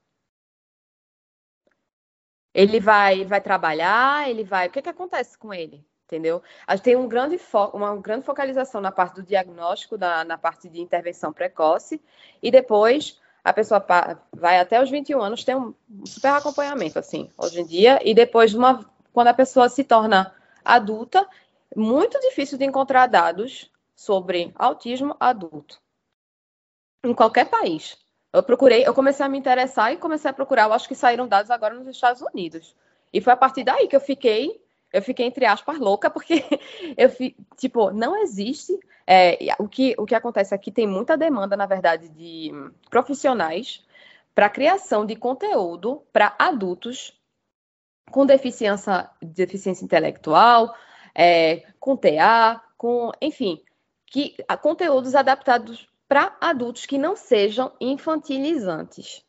Ele 2.58 2.80
vai, 2.80 3.24
vai 3.24 3.40
trabalhar, 3.40 4.28
ele 4.28 4.42
vai. 4.42 4.66
O 4.66 4.70
que 4.70 4.82
que 4.82 4.88
acontece 4.88 5.38
com 5.38 5.54
ele? 5.54 5.86
Entendeu? 6.04 6.42
A 6.66 6.74
gente 6.74 6.86
tem 6.86 6.96
um 6.96 7.06
grande 7.06 7.38
uma 7.72 7.96
grande 7.96 8.26
focalização 8.26 8.80
na 8.80 8.90
parte 8.90 9.14
do 9.14 9.22
diagnóstico, 9.22 9.96
na 9.96 10.36
parte 10.36 10.68
de 10.68 10.80
intervenção 10.80 11.32
precoce, 11.32 12.02
e 12.42 12.50
depois 12.50 13.20
a 13.44 13.52
pessoa 13.52 13.86
vai 14.32 14.58
até 14.58 14.82
os 14.82 14.90
21 14.90 15.22
anos, 15.22 15.44
tem 15.44 15.54
um 15.54 15.72
super 16.04 16.32
acompanhamento, 16.32 16.98
assim, 16.98 17.30
hoje 17.38 17.60
em 17.60 17.64
dia, 17.64 18.00
e 18.02 18.12
depois, 18.12 18.52
uma, 18.52 18.84
quando 19.12 19.28
a 19.28 19.34
pessoa 19.34 19.68
se 19.68 19.84
torna 19.84 20.34
adulta, 20.64 21.28
muito 21.76 22.18
difícil 22.18 22.58
de 22.58 22.64
encontrar 22.64 23.06
dados 23.06 23.70
sobre 23.94 24.52
autismo 24.56 25.16
adulto. 25.20 25.80
Em 27.04 27.14
qualquer 27.14 27.48
país. 27.48 27.96
Eu 28.32 28.42
procurei, 28.42 28.86
eu 28.86 28.92
comecei 28.92 29.24
a 29.24 29.28
me 29.28 29.38
interessar 29.38 29.92
e 29.92 29.96
comecei 29.96 30.30
a 30.30 30.34
procurar, 30.34 30.64
eu 30.64 30.72
acho 30.72 30.88
que 30.88 30.94
saíram 30.94 31.26
dados 31.26 31.50
agora 31.50 31.74
nos 31.74 31.86
Estados 31.86 32.20
Unidos. 32.20 32.74
E 33.12 33.20
foi 33.20 33.32
a 33.32 33.36
partir 33.36 33.64
daí 33.64 33.88
que 33.88 33.96
eu 33.96 34.00
fiquei, 34.00 34.62
eu 34.92 35.02
fiquei 35.02 35.26
entre 35.26 35.46
aspas 35.46 35.78
louca, 35.78 36.10
porque 36.10 36.44
eu 36.96 37.10
tipo, 37.56 37.90
não 37.90 38.16
existe 38.22 38.78
é, 39.06 39.38
o, 39.58 39.66
que, 39.66 39.94
o 39.96 40.04
que 40.04 40.14
acontece 40.14 40.54
aqui 40.54 40.70
tem 40.70 40.86
muita 40.86 41.16
demanda, 41.16 41.56
na 41.56 41.64
verdade, 41.64 42.10
de 42.10 42.52
profissionais 42.90 43.82
para 44.34 44.50
criação 44.50 45.06
de 45.06 45.16
conteúdo 45.16 46.02
para 46.12 46.36
adultos 46.38 47.18
com 48.10 48.26
deficiência, 48.26 49.08
deficiência 49.22 49.84
intelectual, 49.84 50.74
é, 51.14 51.64
com 51.80 51.96
TA, 51.96 52.62
com, 52.76 53.10
enfim, 53.20 53.62
que, 54.06 54.36
conteúdos 54.60 55.14
adaptados 55.14 55.88
para 56.08 56.36
adultos 56.40 56.86
que 56.86 56.96
não 56.96 57.14
sejam 57.14 57.70
infantilizantes. 57.80 59.22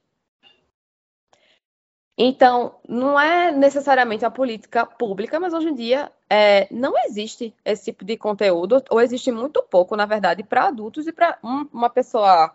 Então, 2.17 2.75
não 2.87 3.19
é 3.19 3.51
necessariamente 3.51 4.25
a 4.25 4.31
política 4.31 4.85
pública, 4.85 5.39
mas 5.39 5.53
hoje 5.53 5.69
em 5.69 5.75
dia 5.75 6.11
é, 6.29 6.67
não 6.69 6.93
existe 7.05 7.55
esse 7.63 7.85
tipo 7.85 8.03
de 8.03 8.17
conteúdo, 8.17 8.83
ou 8.89 8.99
existe 8.99 9.31
muito 9.31 9.63
pouco, 9.63 9.95
na 9.95 10.05
verdade, 10.05 10.43
para 10.43 10.67
adultos 10.67 11.07
e 11.07 11.13
para 11.13 11.39
um, 11.41 11.65
uma 11.71 11.89
pessoa 11.89 12.53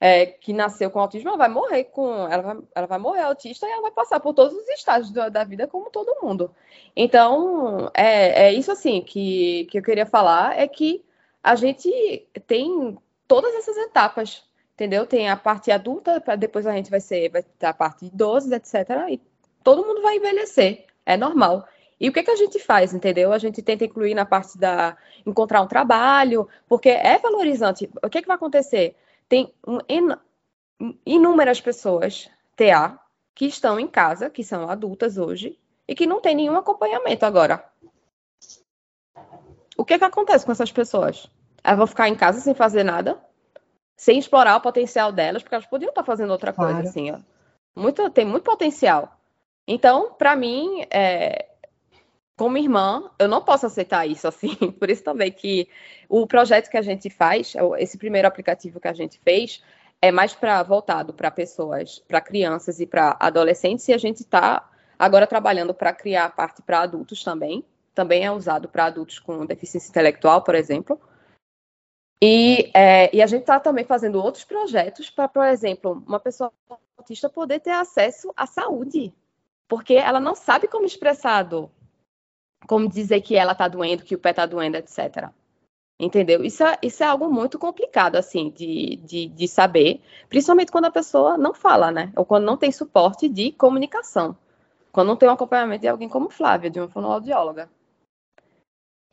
é, 0.00 0.26
que 0.26 0.52
nasceu 0.52 0.90
com 0.90 1.00
autismo, 1.00 1.30
ela 1.30 1.38
vai 1.38 1.48
morrer 1.48 1.84
com. 1.84 2.28
Ela 2.28 2.42
vai, 2.42 2.58
ela 2.74 2.86
vai 2.86 2.98
morrer 2.98 3.22
autista 3.22 3.66
e 3.66 3.70
ela 3.70 3.82
vai 3.82 3.90
passar 3.90 4.20
por 4.20 4.34
todos 4.34 4.54
os 4.54 4.68
estágios 4.68 5.10
da, 5.10 5.28
da 5.28 5.44
vida, 5.44 5.66
como 5.66 5.90
todo 5.90 6.20
mundo. 6.22 6.54
Então, 6.94 7.90
é, 7.94 8.48
é 8.48 8.52
isso 8.52 8.70
assim 8.70 9.00
que, 9.02 9.66
que 9.70 9.78
eu 9.78 9.82
queria 9.82 10.06
falar: 10.06 10.58
é 10.58 10.68
que 10.68 11.04
a 11.42 11.54
gente 11.56 11.90
tem 12.46 12.96
todas 13.26 13.54
essas 13.54 13.76
etapas 13.76 14.44
entendeu? 14.74 15.06
Tem 15.06 15.28
a 15.28 15.36
parte 15.36 15.70
adulta, 15.70 16.22
depois 16.36 16.66
a 16.66 16.72
gente 16.72 16.90
vai 16.90 17.00
ser, 17.00 17.30
vai 17.30 17.42
ter 17.42 17.66
a 17.66 17.72
parte 17.72 18.06
idosos, 18.06 18.50
etc. 18.52 18.74
E 19.08 19.20
todo 19.62 19.86
mundo 19.86 20.02
vai 20.02 20.16
envelhecer, 20.16 20.84
é 21.06 21.16
normal. 21.16 21.66
E 21.98 22.08
o 22.08 22.12
que, 22.12 22.22
que 22.22 22.30
a 22.30 22.36
gente 22.36 22.58
faz, 22.58 22.92
entendeu? 22.92 23.32
A 23.32 23.38
gente 23.38 23.62
tenta 23.62 23.84
incluir 23.84 24.14
na 24.14 24.26
parte 24.26 24.58
da 24.58 24.96
encontrar 25.24 25.62
um 25.62 25.68
trabalho, 25.68 26.48
porque 26.68 26.88
é 26.88 27.18
valorizante. 27.18 27.88
O 28.02 28.10
que, 28.10 28.20
que 28.20 28.28
vai 28.28 28.36
acontecer? 28.36 28.96
Tem 29.28 29.54
um, 29.66 29.78
inúmeras 31.06 31.60
pessoas, 31.60 32.28
TA, 32.56 32.98
que 33.34 33.46
estão 33.46 33.78
em 33.78 33.86
casa, 33.86 34.28
que 34.28 34.42
são 34.42 34.68
adultas 34.68 35.16
hoje, 35.16 35.58
e 35.86 35.94
que 35.94 36.06
não 36.06 36.20
tem 36.20 36.34
nenhum 36.34 36.56
acompanhamento 36.56 37.24
agora. 37.24 37.64
O 39.76 39.84
que, 39.84 39.98
que 39.98 40.04
acontece 40.04 40.44
com 40.44 40.52
essas 40.52 40.70
pessoas? 40.70 41.30
Elas 41.64 41.78
vão 41.78 41.86
ficar 41.86 42.08
em 42.08 42.14
casa 42.14 42.40
sem 42.40 42.54
fazer 42.54 42.84
nada? 42.84 43.18
sem 43.96 44.18
explorar 44.18 44.56
o 44.56 44.60
potencial 44.60 45.12
delas, 45.12 45.42
porque 45.42 45.54
elas 45.54 45.66
podiam 45.66 45.90
estar 45.90 46.04
fazendo 46.04 46.30
outra 46.30 46.52
coisa, 46.52 46.72
claro. 46.72 46.88
assim, 46.88 47.10
ó. 47.10 47.18
Muito, 47.76 48.08
tem 48.10 48.24
muito 48.24 48.44
potencial. 48.44 49.16
Então, 49.66 50.12
para 50.12 50.36
mim, 50.36 50.84
é, 50.90 51.46
como 52.36 52.58
irmã, 52.58 53.10
eu 53.18 53.28
não 53.28 53.42
posso 53.42 53.66
aceitar 53.66 54.06
isso, 54.06 54.28
assim. 54.28 54.54
Por 54.78 54.90
isso 54.90 55.02
também 55.02 55.32
que 55.32 55.68
o 56.08 56.26
projeto 56.26 56.70
que 56.70 56.76
a 56.76 56.82
gente 56.82 57.08
faz, 57.08 57.54
esse 57.78 57.96
primeiro 57.96 58.28
aplicativo 58.28 58.80
que 58.80 58.88
a 58.88 58.92
gente 58.92 59.18
fez, 59.20 59.62
é 60.02 60.12
mais 60.12 60.34
para 60.34 60.62
voltado 60.62 61.14
para 61.14 61.30
pessoas, 61.30 61.98
para 62.06 62.20
crianças 62.20 62.80
e 62.80 62.86
para 62.86 63.16
adolescentes, 63.18 63.88
e 63.88 63.94
a 63.94 63.98
gente 63.98 64.20
está 64.20 64.68
agora 64.98 65.26
trabalhando 65.26 65.72
para 65.72 65.92
criar 65.92 66.26
a 66.26 66.30
parte 66.30 66.62
para 66.62 66.80
adultos 66.80 67.24
também. 67.24 67.64
Também 67.94 68.24
é 68.24 68.30
usado 68.30 68.68
para 68.68 68.86
adultos 68.86 69.18
com 69.18 69.46
deficiência 69.46 69.88
intelectual, 69.88 70.42
por 70.42 70.54
exemplo. 70.54 71.00
E, 72.26 72.70
é, 72.72 73.14
e 73.14 73.20
a 73.20 73.26
gente 73.26 73.42
está 73.42 73.60
também 73.60 73.84
fazendo 73.84 74.18
outros 74.18 74.44
projetos 74.44 75.10
para, 75.10 75.28
por 75.28 75.44
exemplo, 75.44 76.02
uma 76.06 76.18
pessoa 76.18 76.50
autista 76.96 77.28
poder 77.28 77.60
ter 77.60 77.72
acesso 77.72 78.32
à 78.34 78.46
saúde, 78.46 79.12
porque 79.68 79.92
ela 79.92 80.18
não 80.18 80.34
sabe 80.34 80.66
como 80.66 80.86
expressar 80.86 81.36
a 81.36 81.42
dor, 81.42 81.70
como 82.66 82.88
dizer 82.88 83.20
que 83.20 83.36
ela 83.36 83.52
está 83.52 83.68
doendo, 83.68 84.04
que 84.04 84.14
o 84.14 84.18
pé 84.18 84.30
está 84.30 84.46
doendo, 84.46 84.78
etc. 84.78 85.28
Entendeu? 86.00 86.42
Isso 86.42 86.64
é, 86.64 86.78
isso 86.82 87.02
é 87.02 87.06
algo 87.06 87.30
muito 87.30 87.58
complicado, 87.58 88.16
assim, 88.16 88.48
de, 88.48 88.96
de, 89.04 89.26
de 89.26 89.46
saber, 89.46 90.00
principalmente 90.30 90.72
quando 90.72 90.86
a 90.86 90.90
pessoa 90.90 91.36
não 91.36 91.52
fala, 91.52 91.90
né? 91.90 92.10
Ou 92.16 92.24
quando 92.24 92.46
não 92.46 92.56
tem 92.56 92.72
suporte 92.72 93.28
de 93.28 93.52
comunicação. 93.52 94.34
Quando 94.90 95.08
não 95.08 95.16
tem 95.16 95.28
um 95.28 95.32
acompanhamento 95.32 95.82
de 95.82 95.88
alguém 95.88 96.08
como 96.08 96.30
Flávia, 96.30 96.70
de 96.70 96.80
uma 96.80 96.88
fonoaudióloga. 96.88 97.68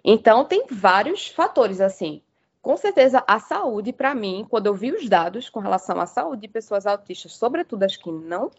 Então, 0.02 0.46
tem 0.46 0.66
vários 0.70 1.28
fatores, 1.28 1.82
assim 1.82 2.24
com 2.62 2.78
certeza, 2.78 3.24
a 3.28 3.40
saúde, 3.40 3.92
para 3.92 4.14
mim, 4.14 4.46
quando 4.50 4.68
eu 4.68 4.74
vi 4.74 4.92
os 4.92 5.10
dados 5.10 5.50
com 5.50 5.60
relação 5.60 6.00
à 6.00 6.06
saúde 6.06 6.44
de 6.44 6.48
pessoas 6.48 6.86
autistas, 6.86 7.34
sobretudo 7.34 7.84
as 7.84 7.98
que 7.98 8.12
não, 8.12 8.52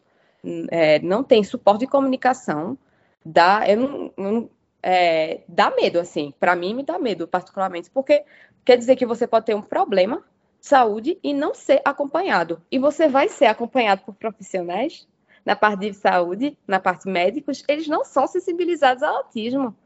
é, 0.70 0.98
não 1.00 1.22
têm 1.22 1.44
suporte 1.44 1.80
de 1.80 1.86
comunicação, 1.86 2.76
dá, 3.24 3.64
eu 3.68 4.12
não, 4.16 4.50
é, 4.82 5.42
dá 5.46 5.70
medo, 5.70 6.00
assim. 6.00 6.34
Para 6.40 6.56
mim, 6.56 6.74
me 6.74 6.82
dá 6.82 6.98
medo, 6.98 7.28
particularmente, 7.28 7.90
porque 7.90 8.24
quer 8.64 8.76
dizer 8.76 8.96
que 8.96 9.06
você 9.06 9.26
pode 9.26 9.46
ter 9.46 9.54
um 9.54 9.62
problema 9.62 10.24
de 10.60 10.66
saúde 10.66 11.18
e 11.22 11.32
não 11.32 11.54
ser 11.54 11.80
acompanhado. 11.84 12.60
E 12.70 12.78
você 12.78 13.08
vai 13.08 13.28
ser 13.28 13.46
acompanhado 13.46 14.02
por 14.04 14.14
profissionais 14.14 15.06
na 15.44 15.56
parte 15.56 15.80
de 15.80 15.94
saúde, 15.94 16.56
na 16.66 16.78
parte 16.78 17.08
médicos, 17.08 17.64
eles 17.68 17.88
não 17.88 18.04
são 18.04 18.26
sensibilizados 18.26 19.02
ao 19.02 19.16
autismo. 19.16 19.76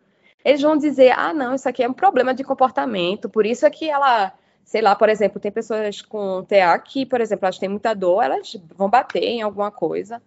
Eles 0.47 0.63
vão 0.63 0.77
dizer, 0.77 1.11
ah, 1.11 1.35
não, 1.35 1.57
isso 1.57 1.69
aqui 1.69 1.83
é 1.83 1.89
um 1.89 1.93
problema 1.93 2.33
de 2.33 2.45
comportamento, 2.45 3.29
por 3.29 3.45
isso 3.45 3.67
é 3.67 3.71
que 3.71 3.91
ela, 3.91 4.33
sei 4.65 4.81
lá, 4.81 4.95
por 4.95 5.09
exemplo, 5.09 5.41
tem 5.41 5.51
pessoas 5.51 6.01
com 6.01 6.45
TA 6.45 6.79
que, 6.79 7.05
por 7.05 7.21
exemplo, 7.21 7.47
elas 7.47 7.59
têm 7.59 7.69
muita 7.69 7.93
dor, 7.93 8.23
elas 8.23 8.57
vão 8.77 8.89
bater 8.89 9.25
em 9.25 9.43
alguma 9.43 9.73
coisa. 9.73 10.23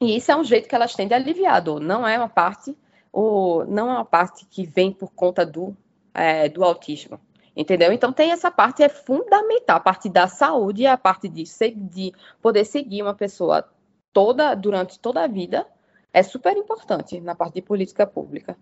E 0.00 0.16
isso 0.16 0.32
é 0.32 0.36
um 0.36 0.42
jeito 0.42 0.66
que 0.66 0.74
elas 0.74 0.94
têm 0.94 1.06
de 1.06 1.12
aliviar 1.12 1.56
a 1.56 1.60
dor, 1.60 1.78
não 1.78 2.08
é 2.08 2.16
uma 2.16 2.30
parte, 2.30 2.74
ou 3.12 3.66
não 3.66 3.90
é 3.90 3.94
uma 3.96 4.04
parte 4.06 4.46
que 4.46 4.64
vem 4.64 4.90
por 4.90 5.12
conta 5.12 5.44
do, 5.44 5.76
é, 6.14 6.48
do 6.48 6.64
autismo. 6.64 7.20
Entendeu? 7.54 7.92
Então 7.92 8.14
tem 8.14 8.32
essa 8.32 8.50
parte 8.50 8.82
é 8.82 8.88
fundamental, 8.88 9.76
a 9.76 9.80
parte 9.80 10.08
da 10.08 10.26
saúde 10.26 10.86
a 10.86 10.96
parte 10.96 11.28
de, 11.28 11.44
de 11.74 12.14
poder 12.40 12.64
seguir 12.64 13.02
uma 13.02 13.12
pessoa 13.12 13.68
toda 14.10 14.54
durante 14.54 14.98
toda 14.98 15.22
a 15.22 15.26
vida 15.26 15.66
é 16.14 16.22
super 16.22 16.56
importante 16.56 17.20
na 17.20 17.34
parte 17.34 17.56
de 17.56 17.62
política 17.62 18.06
pública. 18.06 18.56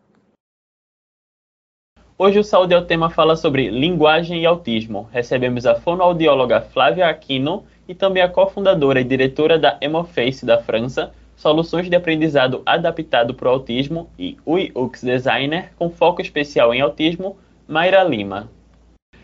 Hoje 2.22 2.38
o 2.38 2.44
Saúde 2.44 2.74
é 2.74 2.76
o 2.76 2.84
tema 2.84 3.08
fala 3.08 3.34
sobre 3.34 3.70
linguagem 3.70 4.42
e 4.42 4.44
autismo. 4.44 5.08
Recebemos 5.10 5.64
a 5.64 5.74
fonoaudióloga 5.74 6.60
Flávia 6.60 7.08
Aquino 7.08 7.64
e 7.88 7.94
também 7.94 8.22
a 8.22 8.28
cofundadora 8.28 9.00
e 9.00 9.04
diretora 9.04 9.58
da 9.58 9.78
Hemoface 9.80 10.44
da 10.44 10.58
França, 10.58 11.14
Soluções 11.34 11.88
de 11.88 11.96
Aprendizado 11.96 12.60
Adaptado 12.66 13.32
para 13.32 13.48
o 13.48 13.52
Autismo 13.52 14.10
e 14.18 14.36
UX 14.44 15.02
Designer 15.02 15.72
com 15.78 15.88
foco 15.88 16.20
especial 16.20 16.74
em 16.74 16.82
autismo, 16.82 17.38
Mayra 17.66 18.04
Lima. 18.04 18.50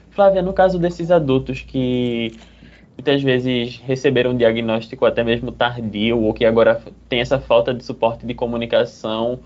Flávia, 0.08 0.40
no 0.40 0.54
caso 0.54 0.78
desses 0.78 1.10
adultos 1.10 1.60
que 1.60 2.32
muitas 2.96 3.22
vezes 3.22 3.78
receberam 3.84 4.30
um 4.30 4.36
diagnóstico 4.38 5.04
até 5.04 5.22
mesmo 5.22 5.52
tardio 5.52 6.18
ou 6.18 6.32
que 6.32 6.46
agora 6.46 6.80
tem 7.10 7.20
essa 7.20 7.38
falta 7.38 7.74
de 7.74 7.84
suporte 7.84 8.24
de 8.24 8.32
comunicação, 8.32 9.38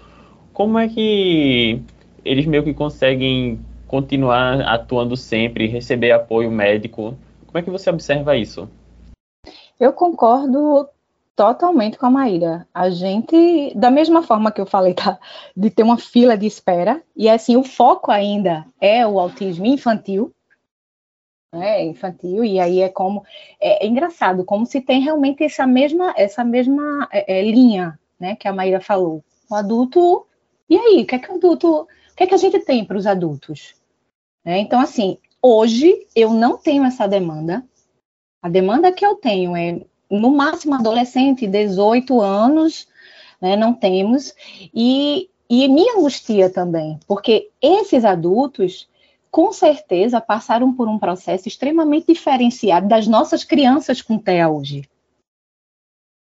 como 0.53 0.79
é 0.79 0.87
que 0.87 1.83
eles 2.25 2.47
meio 2.47 2.65
que 2.65 2.75
conseguem 2.75 3.61
continuar 3.87 4.61
atuando 4.63 5.17
sempre, 5.17 5.67
receber 5.67 6.13
apoio 6.13 6.51
médico? 6.51 7.17
Como 7.47 7.59
é 7.59 7.63
que 7.63 7.71
você 7.71 7.91
observa 7.91 8.37
isso? 8.37 8.69
Eu 9.79 9.93
concordo 9.93 10.89
totalmente 11.35 11.97
com 11.97 12.05
a 12.05 12.11
Maíra. 12.11 12.69
A 12.73 12.91
gente, 12.91 13.73
da 13.75 13.91
mesma 13.91 14.23
forma 14.23 14.53
que 14.53 14.61
eu 14.61 14.67
falei, 14.67 14.93
tá, 14.93 15.19
de 15.57 15.71
ter 15.71 15.83
uma 15.83 15.97
fila 15.97 16.37
de 16.37 16.47
espera, 16.47 17.03
e 17.17 17.29
assim, 17.29 17.57
o 17.57 17.65
foco 17.65 18.11
ainda 18.11 18.67
é 18.79 19.07
o 19.07 19.19
autismo 19.19 19.65
infantil, 19.65 20.35
né, 21.53 21.83
infantil, 21.85 22.45
e 22.45 22.61
aí 22.61 22.81
é 22.81 22.89
como 22.89 23.25
é, 23.59 23.85
é, 23.85 23.89
engraçado, 23.89 24.45
como 24.45 24.67
se 24.67 24.81
tem 24.81 25.01
realmente 25.01 25.43
essa 25.43 25.67
mesma 25.67 26.15
essa 26.17 26.45
mesma 26.45 27.09
é, 27.11 27.41
é, 27.41 27.43
linha, 27.43 27.99
né, 28.21 28.37
que 28.37 28.47
a 28.47 28.53
Maíra 28.53 28.81
falou. 28.81 29.25
O 29.51 29.55
adulto, 29.55 30.27
e 30.69 30.77
aí, 30.77 31.03
o 31.03 31.07
que 31.07 31.15
é 31.15 31.19
que 31.19 31.33
o 31.33 31.37
adulto, 31.37 31.89
que 32.21 32.25
é 32.25 32.27
que 32.27 32.35
a 32.35 32.39
gente 32.39 32.59
tem 32.61 32.85
para 32.85 32.99
os 32.99 33.07
adultos? 33.07 33.75
É, 34.45 34.59
então, 34.59 34.79
assim, 34.79 35.17
hoje 35.41 36.07
eu 36.15 36.35
não 36.35 36.59
tenho 36.59 36.85
essa 36.85 37.07
demanda. 37.07 37.65
A 38.43 38.49
demanda 38.49 38.93
que 38.93 39.07
eu 39.07 39.15
tenho 39.15 39.57
é, 39.57 39.81
no 40.11 40.31
máximo, 40.31 40.75
adolescente, 40.75 41.47
18 41.47 42.21
anos, 42.21 42.87
né, 43.41 43.57
não 43.57 43.73
temos, 43.73 44.35
e, 44.75 45.31
e 45.49 45.67
me 45.67 45.89
angustia 45.97 46.51
também, 46.51 47.01
porque 47.07 47.51
esses 47.61 48.05
adultos, 48.05 48.87
com 49.31 49.51
certeza 49.51 50.21
passaram 50.21 50.75
por 50.75 50.89
um 50.89 50.99
processo 50.99 51.49
extremamente 51.49 52.09
diferenciado 52.09 52.87
das 52.87 53.07
nossas 53.07 53.45
crianças 53.45 54.03
com 54.03 54.19
TEA 54.19 54.51
hoje. 54.51 54.83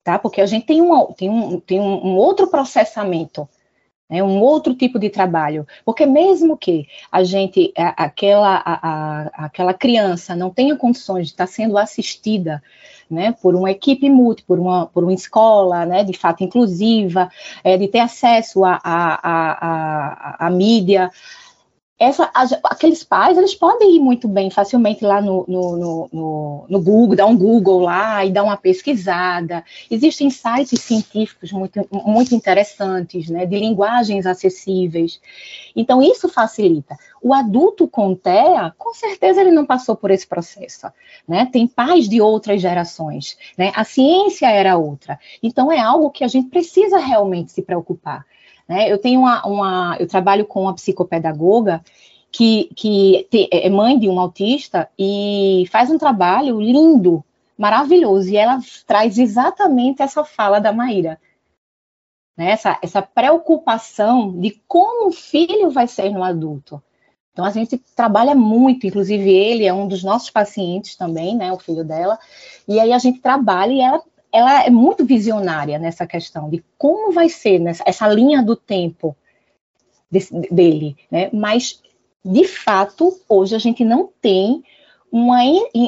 Tá? 0.04 0.20
Porque 0.20 0.42
a 0.42 0.46
gente 0.46 0.68
tem 0.68 0.80
tem 1.16 1.30
um, 1.30 1.60
tem 1.60 1.80
um 1.80 2.16
outro 2.18 2.48
processamento, 2.48 3.50
né? 4.10 4.24
um 4.24 4.40
outro 4.40 4.74
tipo 4.74 5.00
de 5.00 5.10
trabalho. 5.10 5.68
Porque 5.86 6.06
mesmo 6.06 6.58
que 6.58 6.88
a 7.12 7.24
gente, 7.24 7.74
a, 7.78 8.06
aquela, 8.06 8.56
a, 8.66 8.80
a, 8.90 9.46
aquela 9.46 9.74
criança 9.74 10.36
não 10.36 10.50
tenha 10.50 10.76
condições 10.76 11.28
de 11.28 11.34
estar 11.34 11.48
sendo 11.48 11.78
assistida 11.78 12.62
né, 13.10 13.34
por 13.42 13.56
uma 13.56 13.72
equipe 13.72 14.10
multi, 14.10 14.44
por 14.44 14.60
uma, 14.60 14.86
por 14.88 15.04
uma 15.04 15.14
escola, 15.14 15.86
né, 15.86 16.04
de 16.04 16.14
fato 16.14 16.44
inclusiva, 16.44 17.30
é, 17.64 17.78
de 17.78 17.88
ter 17.88 18.00
acesso 18.00 18.66
à 18.66 18.80
a, 18.84 19.20
a, 19.24 19.52
a, 20.42 20.48
a, 20.48 20.50
mídia, 20.50 21.10
essa, 22.00 22.30
aqueles 22.64 23.04
pais, 23.04 23.36
eles 23.38 23.56
podem 23.56 23.96
ir 23.96 24.00
muito 24.00 24.28
bem, 24.28 24.52
facilmente 24.52 25.04
lá 25.04 25.20
no, 25.20 25.44
no, 25.48 26.10
no, 26.12 26.66
no, 26.70 26.80
Google, 26.80 27.16
dar 27.16 27.26
um 27.26 27.36
Google 27.36 27.80
lá 27.80 28.24
e 28.24 28.32
dar 28.32 28.44
uma 28.44 28.56
pesquisada. 28.56 29.66
Existem 29.90 30.30
sites 30.30 30.80
científicos 30.80 31.52
muito, 31.52 31.88
muito 31.92 32.36
interessantes, 32.36 33.30
né, 33.30 33.48
de 33.48 33.58
linguagens 33.58 34.28
acessíveis. 34.28 35.20
Então, 35.76 36.00
isso 36.00 36.30
facilita. 36.30 36.96
O 37.20 37.34
adulto 37.34 37.88
com 37.88 38.14
TEA, 38.14 38.72
com 38.78 38.94
certeza 38.94 39.42
ele 39.42 39.52
não 39.52 39.66
passou 39.66 39.96
por 39.96 40.12
esse 40.12 40.28
processo, 40.28 40.88
né? 41.28 41.50
Tem 41.52 41.68
pais 41.68 42.08
de 42.08 42.22
outras 42.22 42.62
gerações, 42.62 43.36
né? 43.58 43.72
A 43.76 43.84
ciência 43.84 44.52
era 44.52 44.78
outra. 44.78 45.20
Então, 45.42 45.72
é 45.72 45.80
algo 45.80 46.12
que 46.12 46.24
a 46.24 46.28
gente 46.28 46.50
precisa 46.50 47.00
realmente 47.00 47.52
se 47.52 47.64
preocupar. 47.64 48.24
Né? 48.68 48.92
Eu 48.92 48.98
tenho 48.98 49.22
uma, 49.22 49.46
uma, 49.46 49.98
eu 50.00 50.08
trabalho 50.08 50.46
com 50.46 50.64
uma 50.64 50.76
psicopedagoga 50.76 51.82
que, 52.32 52.70
que 52.76 53.28
é 53.52 53.70
mãe 53.70 53.98
de 53.98 54.10
um 54.10 54.20
autista 54.20 54.90
e 54.98 55.66
faz 55.72 55.90
um 55.90 55.98
trabalho 55.98 56.60
lindo, 56.60 57.24
maravilhoso, 57.58 58.30
e 58.30 58.38
ela 58.38 58.60
traz 58.86 59.18
exatamente 59.18 60.02
essa 60.02 60.24
fala 60.24 60.60
da 60.60 60.72
Maíra. 60.72 61.20
Né? 62.36 62.52
Essa, 62.52 62.78
essa 62.82 63.02
preocupação 63.02 64.40
de 64.40 64.62
como 64.68 65.08
o 65.08 65.12
filho 65.12 65.72
vai 65.72 65.88
ser 65.88 66.12
no 66.12 66.24
adulto. 66.24 66.82
Então 67.32 67.46
a 67.46 67.52
gente 67.52 67.78
trabalha 67.96 68.34
muito, 68.34 68.88
inclusive 68.88 69.30
ele 69.30 69.66
é 69.66 69.72
um 69.72 69.88
dos 69.88 70.04
nossos 70.04 70.30
pacientes 70.32 70.96
também, 70.96 71.36
né, 71.36 71.52
o 71.52 71.60
filho 71.60 71.84
dela, 71.84 72.18
e 72.68 72.80
aí 72.80 72.92
a 72.92 72.98
gente 72.98 73.20
trabalha 73.20 73.72
e 73.72 73.80
ela 73.80 74.02
ela 74.32 74.66
é 74.66 74.70
muito 74.70 75.06
visionária 75.06 75.80
nessa 75.80 76.06
questão 76.06 76.50
de 76.50 76.64
como 76.78 77.12
vai 77.12 77.30
ser 77.30 77.60
nessa, 77.60 77.84
essa 77.86 78.08
linha 78.08 78.44
do 78.44 78.56
tempo 78.56 79.16
desse, 80.12 80.34
dele, 80.52 80.96
né? 81.10 81.30
Mas 81.34 81.82
de 82.24 82.46
fato 82.46 83.20
hoje 83.28 83.56
a 83.56 83.60
gente 83.60 83.84
não 83.86 84.10
tem 84.22 84.64
uma, 85.12 85.40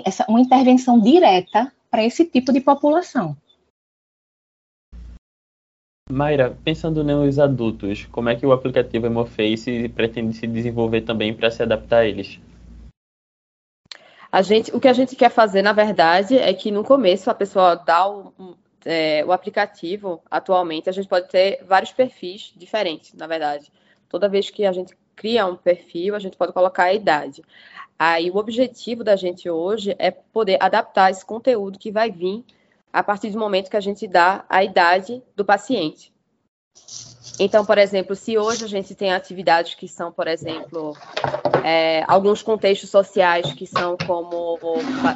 essa, 0.05 0.25
uma 0.27 0.39
intervenção 0.39 0.99
direta 0.99 1.71
para 1.91 2.03
esse 2.03 2.25
tipo 2.25 2.53
de 2.53 2.61
população. 2.61 3.35
Mayra, 6.11 6.57
pensando 6.63 7.03
nos 7.03 7.37
adultos, 7.37 8.05
como 8.07 8.29
é 8.29 8.35
que 8.35 8.45
o 8.45 8.51
aplicativo 8.51 9.05
Emoface 9.05 9.87
pretende 9.89 10.35
se 10.35 10.47
desenvolver 10.47 11.01
também 11.01 11.35
para 11.35 11.51
se 11.51 11.61
adaptar 11.61 11.99
a 11.99 12.05
eles? 12.07 12.39
A 14.32 14.41
gente, 14.43 14.75
o 14.75 14.80
que 14.80 14.88
a 14.88 14.93
gente 14.93 15.15
quer 15.15 15.32
fazer, 15.32 15.61
na 15.61 15.73
verdade, 15.73 16.38
é 16.38 16.53
que 16.53 16.69
no 16.69 16.84
começo 16.84 17.32
a 17.32 17.34
pessoa 17.34 17.75
dá 17.75 18.07
o, 18.07 18.55
é, 18.86 19.23
o 19.25 19.32
aplicativo, 19.32 20.21
atualmente, 20.30 20.88
a 20.88 20.91
gente 20.91 21.07
pode 21.07 21.27
ter 21.30 21.63
vários 21.65 21.91
perfis 21.91 22.53
diferentes, 22.55 23.13
na 23.13 23.25
verdade. 23.25 23.71
Toda 24.07 24.30
vez 24.30 24.49
que 24.49 24.65
a 24.65 24.71
gente 24.71 24.95
cria 25.15 25.45
um 25.47 25.55
perfil, 25.55 26.15
a 26.15 26.19
gente 26.19 26.38
pode 26.38 26.53
colocar 26.53 26.84
a 26.84 26.93
idade. 26.93 27.43
Aí 27.97 28.30
o 28.30 28.38
objetivo 28.38 29.03
da 29.03 29.15
gente 29.15 29.49
hoje 29.49 29.95
é 29.97 30.11
poder 30.11 30.57
adaptar 30.61 31.11
esse 31.11 31.25
conteúdo 31.25 31.80
que 31.80 31.91
vai 31.91 32.11
vir 32.11 32.45
a 32.93 33.03
partir 33.03 33.32
do 33.32 33.39
momento 33.39 33.69
que 33.69 33.77
a 33.77 33.82
gente 33.82 34.07
dá 34.07 34.45
a 34.47 34.63
idade 34.63 35.21
do 35.36 35.43
paciente. 35.43 36.13
Então, 37.39 37.65
por 37.65 37.77
exemplo, 37.77 38.17
se 38.17 38.38
hoje 38.38 38.65
a 38.65 38.67
gente 38.67 38.93
tem 38.93 39.13
atividades 39.13 39.73
que 39.73 39.88
são, 39.88 40.11
por 40.11 40.27
exemplo, 40.27 40.93
é, 41.63 42.03
alguns 42.05 42.43
contextos 42.43 42.89
sociais 42.89 43.53
que 43.53 43.65
são 43.65 43.95
como, 44.05 44.59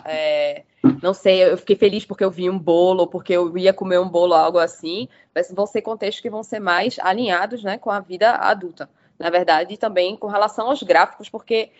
é, 0.05 0.64
não 1.01 1.14
sei, 1.14 1.43
eu 1.43 1.57
fiquei 1.57 1.76
feliz 1.76 2.05
porque 2.05 2.24
eu 2.24 2.32
vi 2.32 2.49
um 2.49 2.57
bolo, 2.57 3.07
porque 3.07 3.34
eu 3.34 3.57
ia 3.57 3.74
comer 3.74 3.99
um 3.99 4.07
bolo, 4.07 4.34
algo 4.34 4.57
assim, 4.57 5.09
mas 5.36 5.51
vão 5.51 5.66
ser 5.66 5.82
contextos 5.82 6.22
que 6.22 6.30
vão 6.30 6.43
ser 6.43 6.61
mais 6.61 6.97
alinhados 6.99 7.61
né, 7.61 7.78
com 7.78 7.91
a 7.91 7.99
vida 7.99 8.32
adulta, 8.32 8.89
na 9.20 9.30
verdade, 9.30 9.74
e 9.74 9.78
também 9.78 10.16
com 10.16 10.28
relação 10.28 10.70
aos 10.70 10.82
gráficos, 10.82 11.28
porque 11.28 11.72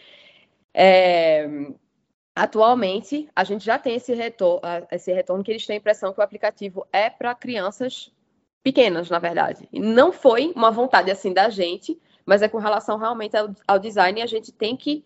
é, 0.74 1.48
atualmente 2.36 3.30
a 3.34 3.46
gente 3.46 3.64
já 3.64 3.80
tem 3.80 3.96
esse 3.96 4.14
retorno, 4.14 4.60
esse 4.92 5.14
retorno 5.14 5.42
que 5.42 5.52
eles 5.52 5.66
têm 5.66 5.76
a 5.76 5.80
impressão 5.80 6.12
que 6.12 6.20
o 6.20 6.24
aplicativo 6.24 6.86
é 6.92 7.10
para 7.10 7.34
crianças 7.34 8.12
pequenas, 8.64 9.10
na 9.10 9.20
verdade. 9.20 9.68
E 9.72 9.80
não 9.80 10.12
foi 10.12 10.54
uma 10.56 10.72
vontade 10.72 11.12
assim 11.12 11.34
da 11.34 11.50
gente, 11.50 12.00
mas 12.26 12.42
é 12.42 12.48
com 12.48 12.58
relação 12.58 12.98
realmente 12.98 13.36
ao, 13.36 13.50
ao 13.68 13.78
design 13.78 14.22
a 14.22 14.26
gente 14.26 14.52
tem 14.52 14.76
que 14.76 15.04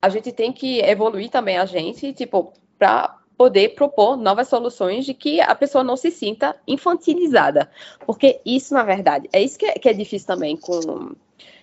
a 0.00 0.08
gente 0.08 0.32
tem 0.32 0.52
que 0.52 0.80
evoluir 0.80 1.28
também 1.28 1.58
a 1.58 1.66
gente, 1.66 2.12
tipo, 2.12 2.52
para 2.78 3.18
poder 3.36 3.70
propor 3.70 4.16
novas 4.16 4.48
soluções 4.48 5.04
de 5.04 5.12
que 5.12 5.40
a 5.40 5.54
pessoa 5.54 5.82
não 5.82 5.96
se 5.96 6.10
sinta 6.10 6.56
infantilizada. 6.66 7.70
Porque 8.06 8.40
isso, 8.46 8.74
na 8.74 8.84
verdade, 8.84 9.28
é 9.32 9.42
isso 9.42 9.58
que 9.58 9.66
é, 9.66 9.72
que 9.72 9.88
é 9.88 9.92
difícil 9.92 10.26
também 10.26 10.56
com, 10.56 11.16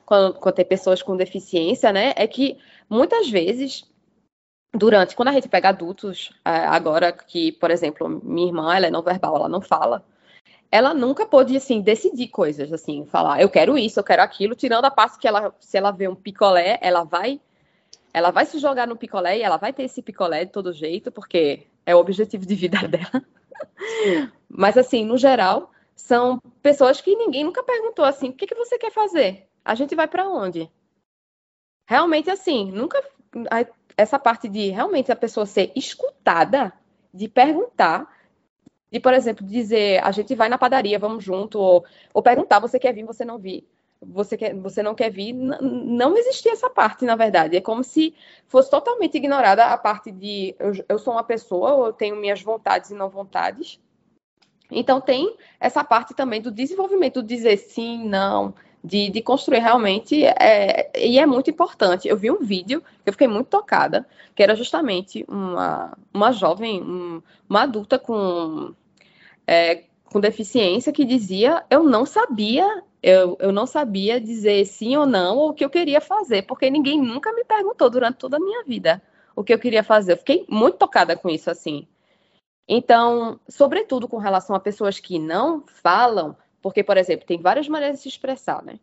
quando, 0.06 0.34
quando 0.36 0.56
tem 0.56 0.66
pessoas 0.66 1.02
com 1.02 1.16
deficiência, 1.16 1.94
né, 1.94 2.14
é 2.16 2.28
que 2.28 2.58
muitas 2.90 3.30
vezes 3.30 3.86
durante, 4.74 5.16
quando 5.16 5.30
a 5.30 5.34
gente 5.34 5.48
pega 5.48 5.70
adultos, 5.70 6.32
é, 6.44 6.50
agora 6.50 7.12
que, 7.12 7.54
por 7.54 7.72
exemplo, 7.72 8.10
minha 8.24 8.48
irmã, 8.48 8.76
ela 8.76 8.88
é 8.88 8.92
não 8.92 9.02
verbal, 9.02 9.36
ela 9.36 9.50
não 9.50 9.62
fala, 9.62 10.04
ela 10.76 10.94
nunca 10.94 11.26
pôde, 11.26 11.56
assim, 11.56 11.80
decidir 11.80 12.28
coisas, 12.28 12.74
assim, 12.74 13.06
falar, 13.06 13.42
eu 13.42 13.50
quero 13.50 13.78
isso, 13.78 13.98
eu 13.98 14.04
quero 14.04 14.22
aquilo, 14.22 14.54
tirando 14.54 14.84
a 14.84 14.92
parte 14.92 15.18
que 15.18 15.26
ela, 15.26 15.56
se 15.58 15.78
ela 15.78 15.90
vê 15.90 16.06
um 16.06 16.16
picolé, 16.16 16.78
ela 16.82 17.06
vai, 17.06 17.40
ela 18.14 18.30
vai 18.30 18.46
se 18.46 18.60
jogar 18.60 18.86
no 18.86 18.98
picolé 18.98 19.38
e 19.38 19.42
ela 19.42 19.56
vai 19.56 19.72
ter 19.72 19.84
esse 19.84 20.02
picolé 20.02 20.44
de 20.44 20.52
todo 20.52 20.74
jeito, 20.74 21.14
porque 21.14 21.66
é 21.86 21.96
o 21.96 21.98
objetivo 21.98 22.46
de 22.46 22.56
vida 22.56 22.80
dela. 22.90 23.24
Mas, 24.50 24.78
assim, 24.78 25.06
no 25.06 25.18
geral, 25.18 25.72
são 25.96 26.42
pessoas 26.62 27.00
que 27.00 27.16
ninguém 27.16 27.46
nunca 27.46 27.64
perguntou, 27.64 28.04
assim, 28.04 28.28
o 28.28 28.34
que, 28.34 28.46
que 28.46 28.56
você 28.56 28.78
quer 28.78 28.92
fazer? 28.92 29.48
A 29.64 29.76
gente 29.76 29.96
vai 29.96 30.10
para 30.10 30.28
onde? 30.28 30.70
Realmente, 31.88 32.30
assim, 32.30 32.70
nunca 32.70 33.02
essa 33.96 34.20
parte 34.20 34.50
de 34.50 34.72
realmente 34.72 35.10
a 35.10 35.16
pessoa 35.16 35.46
ser 35.46 35.72
escutada, 35.74 36.74
de 37.14 37.30
perguntar, 37.30 38.14
de, 38.96 39.00
por 39.02 39.14
exemplo, 39.14 39.46
dizer, 39.46 40.02
a 40.02 40.10
gente 40.10 40.34
vai 40.36 40.48
na 40.48 40.58
padaria, 40.58 40.98
vamos 40.98 41.22
junto, 41.22 41.60
ou, 41.60 41.84
ou 42.14 42.24
perguntar, 42.24 42.60
você 42.60 42.80
quer 42.80 42.94
vir, 42.94 43.04
você 43.04 43.26
não 43.26 43.38
vir, 43.38 43.68
você, 44.02 44.38
quer, 44.38 44.56
você 44.56 44.82
não 44.82 44.96
quer 44.96 45.10
vir, 45.12 45.34
não 45.34 46.16
existia 46.16 46.54
essa 46.54 46.70
parte, 46.70 47.04
na 47.04 47.18
verdade. 47.18 47.58
É 47.58 47.62
como 47.62 47.84
se 47.84 48.16
fosse 48.48 48.72
totalmente 48.72 49.18
ignorada 49.18 49.66
a 49.66 49.78
parte 49.78 50.14
de 50.14 50.56
eu, 50.58 50.72
eu 50.88 50.98
sou 50.98 51.12
uma 51.12 51.26
pessoa, 51.26 51.88
eu 51.88 51.92
tenho 51.92 52.16
minhas 52.16 52.42
vontades 52.42 52.90
e 52.90 52.96
não 52.96 53.10
vontades. 53.10 53.82
Então 54.72 55.02
tem 55.02 55.36
essa 55.60 55.84
parte 55.84 56.14
também 56.14 56.42
do 56.42 56.50
desenvolvimento, 56.50 57.22
do 57.22 57.28
dizer 57.28 57.58
sim, 57.58 58.08
não, 58.08 58.54
de, 58.82 59.10
de 59.10 59.22
construir 59.22 59.60
realmente, 59.60 60.24
é, 60.24 60.90
e 60.98 61.20
é 61.20 61.26
muito 61.26 61.50
importante. 61.50 62.08
Eu 62.08 62.16
vi 62.16 62.32
um 62.32 62.40
vídeo, 62.40 62.82
eu 63.06 63.12
fiquei 63.12 63.28
muito 63.28 63.48
tocada, 63.48 64.08
que 64.34 64.42
era 64.42 64.56
justamente 64.56 65.26
uma, 65.28 65.98
uma 66.14 66.32
jovem, 66.32 66.82
um, 66.82 67.22
uma 67.50 67.64
adulta 67.64 67.98
com, 67.98 68.74
é, 69.48 69.84
com 70.06 70.20
deficiência 70.20 70.94
que 70.94 71.06
dizia, 71.06 71.66
eu 71.70 71.84
não 71.84 72.06
sabia, 72.06 72.84
eu, 73.02 73.38
eu 73.40 73.52
não 73.52 73.66
sabia 73.66 74.20
dizer 74.20 74.66
sim 74.66 74.96
ou 74.96 75.06
não, 75.06 75.38
ou 75.38 75.50
o 75.50 75.54
que 75.54 75.64
eu 75.64 75.70
queria 75.70 76.02
fazer, 76.02 76.44
porque 76.44 76.70
ninguém 76.70 77.02
nunca 77.02 77.34
me 77.34 77.44
perguntou 77.44 77.90
durante 77.90 78.18
toda 78.18 78.38
a 78.38 78.40
minha 78.40 78.64
vida 78.64 79.02
o 79.36 79.44
que 79.44 79.54
eu 79.54 79.60
queria 79.60 79.84
fazer. 79.84 80.14
Eu 80.14 80.18
fiquei 80.18 80.46
muito 80.50 80.78
tocada 80.78 81.16
com 81.18 81.30
isso, 81.30 81.52
assim. 81.52 81.88
Então, 82.68 83.40
sobretudo 83.48 84.08
com 84.08 84.18
relação 84.18 84.56
a 84.56 84.60
pessoas 84.60 85.00
que 85.00 85.20
não 85.20 85.66
falam, 85.68 86.36
porque, 86.62 86.84
por 86.84 86.98
exemplo, 86.98 87.26
tem 87.26 87.40
várias 87.40 87.68
maneiras 87.68 87.98
de 87.98 88.04
se 88.04 88.10
expressar, 88.10 88.64
né? 88.64 88.80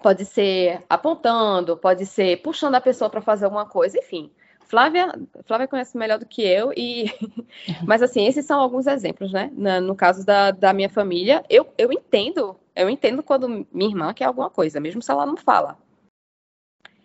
Pode 0.00 0.24
ser 0.24 0.84
apontando, 0.88 1.76
pode 1.76 2.06
ser 2.06 2.40
puxando 2.40 2.76
a 2.76 2.80
pessoa 2.80 3.10
para 3.10 3.20
fazer 3.20 3.46
alguma 3.46 3.66
coisa, 3.66 3.98
enfim. 3.98 4.30
Flávia, 4.68 5.12
Flávia 5.44 5.66
conhece 5.66 5.96
melhor 5.96 6.18
do 6.18 6.26
que 6.26 6.42
eu, 6.42 6.72
e 6.76 7.06
mas 7.86 8.02
assim, 8.02 8.26
esses 8.26 8.44
são 8.46 8.60
alguns 8.60 8.86
exemplos, 8.86 9.32
né? 9.32 9.50
no 9.80 9.96
caso 9.96 10.24
da, 10.24 10.50
da 10.50 10.72
minha 10.72 10.88
família, 10.88 11.44
eu, 11.48 11.66
eu 11.76 11.92
entendo, 11.92 12.56
eu 12.76 12.88
entendo 12.88 13.22
quando 13.22 13.66
minha 13.72 13.90
irmã 13.90 14.12
quer 14.12 14.26
alguma 14.26 14.50
coisa, 14.50 14.78
mesmo 14.78 15.02
se 15.02 15.10
ela 15.10 15.26
não 15.26 15.36
fala. 15.36 15.78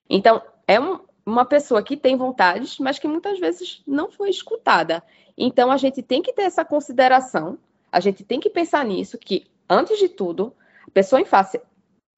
Então, 0.09 0.41
é 0.67 0.79
um, 0.79 0.99
uma 1.25 1.45
pessoa 1.45 1.81
que 1.81 1.97
tem 1.97 2.15
vontades, 2.15 2.77
mas 2.77 2.99
que 2.99 3.07
muitas 3.07 3.39
vezes 3.39 3.81
não 3.87 4.11
foi 4.11 4.29
escutada. 4.29 5.01
Então, 5.37 5.71
a 5.71 5.77
gente 5.77 6.03
tem 6.03 6.21
que 6.21 6.33
ter 6.33 6.43
essa 6.43 6.63
consideração 6.63 7.57
a 7.93 7.99
gente 7.99 8.23
tem 8.23 8.39
que 8.39 8.49
pensar 8.49 8.83
nisso, 8.83 9.19
que, 9.19 9.45
antes 9.69 9.99
de 9.99 10.09
tudo, 10.09 10.51
a 10.87 10.89
pessoa 10.89 11.21
em 11.21 11.25
face, 11.25 11.61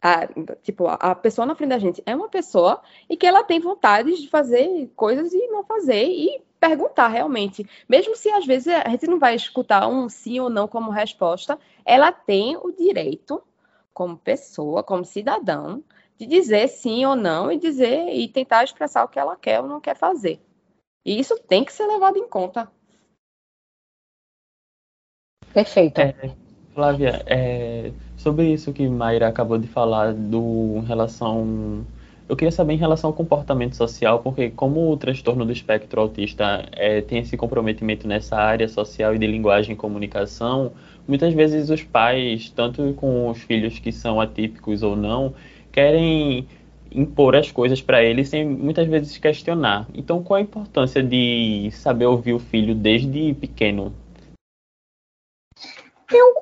a, 0.02 0.28
tipo, 0.62 0.88
a 0.88 1.16
pessoa 1.16 1.46
na 1.46 1.56
frente 1.56 1.70
da 1.70 1.80
gente 1.80 2.04
é 2.06 2.16
uma 2.16 2.30
pessoa 2.30 2.82
e 3.10 3.18
que 3.18 3.26
ela 3.26 3.44
tem 3.44 3.60
vontade 3.60 4.16
de 4.22 4.30
fazer 4.30 4.92
coisas 4.96 5.34
e 5.34 5.48
não 5.48 5.64
fazer 5.64 6.06
e 6.06 6.42
perguntar 6.60 7.08
realmente. 7.08 7.68
Mesmo 7.88 8.16
se 8.16 8.30
às 8.30 8.46
vezes 8.46 8.68
a 8.68 8.90
gente 8.90 9.08
não 9.08 9.20
vai 9.20 9.36
escutar 9.36 9.88
um 9.88 10.10
sim 10.10 10.40
ou 10.40 10.50
não 10.50 10.68
como 10.68 10.92
resposta, 10.92 11.60
ela 11.84 12.12
tem 12.12 12.58
o 12.58 12.72
direito, 12.72 13.42
como 13.94 14.18
pessoa, 14.18 14.84
como 14.84 15.06
cidadão, 15.06 15.84
de 16.18 16.26
dizer 16.26 16.68
sim 16.68 17.06
ou 17.06 17.16
não 17.16 17.52
e 17.52 17.58
dizer 17.58 18.10
e 18.10 18.28
tentar 18.28 18.64
expressar 18.64 19.04
o 19.04 19.08
que 19.08 19.20
ela 19.20 19.36
quer 19.36 19.62
ou 19.62 19.68
não 19.68 19.82
quer 19.82 19.96
fazer. 19.96 20.40
E 21.06 21.20
isso 21.20 21.38
tem 21.48 21.64
que 21.64 21.72
ser 21.72 21.86
levado 21.86 22.18
em 22.18 22.28
conta. 22.28 22.72
Perfeito. 25.54 26.02
É, 26.02 26.14
Flávia, 26.74 27.24
é, 27.28 27.92
sobre 28.26 28.52
isso 28.52 28.74
que 28.74 28.90
Mayra 28.90 29.28
acabou 29.28 29.56
de 29.56 29.68
falar 29.68 30.12
do 30.12 30.80
relação 30.88 31.86
eu 32.28 32.36
queria 32.36 32.52
saber 32.52 32.74
em 32.74 32.78
relação 32.78 33.12
ao 33.12 33.14
comportamento 33.14 33.76
social, 33.76 34.18
porque 34.18 34.50
como 34.50 34.92
o 34.92 34.98
transtorno 34.98 35.46
do 35.46 35.52
espectro 35.52 36.02
autista 36.02 36.68
é, 36.72 37.02
tem 37.02 37.20
esse 37.20 37.38
comprometimento 37.38 38.08
nessa 38.08 38.36
área 38.36 38.68
social 38.68 39.14
e 39.14 39.20
de 39.20 39.28
linguagem 39.28 39.74
e 39.74 39.78
comunicação, 39.78 40.72
muitas 41.08 41.36
vezes 41.36 41.70
os 41.70 41.84
pais, 41.84 42.50
tanto 42.50 42.96
com 42.96 43.30
os 43.30 43.38
filhos 43.44 43.78
que 43.78 43.92
são 43.92 44.20
atípicos 44.20 44.82
ou 44.82 44.96
não, 44.96 45.36
querem 45.72 46.48
impor 46.92 47.36
as 47.36 47.52
coisas 47.52 47.80
para 47.80 48.04
eles 48.04 48.28
sem 48.30 48.44
muitas 48.44 48.88
vezes 48.88 49.16
questionar. 49.20 49.88
Então, 49.94 50.24
qual 50.24 50.40
a 50.40 50.42
importância 50.42 51.04
de 51.04 51.70
saber 51.74 52.08
ouvir 52.08 52.34
o 52.34 52.40
filho 52.40 52.74
desde 52.74 53.36
pequeno? 53.36 53.94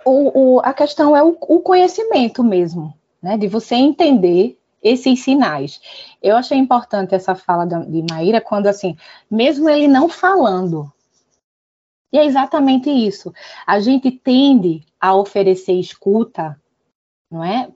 O, 0.05 0.55
o, 0.55 0.59
a 0.59 0.74
questão 0.74 1.16
é 1.16 1.24
o, 1.24 1.38
o 1.41 1.59
conhecimento 1.61 2.43
mesmo, 2.43 2.93
né? 3.22 3.38
De 3.38 3.47
você 3.47 3.76
entender 3.76 4.57
esses 4.82 5.24
sinais. 5.24 5.80
Eu 6.22 6.36
achei 6.36 6.57
importante 6.57 7.16
essa 7.16 7.36
fala 7.36 7.66
de 7.66 8.03
Maíra 8.11 8.41
quando, 8.41 8.68
assim, 8.68 8.97
mesmo 9.32 9.70
ele 9.70 9.88
não 9.88 10.09
falando, 10.09 10.91
e 12.14 12.18
é 12.20 12.26
exatamente 12.26 12.91
isso. 12.91 13.34
A 13.66 13.80
gente 13.80 14.11
tende 14.11 14.86
a 15.01 15.16
oferecer 15.16 15.74
escuta, 15.74 16.55
não 17.30 17.43
é? 17.43 17.72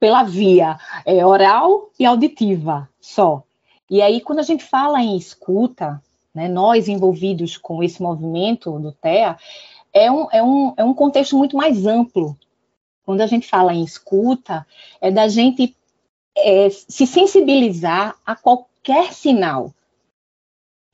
Pela 0.00 0.24
via 0.24 0.76
é, 1.06 1.24
oral 1.24 1.88
e 1.96 2.04
auditiva 2.04 2.90
só. 3.00 3.44
E 3.88 4.02
aí, 4.02 4.20
quando 4.20 4.40
a 4.40 4.42
gente 4.42 4.64
fala 4.64 5.00
em 5.00 5.16
escuta, 5.16 6.02
né, 6.34 6.48
nós 6.48 6.88
envolvidos 6.88 7.56
com 7.56 7.80
esse 7.80 8.02
movimento 8.02 8.80
do 8.80 8.90
TEA, 8.90 9.38
é 9.92 10.10
um, 10.10 10.28
é, 10.30 10.42
um, 10.42 10.74
é 10.76 10.84
um 10.84 10.94
contexto 10.94 11.36
muito 11.36 11.56
mais 11.56 11.86
amplo. 11.86 12.36
Quando 13.04 13.20
a 13.20 13.26
gente 13.26 13.46
fala 13.46 13.72
em 13.72 13.82
escuta, 13.82 14.66
é 15.00 15.10
da 15.10 15.28
gente 15.28 15.74
é, 16.36 16.68
se 16.70 17.06
sensibilizar 17.06 18.16
a 18.24 18.36
qualquer 18.36 19.12
sinal. 19.12 19.72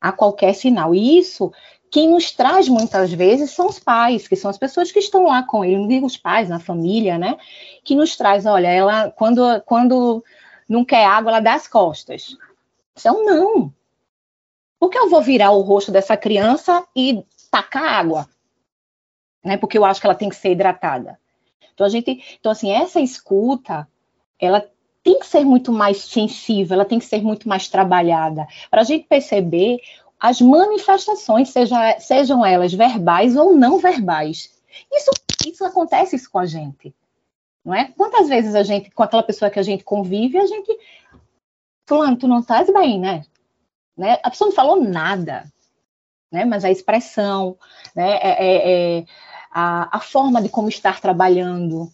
A 0.00 0.12
qualquer 0.12 0.54
sinal. 0.54 0.94
E 0.94 1.18
isso, 1.18 1.52
quem 1.90 2.08
nos 2.08 2.30
traz 2.30 2.68
muitas 2.68 3.12
vezes 3.12 3.50
são 3.50 3.68
os 3.68 3.78
pais, 3.78 4.28
que 4.28 4.36
são 4.36 4.50
as 4.50 4.58
pessoas 4.58 4.92
que 4.92 4.98
estão 4.98 5.24
lá 5.24 5.42
com 5.42 5.64
ele, 5.64 5.76
não 5.76 5.88
digo 5.88 6.06
os 6.06 6.16
pais, 6.16 6.48
na 6.48 6.58
família, 6.58 7.18
né? 7.18 7.36
Que 7.82 7.94
nos 7.94 8.16
traz, 8.16 8.46
olha, 8.46 8.68
ela, 8.68 9.10
quando, 9.10 9.60
quando 9.62 10.24
não 10.68 10.84
quer 10.84 11.04
água, 11.04 11.30
ela 11.30 11.40
dá 11.40 11.54
as 11.54 11.68
costas. 11.68 12.36
Então, 12.98 13.24
não. 13.24 13.72
Por 14.78 14.90
que 14.90 14.98
eu 14.98 15.08
vou 15.08 15.22
virar 15.22 15.50
o 15.52 15.62
rosto 15.62 15.90
dessa 15.90 16.16
criança 16.16 16.84
e 16.94 17.24
tacar 17.50 17.84
água? 17.84 18.28
Né? 19.44 19.56
Porque 19.56 19.76
eu 19.76 19.84
acho 19.84 20.00
que 20.00 20.06
ela 20.06 20.14
tem 20.14 20.28
que 20.28 20.36
ser 20.36 20.52
hidratada. 20.52 21.18
Então 21.74 21.86
a 21.86 21.90
gente, 21.90 22.22
então 22.38 22.50
assim, 22.50 22.70
essa 22.70 23.00
escuta, 23.00 23.86
ela 24.40 24.66
tem 25.02 25.18
que 25.18 25.26
ser 25.26 25.44
muito 25.44 25.70
mais 25.70 25.98
sensível, 25.98 26.74
ela 26.74 26.84
tem 26.84 26.98
que 26.98 27.04
ser 27.04 27.22
muito 27.22 27.48
mais 27.48 27.68
trabalhada 27.68 28.46
para 28.70 28.80
a 28.80 28.84
gente 28.84 29.06
perceber 29.06 29.78
as 30.18 30.40
manifestações, 30.40 31.50
seja, 31.50 31.98
sejam 32.00 32.44
elas 32.46 32.72
verbais 32.72 33.36
ou 33.36 33.54
não 33.54 33.78
verbais. 33.78 34.50
Isso, 34.90 35.10
isso 35.46 35.64
acontece 35.64 36.16
isso 36.16 36.30
com 36.30 36.38
a 36.38 36.46
gente, 36.46 36.94
não 37.62 37.74
é? 37.74 37.92
Quantas 37.96 38.28
vezes 38.28 38.54
a 38.54 38.62
gente, 38.62 38.90
com 38.90 39.02
aquela 39.02 39.22
pessoa 39.22 39.50
que 39.50 39.58
a 39.58 39.62
gente 39.62 39.84
convive, 39.84 40.38
a 40.38 40.46
gente, 40.46 40.78
fulano, 41.86 42.16
tu 42.16 42.26
não 42.26 42.40
estás 42.40 42.72
bem, 42.72 42.98
né? 42.98 43.24
né? 43.96 44.18
A 44.22 44.30
pessoa 44.30 44.48
não 44.48 44.56
falou 44.56 44.80
nada, 44.80 45.44
né? 46.32 46.44
Mas 46.44 46.64
a 46.64 46.70
expressão, 46.70 47.58
né? 47.94 48.16
É, 48.16 48.30
é, 48.30 48.98
é 49.00 49.04
a, 49.54 49.96
a 49.96 50.00
forma 50.00 50.42
de 50.42 50.48
como 50.48 50.68
estar 50.68 51.00
trabalhando, 51.00 51.88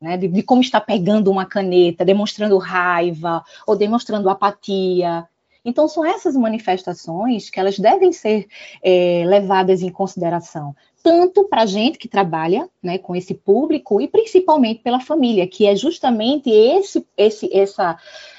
né, 0.00 0.16
de, 0.16 0.28
de, 0.28 0.42
como 0.44 0.60
estar 0.60 0.80
pegando 0.80 1.28
uma 1.28 1.44
caneta, 1.44 2.04
demonstrando 2.04 2.56
raiva 2.56 3.44
ou 3.66 3.74
demonstrando 3.74 4.30
apatia. 4.30 5.26
Então, 5.64 5.88
são 5.88 6.04
essas 6.04 6.36
manifestações 6.36 7.50
que 7.50 7.58
elas 7.58 7.76
devem 7.80 8.12
ser 8.12 8.46
é, 8.80 9.24
levadas 9.26 9.82
em 9.82 9.90
consideração, 9.90 10.74
tanto 11.02 11.44
para 11.48 11.62
a 11.62 11.66
gente 11.66 11.98
que 11.98 12.06
trabalha 12.06 12.68
né, 12.80 12.96
com 12.96 13.16
esse 13.16 13.34
público 13.34 14.00
e 14.00 14.06
principalmente 14.06 14.80
pela 14.80 15.00
família, 15.00 15.48
que 15.48 15.66
é 15.66 15.74
justamente 15.74 16.48
esse, 16.48 17.04
esse, 17.16 17.52
essa, 17.52 17.98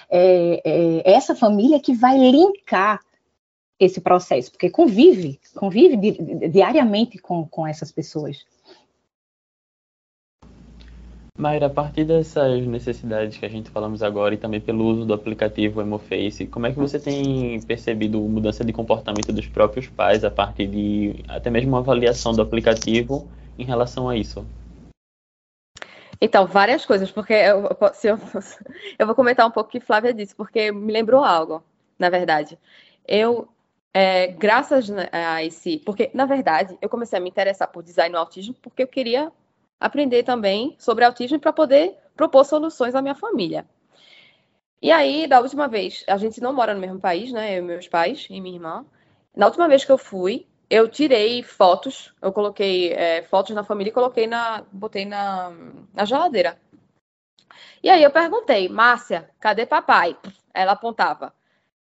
é, 0.10 0.62
é, 0.64 1.12
essa 1.12 1.36
família 1.36 1.78
que 1.78 1.94
vai 1.94 2.18
linkar 2.18 3.02
esse 3.80 4.01
processo, 4.01 4.51
porque 4.51 4.69
convive, 4.69 5.39
convive 5.55 5.95
di 5.95 6.49
diariamente 6.49 7.17
com, 7.17 7.47
com 7.47 7.65
essas 7.65 7.91
pessoas. 7.91 8.45
Mayra, 11.38 11.67
a 11.67 11.69
partir 11.69 12.03
dessas 12.03 12.67
necessidades 12.67 13.38
que 13.38 13.45
a 13.45 13.49
gente 13.49 13.69
falamos 13.69 14.03
agora 14.03 14.34
e 14.34 14.38
também 14.38 14.59
pelo 14.59 14.84
uso 14.86 15.05
do 15.05 15.13
aplicativo 15.13 15.80
Emoface, 15.80 16.45
como 16.47 16.67
é 16.67 16.73
que 16.73 16.77
você 16.77 16.99
tem 16.99 17.61
percebido 17.61 18.19
mudança 18.19 18.65
de 18.65 18.73
comportamento 18.73 19.32
dos 19.32 19.47
próprios 19.47 19.88
pais 19.88 20.25
a 20.25 20.30
partir 20.30 20.67
de 20.67 21.23
até 21.30 21.49
mesmo 21.49 21.69
uma 21.69 21.77
avaliação 21.77 22.34
do 22.34 22.41
aplicativo 22.41 23.25
em 23.57 23.63
relação 23.63 24.09
a 24.09 24.17
isso? 24.17 24.45
Então, 26.19 26.45
várias 26.45 26.86
coisas, 26.86 27.09
porque 27.09 27.32
eu, 27.32 27.69
eu, 28.03 28.19
eu 28.99 29.05
vou 29.05 29.15
comentar 29.15 29.47
um 29.47 29.51
pouco 29.51 29.69
o 29.69 29.71
que 29.71 29.80
Flávia 29.80 30.13
disse, 30.13 30.36
porque 30.36 30.73
me 30.73 30.91
lembrou 30.91 31.23
algo, 31.23 31.63
na 31.97 32.09
verdade. 32.09 32.59
Eu, 33.07 33.47
é, 33.94 34.28
graças 34.28 34.90
a 35.12 35.44
esse. 35.44 35.80
Porque, 35.80 36.12
na 36.14 36.26
verdade, 36.26 36.78
eu 36.82 36.90
comecei 36.90 37.18
a 37.18 37.22
me 37.22 37.30
interessar 37.30 37.68
por 37.70 37.84
design 37.84 38.14
no 38.14 38.20
autismo 38.20 38.54
porque 38.62 38.84
eu 38.84 38.88
queria 38.88 39.32
aprender 39.80 40.24
também 40.24 40.76
sobre 40.78 41.06
autismo 41.06 41.40
para 41.40 41.54
poder 41.54 41.96
propor 42.16 42.44
soluções 42.44 42.96
à 42.96 43.02
minha 43.02 43.16
família. 43.16 43.66
E 44.82 44.92
aí, 44.92 45.28
da 45.28 45.40
última 45.40 45.68
vez, 45.68 46.04
a 46.08 46.18
gente 46.18 46.40
não 46.42 46.54
mora 46.54 46.74
no 46.74 46.80
mesmo 46.80 47.00
país, 47.00 47.32
né? 47.32 47.58
Eu 47.58 47.64
meus 47.64 47.88
pais 47.88 48.28
e 48.30 48.40
minha 48.40 48.56
irmã. 48.56 48.86
Na 49.36 49.46
última 49.46 49.68
vez 49.68 49.84
que 49.84 49.92
eu 49.92 49.98
fui, 49.98 50.48
eu 50.70 50.88
tirei 50.88 51.44
fotos, 51.44 52.14
eu 52.22 52.32
coloquei 52.32 52.94
é, 52.94 53.24
fotos 53.24 53.56
na 53.56 53.64
família 53.64 53.90
e 53.90 53.94
coloquei 53.94 54.28
na. 54.28 54.64
botei 54.72 55.06
na, 55.06 55.52
na 55.94 56.06
geladeira. 56.06 56.58
E 57.84 57.90
aí 57.90 58.04
eu 58.04 58.12
perguntei, 58.12 58.70
Márcia, 58.70 59.30
cadê 59.40 59.66
papai? 59.66 60.18
Ela 60.54 60.74
apontava. 60.74 61.34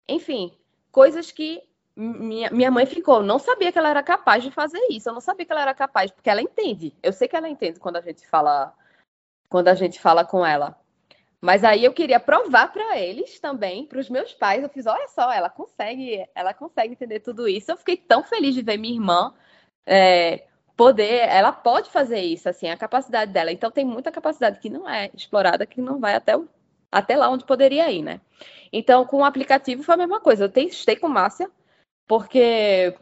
Enfim, 0.08 0.51
coisas 0.91 1.32
que 1.32 1.64
minha, 1.95 2.49
minha 2.51 2.71
mãe 2.71 2.85
ficou, 2.85 3.23
não 3.23 3.39
sabia 3.39 3.71
que 3.71 3.79
ela 3.79 3.89
era 3.89 4.03
capaz 4.03 4.43
de 4.43 4.51
fazer 4.51 4.81
isso, 4.89 5.09
eu 5.09 5.13
não 5.13 5.21
sabia 5.21 5.45
que 5.45 5.51
ela 5.51 5.61
era 5.61 5.73
capaz, 5.73 6.11
porque 6.11 6.29
ela 6.29 6.41
entende. 6.41 6.93
Eu 7.01 7.13
sei 7.13 7.27
que 7.27 7.35
ela 7.35 7.47
entende 7.47 7.79
quando 7.79 7.97
a 7.97 8.01
gente 8.01 8.27
fala 8.27 8.73
quando 9.49 9.67
a 9.69 9.75
gente 9.75 9.99
fala 10.01 10.25
com 10.25 10.45
ela. 10.45 10.77
Mas 11.39 11.63
aí 11.63 11.85
eu 11.85 11.93
queria 11.93 12.19
provar 12.19 12.71
para 12.73 12.97
eles 12.97 13.39
também, 13.39 13.85
para 13.85 13.99
os 13.99 14.09
meus 14.09 14.33
pais. 14.33 14.63
Eu 14.63 14.69
fiz, 14.69 14.85
olha 14.85 15.07
só, 15.07 15.31
ela 15.31 15.49
consegue, 15.49 16.25
ela 16.33 16.53
consegue 16.53 16.93
entender 16.93 17.19
tudo 17.19 17.47
isso. 17.47 17.71
Eu 17.71 17.77
fiquei 17.77 17.95
tão 17.95 18.23
feliz 18.23 18.55
de 18.55 18.61
ver 18.63 18.77
minha 18.77 18.95
irmã 18.95 19.33
é, 19.85 20.45
poder, 20.75 21.27
ela 21.29 21.51
pode 21.51 21.89
fazer 21.89 22.19
isso, 22.19 22.49
assim, 22.49 22.67
a 22.69 22.77
capacidade 22.77 23.31
dela. 23.31 23.51
Então 23.51 23.69
tem 23.71 23.85
muita 23.85 24.11
capacidade 24.11 24.59
que 24.59 24.69
não 24.69 24.89
é 24.89 25.11
explorada, 25.13 25.65
que 25.65 25.79
não 25.81 25.99
vai 25.99 26.15
até, 26.15 26.35
o, 26.35 26.47
até 26.91 27.15
lá 27.15 27.29
onde 27.29 27.45
poderia 27.45 27.91
ir, 27.91 28.01
né? 28.01 28.19
Então 28.73 29.05
com 29.05 29.17
o 29.17 29.25
aplicativo 29.25 29.83
foi 29.83 29.93
a 29.93 29.97
mesma 29.99 30.19
coisa. 30.19 30.45
Eu 30.45 30.49
testei 30.49 30.95
com 30.95 31.07
Márcia 31.07 31.49
porque 32.08 32.95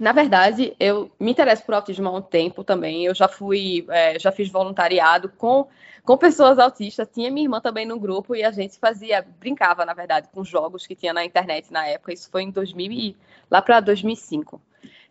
na 0.00 0.12
verdade, 0.12 0.74
eu 0.80 1.10
me 1.20 1.30
interesso 1.30 1.64
por 1.64 1.74
autismo 1.74 2.08
há 2.08 2.12
um 2.12 2.22
tempo 2.22 2.64
também. 2.64 3.04
Eu 3.04 3.14
já 3.14 3.28
fui, 3.28 3.86
é, 3.88 4.18
já 4.18 4.32
fiz 4.32 4.50
voluntariado 4.50 5.28
com, 5.28 5.68
com 6.02 6.16
pessoas 6.16 6.58
autistas. 6.58 7.08
Tinha 7.12 7.30
minha 7.30 7.44
irmã 7.44 7.60
também 7.60 7.86
no 7.86 7.98
grupo 7.98 8.34
e 8.34 8.42
a 8.42 8.50
gente 8.50 8.78
fazia, 8.78 9.24
brincava, 9.38 9.84
na 9.84 9.94
verdade, 9.94 10.28
com 10.32 10.44
jogos 10.44 10.86
que 10.86 10.96
tinha 10.96 11.12
na 11.12 11.24
internet 11.24 11.72
na 11.72 11.86
época. 11.86 12.12
Isso 12.12 12.28
foi 12.30 12.42
em 12.42 12.50
2000 12.50 13.14
lá 13.50 13.62
para 13.62 13.80
2005, 13.80 14.60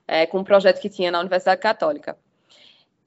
é, 0.07 0.25
com 0.25 0.39
um 0.39 0.43
projeto 0.43 0.81
que 0.81 0.89
tinha 0.89 1.11
na 1.11 1.19
Universidade 1.21 1.61
Católica. 1.61 2.17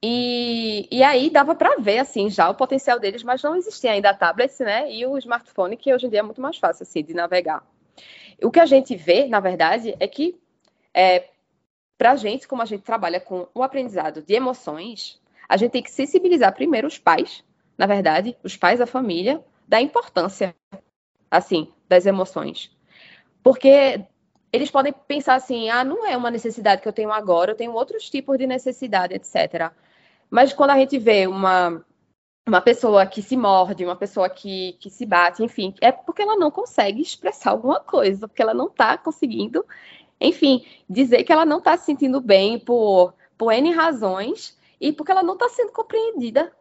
E, 0.01 0.87
e 0.91 1.03
aí 1.03 1.29
dava 1.29 1.55
para 1.55 1.75
ver 1.79 1.99
assim 1.99 2.29
já 2.29 2.49
o 2.49 2.55
potencial 2.55 2.99
deles, 2.99 3.23
mas 3.23 3.41
não 3.41 3.55
existia 3.55 3.91
ainda 3.91 4.11
a 4.11 4.13
tablet, 4.13 4.51
né? 4.63 4.91
E 4.91 5.05
o 5.05 5.17
smartphone 5.17 5.77
que 5.77 5.93
hoje 5.93 6.05
em 6.07 6.09
dia 6.09 6.19
é 6.19 6.23
muito 6.23 6.41
mais 6.41 6.57
fácil 6.57 6.83
assim 6.83 7.03
de 7.03 7.13
navegar. 7.13 7.63
O 8.41 8.51
que 8.51 8.59
a 8.59 8.65
gente 8.65 8.95
vê, 8.95 9.27
na 9.27 9.39
verdade, 9.39 9.95
é 9.99 10.07
que 10.07 10.39
é, 10.93 11.29
para 11.97 12.11
a 12.11 12.15
gente, 12.15 12.47
como 12.47 12.61
a 12.61 12.65
gente 12.65 12.83
trabalha 12.83 13.19
com 13.19 13.47
o 13.53 13.63
aprendizado 13.63 14.21
de 14.21 14.33
emoções, 14.33 15.19
a 15.49 15.57
gente 15.57 15.71
tem 15.71 15.83
que 15.83 15.91
sensibilizar 15.91 16.53
primeiro 16.53 16.87
os 16.87 16.97
pais, 16.97 17.43
na 17.77 17.85
verdade, 17.85 18.37
os 18.43 18.55
pais 18.55 18.79
da 18.79 18.85
família, 18.85 19.43
da 19.67 19.81
importância, 19.81 20.55
assim, 21.29 21.71
das 21.87 22.05
emoções. 22.05 22.71
Porque 23.43 24.01
eles 24.51 24.71
podem 24.71 24.93
pensar 25.07 25.35
assim, 25.35 25.69
ah, 25.69 25.83
não 25.83 26.05
é 26.05 26.15
uma 26.15 26.31
necessidade 26.31 26.81
que 26.81 26.87
eu 26.87 26.93
tenho 26.93 27.11
agora, 27.11 27.51
eu 27.51 27.55
tenho 27.55 27.73
outros 27.73 28.09
tipos 28.09 28.37
de 28.37 28.47
necessidade, 28.47 29.13
etc. 29.13 29.71
Mas 30.29 30.53
quando 30.53 30.71
a 30.71 30.77
gente 30.77 30.97
vê 30.97 31.27
uma, 31.27 31.83
uma 32.47 32.61
pessoa 32.61 33.05
que 33.05 33.21
se 33.21 33.35
morde, 33.35 33.85
uma 33.85 33.95
pessoa 33.95 34.29
que, 34.29 34.73
que 34.79 34.89
se 34.89 35.05
bate, 35.05 35.43
enfim, 35.43 35.73
é 35.81 35.91
porque 35.91 36.21
ela 36.21 36.35
não 36.35 36.49
consegue 36.49 37.01
expressar 37.01 37.51
alguma 37.51 37.79
coisa, 37.79 38.27
porque 38.27 38.41
ela 38.41 38.53
não 38.53 38.67
está 38.67 38.97
conseguindo 38.97 39.65
enfim, 40.19 40.65
dizer 40.89 41.23
que 41.23 41.31
ela 41.31 41.45
não 41.45 41.59
está 41.59 41.77
se 41.77 41.85
sentindo 41.85 42.19
bem 42.19 42.59
por, 42.59 43.13
por 43.37 43.51
N 43.51 43.71
razões 43.71 44.57
e 44.79 44.91
porque 44.91 45.11
ela 45.11 45.23
não 45.23 45.33
está 45.33 45.47
sendo 45.49 45.71
compreendida. 45.71 46.51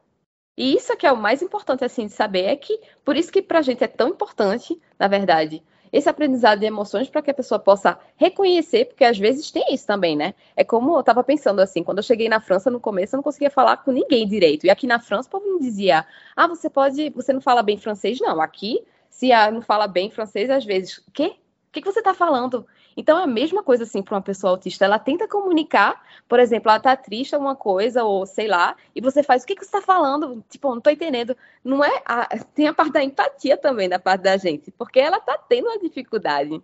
E 0.56 0.74
isso 0.74 0.92
é 0.92 0.96
que 0.96 1.06
é 1.06 1.12
o 1.12 1.16
mais 1.16 1.42
importante 1.42 1.84
assim 1.84 2.06
de 2.06 2.12
saber, 2.12 2.44
é 2.44 2.56
que 2.56 2.80
por 3.04 3.16
isso 3.16 3.32
que 3.32 3.42
para 3.42 3.58
a 3.58 3.62
gente 3.62 3.84
é 3.84 3.88
tão 3.88 4.08
importante, 4.08 4.80
na 4.98 5.06
verdade, 5.06 5.62
esse 5.96 6.08
aprendizado 6.08 6.58
de 6.60 6.66
emoções 6.66 7.08
para 7.08 7.22
que 7.22 7.30
a 7.30 7.34
pessoa 7.34 7.58
possa 7.58 7.98
reconhecer, 8.16 8.84
porque 8.84 9.04
às 9.04 9.18
vezes 9.18 9.50
tem 9.50 9.72
isso 9.72 9.86
também, 9.86 10.14
né? 10.14 10.34
É 10.54 10.62
como 10.62 10.94
eu 10.94 11.00
estava 11.00 11.24
pensando 11.24 11.60
assim, 11.60 11.82
quando 11.82 11.98
eu 11.98 12.02
cheguei 12.04 12.28
na 12.28 12.38
França 12.38 12.70
no 12.70 12.78
começo, 12.78 13.14
eu 13.14 13.18
não 13.18 13.24
conseguia 13.24 13.50
falar 13.50 13.78
com 13.78 13.90
ninguém 13.90 14.28
direito. 14.28 14.66
E 14.66 14.70
aqui 14.70 14.86
na 14.86 15.00
França 15.00 15.28
o 15.28 15.30
povo 15.30 15.54
me 15.54 15.60
dizia: 15.60 16.06
"Ah, 16.36 16.46
você 16.46 16.68
pode, 16.68 17.10
você 17.10 17.32
não 17.32 17.40
fala 17.40 17.62
bem 17.62 17.78
francês 17.78 18.20
não". 18.20 18.40
Aqui, 18.42 18.84
se 19.08 19.30
não 19.50 19.62
fala 19.62 19.86
bem 19.86 20.10
francês, 20.10 20.50
às 20.50 20.64
vezes, 20.64 21.02
"Quê? 21.14 21.34
O 21.68 21.72
que, 21.72 21.80
que 21.80 21.90
você 21.90 22.00
está 22.00 22.12
falando?" 22.12 22.66
Então 22.96 23.18
é 23.18 23.24
a 23.24 23.26
mesma 23.26 23.62
coisa 23.62 23.84
assim 23.84 24.02
para 24.02 24.14
uma 24.14 24.22
pessoa 24.22 24.52
autista. 24.52 24.84
Ela 24.84 24.98
tenta 24.98 25.28
comunicar, 25.28 26.02
por 26.28 26.40
exemplo, 26.40 26.70
ela 26.70 26.80
tá 26.80 26.96
triste 26.96 27.34
alguma 27.34 27.54
coisa 27.54 28.04
ou 28.04 28.24
sei 28.24 28.48
lá, 28.48 28.74
e 28.94 29.00
você 29.00 29.22
faz 29.22 29.42
o 29.42 29.46
que, 29.46 29.54
que 29.54 29.64
você 29.64 29.76
está 29.76 29.82
falando? 29.82 30.42
Tipo, 30.48 30.70
não 30.70 30.78
estou 30.78 30.92
entendendo. 30.92 31.36
Não 31.62 31.84
é 31.84 32.02
a... 32.06 32.26
tem 32.54 32.66
a 32.66 32.74
parte 32.74 32.92
da 32.92 33.04
empatia 33.04 33.56
também 33.56 33.88
da 33.88 33.98
parte 33.98 34.22
da 34.22 34.36
gente, 34.36 34.70
porque 34.70 34.98
ela 34.98 35.18
está 35.18 35.36
tendo 35.36 35.68
uma 35.68 35.78
dificuldade. 35.78 36.62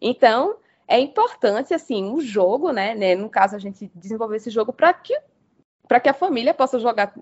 Então 0.00 0.56
é 0.88 0.98
importante 0.98 1.74
assim 1.74 2.10
o 2.12 2.20
jogo, 2.20 2.70
né? 2.72 2.94
né 2.94 3.14
no 3.14 3.28
caso 3.28 3.56
a 3.56 3.58
gente 3.58 3.90
desenvolver 3.94 4.36
esse 4.36 4.50
jogo 4.50 4.72
para 4.72 4.92
que 4.92 5.18
para 5.86 6.00
que 6.00 6.08
a 6.08 6.14
família 6.14 6.54
possa 6.54 6.78
jogar 6.78 7.14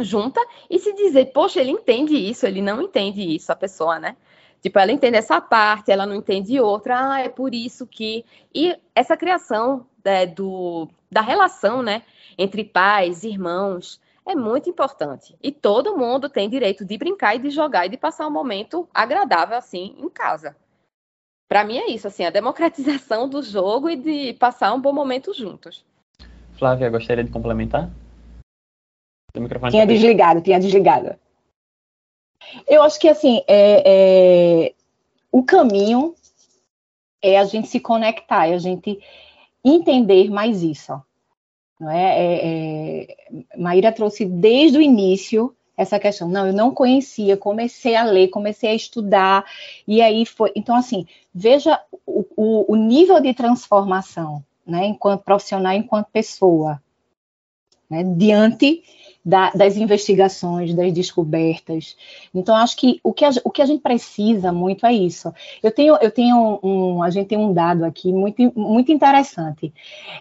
junta 0.00 0.40
e 0.68 0.78
se 0.78 0.92
dizer, 0.94 1.26
poxa, 1.32 1.60
ele 1.60 1.70
entende 1.70 2.16
isso, 2.16 2.46
ele 2.46 2.62
não 2.62 2.80
entende 2.82 3.22
isso, 3.22 3.52
a 3.52 3.56
pessoa, 3.56 3.98
né? 3.98 4.16
Tipo, 4.64 4.78
ela 4.78 4.92
entende 4.92 5.18
essa 5.18 5.42
parte, 5.42 5.92
ela 5.92 6.06
não 6.06 6.14
entende 6.14 6.58
outra, 6.58 7.12
ah, 7.12 7.20
é 7.20 7.28
por 7.28 7.54
isso 7.54 7.86
que. 7.86 8.24
E 8.54 8.74
essa 8.94 9.14
criação 9.14 9.86
é, 10.02 10.24
do, 10.24 10.88
da 11.12 11.20
relação, 11.20 11.82
né, 11.82 12.02
entre 12.38 12.64
pais, 12.64 13.24
irmãos, 13.24 14.00
é 14.26 14.34
muito 14.34 14.70
importante. 14.70 15.36
E 15.42 15.52
todo 15.52 15.98
mundo 15.98 16.30
tem 16.30 16.48
direito 16.48 16.82
de 16.82 16.96
brincar 16.96 17.36
e 17.36 17.40
de 17.40 17.50
jogar 17.50 17.84
e 17.84 17.90
de 17.90 17.98
passar 17.98 18.26
um 18.26 18.30
momento 18.30 18.88
agradável, 18.94 19.58
assim, 19.58 19.96
em 19.98 20.08
casa. 20.08 20.56
Para 21.46 21.62
mim 21.62 21.76
é 21.76 21.90
isso, 21.90 22.08
assim, 22.08 22.24
a 22.24 22.30
democratização 22.30 23.28
do 23.28 23.42
jogo 23.42 23.90
e 23.90 23.96
de 23.96 24.32
passar 24.32 24.72
um 24.72 24.80
bom 24.80 24.94
momento 24.94 25.34
juntos. 25.34 25.84
Flávia, 26.56 26.88
gostaria 26.88 27.22
de 27.22 27.30
complementar? 27.30 27.90
Tinha 29.70 29.86
desligado, 29.86 30.40
tinha 30.40 30.58
desligado. 30.58 31.18
Eu 32.66 32.82
acho 32.82 32.98
que 32.98 33.08
assim, 33.08 33.42
é, 33.46 33.82
é, 33.86 34.72
o 35.30 35.42
caminho 35.42 36.14
é 37.22 37.38
a 37.38 37.44
gente 37.44 37.68
se 37.68 37.80
conectar, 37.80 38.46
é 38.46 38.54
a 38.54 38.58
gente 38.58 38.98
entender 39.64 40.30
mais 40.30 40.62
isso. 40.62 41.00
Não 41.80 41.90
é? 41.90 42.14
é, 42.16 43.02
é 43.02 43.16
Maíra 43.56 43.90
trouxe 43.90 44.24
desde 44.24 44.78
o 44.78 44.82
início 44.82 45.54
essa 45.76 45.98
questão. 45.98 46.28
Não, 46.28 46.46
eu 46.46 46.52
não 46.52 46.72
conhecia, 46.72 47.36
comecei 47.36 47.96
a 47.96 48.04
ler, 48.04 48.28
comecei 48.28 48.70
a 48.70 48.74
estudar, 48.74 49.44
e 49.86 50.00
aí 50.00 50.24
foi. 50.24 50.52
Então, 50.54 50.76
assim, 50.76 51.06
veja 51.34 51.80
o, 52.06 52.24
o, 52.36 52.72
o 52.72 52.76
nível 52.76 53.20
de 53.20 53.34
transformação, 53.34 54.44
né, 54.66 54.86
enquanto 54.86 55.24
profissional, 55.24 55.72
enquanto 55.72 56.06
pessoa, 56.06 56.80
né, 57.90 58.04
diante 58.04 58.82
da, 59.24 59.50
das 59.50 59.76
investigações, 59.76 60.74
das 60.74 60.92
descobertas. 60.92 61.96
Então, 62.34 62.54
acho 62.54 62.76
que 62.76 63.00
o 63.02 63.12
que, 63.12 63.24
a, 63.24 63.30
o 63.42 63.50
que 63.50 63.62
a 63.62 63.66
gente 63.66 63.80
precisa 63.80 64.52
muito 64.52 64.84
é 64.84 64.92
isso. 64.92 65.32
Eu 65.62 65.72
tenho, 65.72 65.96
eu 66.00 66.10
tenho 66.10 66.60
um, 66.62 67.02
a 67.02 67.08
gente 67.08 67.28
tem 67.28 67.38
um 67.38 67.52
dado 67.52 67.84
aqui 67.84 68.12
muito, 68.12 68.52
muito 68.54 68.92
interessante. 68.92 69.72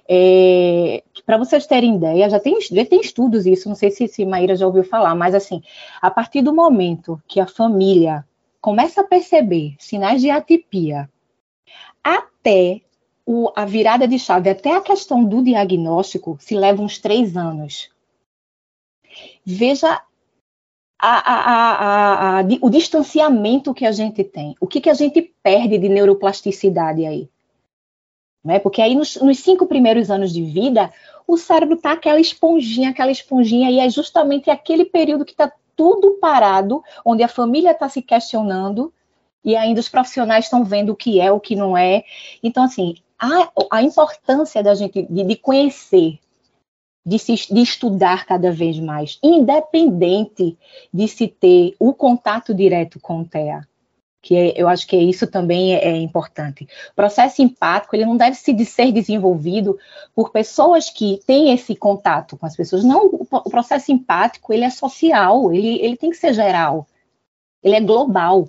É, 0.07 1.03
Para 1.25 1.37
vocês 1.37 1.67
terem 1.67 1.95
ideia, 1.95 2.29
já 2.29 2.39
tem, 2.39 2.57
já 2.61 2.85
tem 2.85 3.01
estudos 3.01 3.45
isso, 3.45 3.67
não 3.67 3.75
sei 3.75 3.91
se, 3.91 4.07
se 4.07 4.25
Maíra 4.25 4.55
já 4.55 4.65
ouviu 4.65 4.83
falar, 4.83 5.13
mas 5.15 5.35
assim, 5.35 5.61
a 6.01 6.09
partir 6.09 6.41
do 6.41 6.53
momento 6.53 7.21
que 7.27 7.39
a 7.41 7.47
família 7.47 8.25
começa 8.61 9.01
a 9.01 9.03
perceber 9.03 9.75
sinais 9.77 10.21
de 10.21 10.29
atipia, 10.29 11.09
até 12.01 12.81
o, 13.25 13.51
a 13.55 13.65
virada 13.65 14.07
de 14.07 14.17
chave, 14.17 14.49
até 14.49 14.75
a 14.75 14.81
questão 14.81 15.23
do 15.23 15.43
diagnóstico, 15.43 16.37
se 16.39 16.55
leva 16.55 16.81
uns 16.81 16.97
três 16.97 17.35
anos. 17.35 17.92
Veja 19.45 20.01
a, 20.99 21.33
a, 21.33 22.39
a, 22.39 22.43
o 22.61 22.69
distanciamento 22.69 23.73
que 23.73 23.85
a 23.85 23.91
gente 23.91 24.23
tem. 24.23 24.55
O 24.59 24.67
que, 24.67 24.79
que 24.79 24.89
a 24.89 24.93
gente 24.93 25.21
perde 25.43 25.77
de 25.77 25.89
neuroplasticidade 25.89 27.05
aí? 27.05 27.29
né? 28.43 28.59
Porque 28.59 28.81
aí 28.81 28.95
nos, 28.95 29.15
nos 29.15 29.39
cinco 29.39 29.65
primeiros 29.65 30.11
anos 30.11 30.33
de 30.33 30.43
vida, 30.43 30.91
o 31.25 31.37
cérebro 31.37 31.77
tá 31.77 31.93
aquela 31.93 32.19
esponjinha, 32.19 32.89
aquela 32.89 33.11
esponjinha, 33.11 33.71
e 33.71 33.79
é 33.79 33.89
justamente 33.89 34.49
aquele 34.49 34.85
período 34.85 35.23
que 35.23 35.31
está 35.31 35.51
tudo 35.75 36.17
parado, 36.19 36.83
onde 37.05 37.23
a 37.23 37.27
família 37.27 37.71
está 37.71 37.87
se 37.87 38.01
questionando 38.01 38.93
e 39.43 39.55
ainda 39.55 39.79
os 39.79 39.89
profissionais 39.89 40.45
estão 40.45 40.63
vendo 40.63 40.91
o 40.91 40.95
que 40.95 41.19
é, 41.19 41.31
o 41.31 41.39
que 41.39 41.55
não 41.55 41.77
é. 41.77 42.03
Então, 42.41 42.63
assim, 42.63 42.95
a, 43.17 43.49
a 43.71 43.81
importância 43.81 44.61
da 44.61 44.75
gente 44.75 45.03
de, 45.03 45.23
de 45.23 45.35
conhecer, 45.35 46.19
de, 47.05 47.19
se, 47.19 47.35
de 47.53 47.61
estudar 47.61 48.25
cada 48.25 48.51
vez 48.51 48.79
mais, 48.79 49.19
independente 49.21 50.57
de 50.93 51.07
se 51.07 51.27
ter 51.27 51.75
o 51.79 51.93
contato 51.93 52.53
direto 52.53 52.99
com 52.99 53.21
o 53.21 53.25
TEA 53.25 53.67
que 54.23 54.37
é, 54.37 54.53
eu 54.55 54.69
acho 54.69 54.87
que 54.87 54.95
isso 54.95 55.27
também 55.27 55.75
é, 55.75 55.83
é, 55.83 55.97
importante. 55.97 56.63
O 56.93 56.95
processo 56.95 57.41
empático, 57.41 57.93
ele 57.93 58.05
não 58.05 58.15
deve 58.15 58.37
se 58.37 58.53
de 58.53 58.65
ser 58.65 58.89
desenvolvido 58.93 59.77
por 60.15 60.31
pessoas 60.31 60.89
que 60.89 61.19
têm 61.27 61.53
esse 61.53 61.75
contato 61.75 62.37
com 62.37 62.45
as 62.45 62.55
pessoas. 62.55 62.85
Não, 62.85 63.05
o, 63.05 63.27
o 63.29 63.49
processo 63.49 63.91
empático, 63.91 64.53
ele 64.53 64.63
é 64.63 64.69
social, 64.69 65.53
ele, 65.53 65.77
ele 65.81 65.97
tem 65.97 66.09
que 66.09 66.15
ser 66.15 66.33
geral, 66.33 66.87
ele 67.61 67.75
é 67.75 67.81
global. 67.81 68.47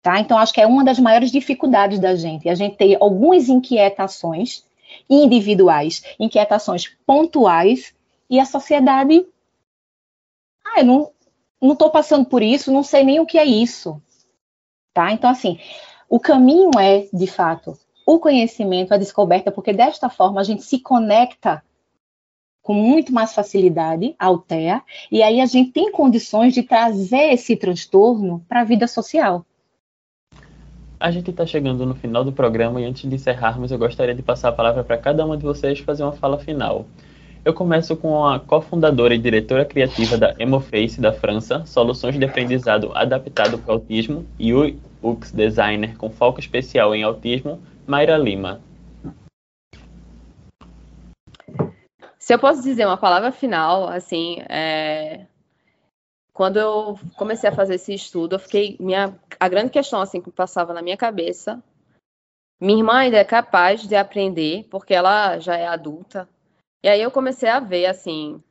Tá? 0.00 0.18
Então, 0.20 0.38
acho 0.38 0.54
que 0.54 0.60
é 0.60 0.66
uma 0.66 0.84
das 0.84 0.98
maiores 0.98 1.30
dificuldades 1.30 1.98
da 1.98 2.16
gente, 2.16 2.48
a 2.48 2.54
gente 2.54 2.76
ter 2.76 2.96
algumas 3.00 3.50
inquietações 3.50 4.64
individuais, 5.08 6.02
inquietações 6.18 6.88
pontuais, 7.06 7.94
e 8.28 8.40
a 8.40 8.44
sociedade, 8.44 9.24
ah, 10.64 10.80
eu 10.80 11.12
não 11.60 11.72
estou 11.72 11.90
passando 11.90 12.24
por 12.24 12.42
isso, 12.42 12.72
não 12.72 12.82
sei 12.82 13.04
nem 13.04 13.20
o 13.20 13.26
que 13.26 13.38
é 13.38 13.44
isso. 13.44 14.00
Tá? 14.92 15.12
Então, 15.12 15.30
assim, 15.30 15.58
o 16.08 16.18
caminho 16.18 16.70
é, 16.78 17.08
de 17.12 17.26
fato, 17.26 17.78
o 18.06 18.18
conhecimento, 18.18 18.92
a 18.92 18.98
descoberta, 18.98 19.50
porque 19.50 19.72
desta 19.72 20.08
forma 20.08 20.40
a 20.40 20.44
gente 20.44 20.62
se 20.62 20.78
conecta 20.78 21.62
com 22.62 22.72
muito 22.72 23.12
mais 23.12 23.34
facilidade 23.34 24.14
ao 24.18 24.38
TEA, 24.38 24.82
e 25.12 25.22
aí 25.22 25.40
a 25.40 25.46
gente 25.46 25.70
tem 25.70 25.92
condições 25.92 26.54
de 26.54 26.62
trazer 26.62 27.32
esse 27.32 27.56
transtorno 27.56 28.44
para 28.48 28.62
a 28.62 28.64
vida 28.64 28.86
social. 28.86 29.44
A 31.04 31.10
gente 31.10 31.30
está 31.30 31.44
chegando 31.44 31.84
no 31.84 31.94
final 31.94 32.24
do 32.24 32.32
programa 32.32 32.80
e 32.80 32.86
antes 32.86 33.06
de 33.06 33.14
encerrarmos, 33.14 33.70
eu 33.70 33.76
gostaria 33.76 34.14
de 34.14 34.22
passar 34.22 34.48
a 34.48 34.52
palavra 34.52 34.82
para 34.82 34.96
cada 34.96 35.22
uma 35.26 35.36
de 35.36 35.42
vocês 35.42 35.78
fazer 35.80 36.02
uma 36.02 36.12
fala 36.14 36.38
final. 36.38 36.86
Eu 37.44 37.52
começo 37.52 37.94
com 37.94 38.24
a 38.24 38.40
cofundadora 38.40 39.14
e 39.14 39.18
diretora 39.18 39.66
criativa 39.66 40.16
da 40.16 40.34
Emoface 40.38 40.98
da 41.02 41.12
França, 41.12 41.62
soluções 41.66 42.18
de 42.18 42.24
aprendizado 42.24 42.90
adaptado 42.94 43.58
para 43.58 43.74
autismo, 43.74 44.24
e 44.38 44.54
UX 44.54 45.30
designer 45.30 45.94
com 45.98 46.08
foco 46.08 46.40
especial 46.40 46.94
em 46.94 47.02
autismo, 47.02 47.60
Mayra 47.86 48.16
Lima. 48.16 48.62
Se 52.18 52.32
eu 52.32 52.38
posso 52.38 52.62
dizer 52.62 52.86
uma 52.86 52.96
palavra 52.96 53.30
final, 53.30 53.88
assim, 53.88 54.38
é... 54.48 55.26
quando 56.34 56.58
eu 56.58 56.98
comecei 57.16 57.48
a 57.48 57.54
fazer 57.54 57.76
esse 57.76 57.94
estudo, 57.94 58.34
eu 58.34 58.40
fiquei 58.40 58.76
minha 58.78 59.18
a 59.40 59.48
grande 59.48 59.70
questão 59.70 60.00
assim 60.00 60.20
que 60.20 60.30
passava 60.30 60.74
na 60.74 60.82
minha 60.82 60.96
cabeça, 60.96 61.62
minha 62.60 62.78
irmã 62.78 62.94
ainda 62.94 63.16
é 63.16 63.24
capaz 63.24 63.86
de 63.86 63.94
aprender 63.94 64.66
porque 64.68 64.92
ela 64.92 65.38
já 65.38 65.56
é 65.56 65.66
adulta, 65.66 66.28
e 66.84 66.88
aí 66.88 67.00
eu 67.00 67.10
comecei 67.10 67.48
a 67.48 67.60
ver, 67.60 67.86
assim, 67.86 68.42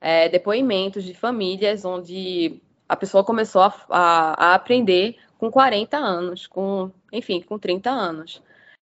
é, 0.00 0.28
depoimentos 0.28 1.02
de 1.02 1.14
famílias 1.14 1.84
onde 1.84 2.60
a 2.88 2.94
pessoa 2.94 3.24
começou 3.24 3.62
a, 3.62 3.74
a, 3.88 4.50
a, 4.50 4.54
aprender 4.54 5.16
com 5.38 5.50
40 5.50 5.96
anos, 5.96 6.46
com, 6.46 6.92
enfim, 7.12 7.40
com 7.40 7.58
30 7.58 7.90
anos. 7.90 8.42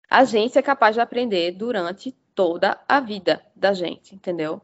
A 0.10 0.24
gente 0.24 0.58
é 0.58 0.62
capaz 0.62 0.96
de 0.96 1.02
aprender 1.02 1.52
durante 1.52 2.14
toda 2.34 2.80
a 2.88 3.02
vida 3.02 3.42
da 3.54 3.74
gente, 3.74 4.16
entendeu? 4.16 4.62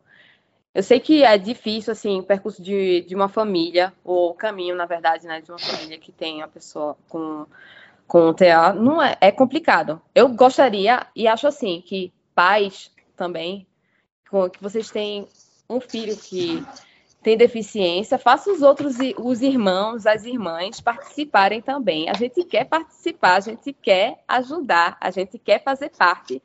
Eu 0.74 0.82
sei 0.82 1.00
que 1.00 1.24
é 1.24 1.38
difícil, 1.38 1.92
assim, 1.92 2.20
o 2.20 2.24
percurso 2.24 2.62
de, 2.62 3.02
de 3.02 3.14
uma 3.16 3.30
família, 3.30 3.94
ou 4.04 4.32
o 4.32 4.34
caminho, 4.34 4.76
na 4.76 4.86
verdade, 4.86 5.28
né, 5.28 5.40
de 5.40 5.52
uma 5.52 5.60
família 5.60 6.00
que 6.00 6.12
tem 6.12 6.42
a 6.42 6.48
pessoa 6.48 6.98
com, 7.08 7.46
com 8.08 8.34
TA, 8.34 8.74
não 8.74 9.02
é, 9.02 9.16
é 9.22 9.32
complicado. 9.32 10.02
Eu 10.16 10.30
gostaria, 10.30 11.06
e 11.16 11.28
acho 11.28 11.48
assim, 11.48 11.82
que 11.86 12.12
pais 12.34 12.92
também 13.16 13.68
que 14.52 14.62
vocês 14.62 14.90
têm 14.90 15.28
um 15.70 15.80
filho 15.80 16.18
que 16.18 16.66
tem 17.22 17.38
deficiência, 17.38 18.18
faça 18.18 18.52
os 18.52 18.62
outros, 18.62 18.98
os 19.18 19.42
irmãos, 19.42 20.06
as 20.06 20.26
irmãs 20.26 20.82
participarem 20.82 21.62
também. 21.62 22.10
A 22.10 22.14
gente 22.14 22.44
quer 22.44 22.66
participar, 22.66 23.36
a 23.36 23.40
gente 23.40 23.72
quer 23.72 24.22
ajudar, 24.28 24.98
a 25.00 25.10
gente 25.10 25.38
quer 25.38 25.64
fazer 25.64 25.90
parte 25.90 26.42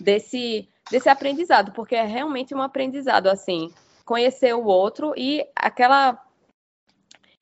desse, 0.00 0.66
desse 0.90 1.08
aprendizado, 1.08 1.72
porque 1.72 1.94
é 1.94 2.04
realmente 2.04 2.54
um 2.54 2.62
aprendizado, 2.62 3.28
assim, 3.28 3.72
conhecer 4.04 4.54
o 4.54 4.64
outro 4.64 5.14
e 5.16 5.46
aquela. 5.56 6.22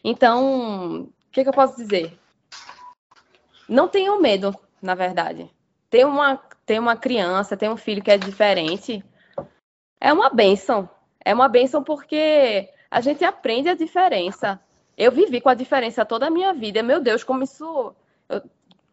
Então, 0.04 1.02
o 1.02 1.30
que, 1.30 1.42
que 1.42 1.48
eu 1.48 1.52
posso 1.52 1.76
dizer? 1.76 2.18
Não 3.68 3.88
tenham 3.88 4.20
medo, 4.20 4.54
na 4.80 4.94
verdade. 4.94 5.50
Tem 5.88 6.04
uma, 6.04 6.36
tem 6.66 6.78
uma 6.78 6.96
criança, 6.96 7.56
tem 7.56 7.68
um 7.68 7.76
filho 7.76 8.02
que 8.02 8.10
é 8.10 8.18
diferente, 8.18 9.04
é 10.00 10.12
uma 10.12 10.30
benção. 10.30 10.88
É 11.24 11.32
uma 11.32 11.48
benção 11.48 11.84
porque 11.84 12.68
a 12.90 13.00
gente 13.00 13.24
aprende 13.24 13.68
a 13.68 13.74
diferença. 13.74 14.60
Eu 14.96 15.12
vivi 15.12 15.40
com 15.40 15.48
a 15.48 15.54
diferença 15.54 16.04
toda 16.04 16.26
a 16.26 16.30
minha 16.30 16.52
vida. 16.52 16.82
Meu 16.82 17.00
Deus, 17.00 17.22
como 17.22 17.44
isso. 17.44 17.94
Eu, 18.28 18.42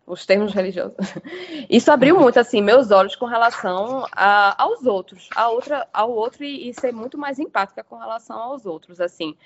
os 0.10 0.26
termos 0.26 0.53
religiosos. 0.53 0.97
Isso 1.70 1.91
abriu 1.91 2.20
muito 2.20 2.39
assim 2.39 2.62
meus 2.62 2.89
olhos 2.89 3.16
com 3.16 3.26
relação 3.26 4.05
a, 4.12 4.62
aos 4.62 4.86
outros, 4.86 5.30
a 5.36 5.49
outra, 5.49 5.88
ao 5.93 6.12
outro 6.12 6.43
e, 6.43 6.68
e 6.68 6.74
ser 6.74 6.91
muito 6.91 7.18
mais 7.18 7.38
empática 7.38 7.84
com 7.84 7.95
relação 7.95 8.38
aos 8.38 8.66
outros, 8.66 8.99
assim. 8.99 9.38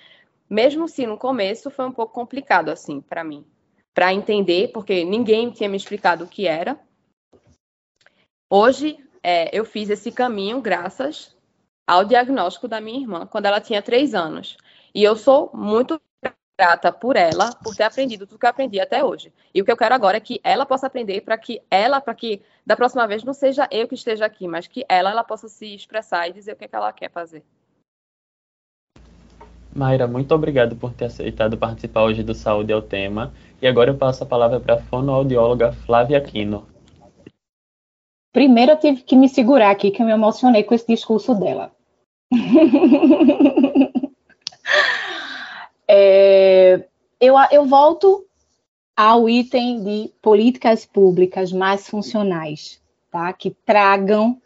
Mesmo 0.49 0.87
se 0.87 1.05
no 1.05 1.17
começo 1.17 1.69
foi 1.69 1.85
um 1.85 1.91
pouco 1.91 2.13
complicado 2.13 2.69
assim 2.69 3.01
para 3.01 3.23
mim, 3.23 3.45
para 3.93 4.13
entender, 4.13 4.71
porque 4.71 5.03
ninguém 5.03 5.51
tinha 5.51 5.67
me 5.67 5.75
explicado 5.75 6.23
o 6.23 6.27
que 6.27 6.47
era. 6.47 6.79
Hoje 8.49 8.97
é, 9.21 9.55
eu 9.55 9.65
fiz 9.65 9.89
esse 9.89 10.11
caminho 10.11 10.61
graças 10.61 11.35
ao 11.85 12.05
diagnóstico 12.05 12.69
da 12.69 12.79
minha 12.79 13.01
irmã 13.01 13.27
quando 13.27 13.47
ela 13.47 13.59
tinha 13.59 13.81
três 13.81 14.15
anos. 14.15 14.57
E 14.95 15.03
eu 15.03 15.17
sou 15.17 15.51
muito 15.53 15.99
grata 16.57 16.91
por 16.91 17.15
ela, 17.15 17.53
por 17.55 17.75
ter 17.75 17.83
aprendido 17.83 18.27
tudo 18.27 18.39
que 18.39 18.45
eu 18.45 18.49
aprendi 18.49 18.79
até 18.79 19.03
hoje. 19.03 19.33
E 19.53 19.61
o 19.61 19.65
que 19.65 19.71
eu 19.71 19.77
quero 19.77 19.95
agora 19.95 20.17
é 20.17 20.19
que 20.19 20.39
ela 20.43 20.65
possa 20.65 20.87
aprender 20.87 21.21
para 21.21 21.37
que 21.37 21.61
ela, 21.69 21.99
para 21.99 22.13
que 22.13 22.41
da 22.65 22.75
próxima 22.75 23.07
vez 23.07 23.23
não 23.23 23.33
seja 23.33 23.67
eu 23.71 23.87
que 23.87 23.95
esteja 23.95 24.25
aqui, 24.25 24.47
mas 24.47 24.67
que 24.67 24.85
ela, 24.87 25.09
ela 25.11 25.23
possa 25.23 25.47
se 25.47 25.73
expressar 25.73 26.27
e 26.29 26.33
dizer 26.33 26.53
o 26.53 26.55
que, 26.55 26.65
é 26.65 26.67
que 26.67 26.75
ela 26.75 26.93
quer 26.93 27.09
fazer. 27.09 27.43
Mayra, 29.75 30.07
muito 30.07 30.33
obrigado 30.35 30.75
por 30.75 30.93
ter 30.93 31.05
aceitado 31.05 31.57
participar 31.57 32.03
hoje 32.03 32.21
do 32.21 32.35
Saúde 32.35 32.71
ao 32.71 32.81
Tema. 32.81 33.33
E 33.59 33.67
agora 33.67 33.89
eu 33.89 33.97
passo 33.97 34.23
a 34.23 34.27
palavra 34.27 34.59
para 34.59 34.75
a 34.75 34.81
fonoaudióloga 34.81 35.71
Flávia 35.71 36.19
Aquino. 36.19 36.67
Primeiro 38.31 38.73
eu 38.73 38.79
tive 38.79 39.01
que 39.01 39.15
me 39.15 39.27
segurar 39.27 39.71
aqui, 39.71 39.89
que 39.89 40.01
eu 40.01 40.05
me 40.05 40.11
emocionei 40.11 40.63
com 40.63 40.75
esse 40.75 40.85
discurso 40.85 41.33
dela. 41.33 41.71
é, 45.87 46.85
eu, 47.19 47.35
eu 47.51 47.65
volto 47.65 48.25
ao 48.95 49.27
item 49.27 49.83
de 49.83 50.11
políticas 50.21 50.85
públicas 50.85 51.51
mais 51.51 51.87
funcionais, 51.87 52.79
tá? 53.11 53.33
Que 53.33 53.49
tragam 53.65 54.39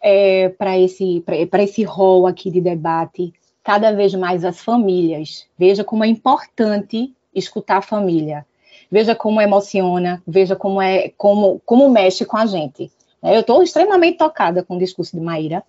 é, 0.00 0.48
para 0.50 0.78
esse, 0.78 1.24
esse 1.60 1.82
rol 1.84 2.26
aqui 2.26 2.50
de 2.50 2.60
debate 2.60 3.32
cada 3.62 3.92
vez 3.92 4.14
mais 4.14 4.44
as 4.44 4.60
famílias. 4.60 5.46
Veja 5.58 5.84
como 5.84 6.04
é 6.04 6.06
importante 6.06 7.14
escutar 7.34 7.78
a 7.78 7.82
família. 7.82 8.46
Veja 8.90 9.14
como 9.14 9.40
emociona, 9.40 10.22
veja 10.26 10.54
como 10.54 10.80
é 10.80 11.12
como, 11.16 11.60
como 11.64 11.90
mexe 11.90 12.24
com 12.24 12.36
a 12.36 12.46
gente. 12.46 12.90
Eu 13.22 13.40
estou 13.40 13.62
extremamente 13.62 14.18
tocada 14.18 14.62
com 14.62 14.76
o 14.76 14.78
discurso 14.78 15.16
de 15.16 15.22
Maíra. 15.22 15.64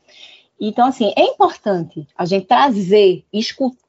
Então, 0.59 0.87
assim, 0.87 1.13
é 1.15 1.23
importante 1.23 2.07
a 2.15 2.25
gente 2.25 2.45
trazer, 2.45 3.23
escutar 3.33 3.86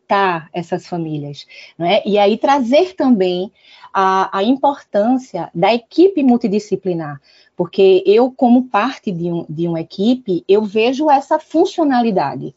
essas 0.53 0.87
famílias, 0.87 1.47
né? 1.77 2.03
E 2.05 2.19
aí 2.19 2.37
trazer 2.37 2.95
também 2.95 3.53
a, 3.93 4.39
a 4.39 4.43
importância 4.43 5.51
da 5.55 5.73
equipe 5.75 6.23
multidisciplinar, 6.23 7.21
porque 7.57 8.03
eu, 8.07 8.31
como 8.31 8.65
parte 8.69 9.11
de, 9.11 9.31
um, 9.31 9.45
de 9.49 9.67
uma 9.67 9.81
equipe, 9.81 10.45
eu 10.49 10.63
vejo 10.63 11.11
essa 11.11 11.39
funcionalidade. 11.39 12.55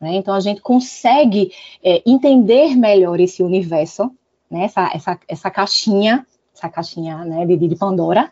Né? 0.00 0.16
Então, 0.16 0.34
a 0.34 0.40
gente 0.40 0.60
consegue 0.60 1.52
é, 1.82 2.02
entender 2.04 2.76
melhor 2.76 3.20
esse 3.20 3.42
universo, 3.42 4.10
né? 4.50 4.64
essa, 4.64 4.90
essa, 4.92 5.20
essa 5.28 5.50
caixinha, 5.50 6.26
essa 6.54 6.68
caixinha 6.68 7.24
né, 7.24 7.46
de, 7.46 7.56
de 7.56 7.76
Pandora, 7.76 8.30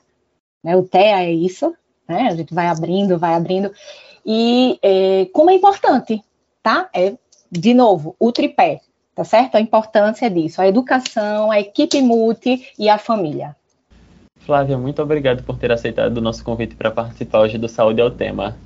né? 0.63 0.77
o 0.77 0.83
TEA 0.83 1.25
é 1.25 1.33
isso, 1.33 1.75
né? 2.09 2.29
A 2.29 2.35
gente 2.35 2.53
vai 2.53 2.67
abrindo, 2.67 3.19
vai 3.19 3.35
abrindo. 3.35 3.73
E 4.25 4.79
é, 4.83 5.27
como 5.33 5.51
é 5.51 5.55
importante, 5.55 6.23
tá? 6.63 6.89
É, 6.95 7.17
de 7.53 7.75
novo, 7.75 8.17
o 8.19 8.33
tripé, 8.33 8.81
tá 9.15 9.25
certo? 9.25 9.57
A 9.57 9.61
importância 9.61 10.31
disso, 10.31 10.63
a 10.63 10.67
educação, 10.67 11.51
a 11.51 11.61
equipe 11.61 12.01
multi 12.01 12.67
e 12.79 12.89
a 12.89 12.97
família. 12.97 13.55
Flávia, 14.41 14.79
muito 14.79 15.03
obrigado 15.03 15.43
por 15.43 15.59
ter 15.59 15.71
aceitado 15.71 16.17
o 16.17 16.21
nosso 16.23 16.43
convite 16.43 16.75
para 16.75 16.91
participar 16.91 17.41
hoje 17.41 17.59
do 17.59 17.69
Saúde 17.69 18.01
ao 18.01 18.11
Tema. 18.11 18.57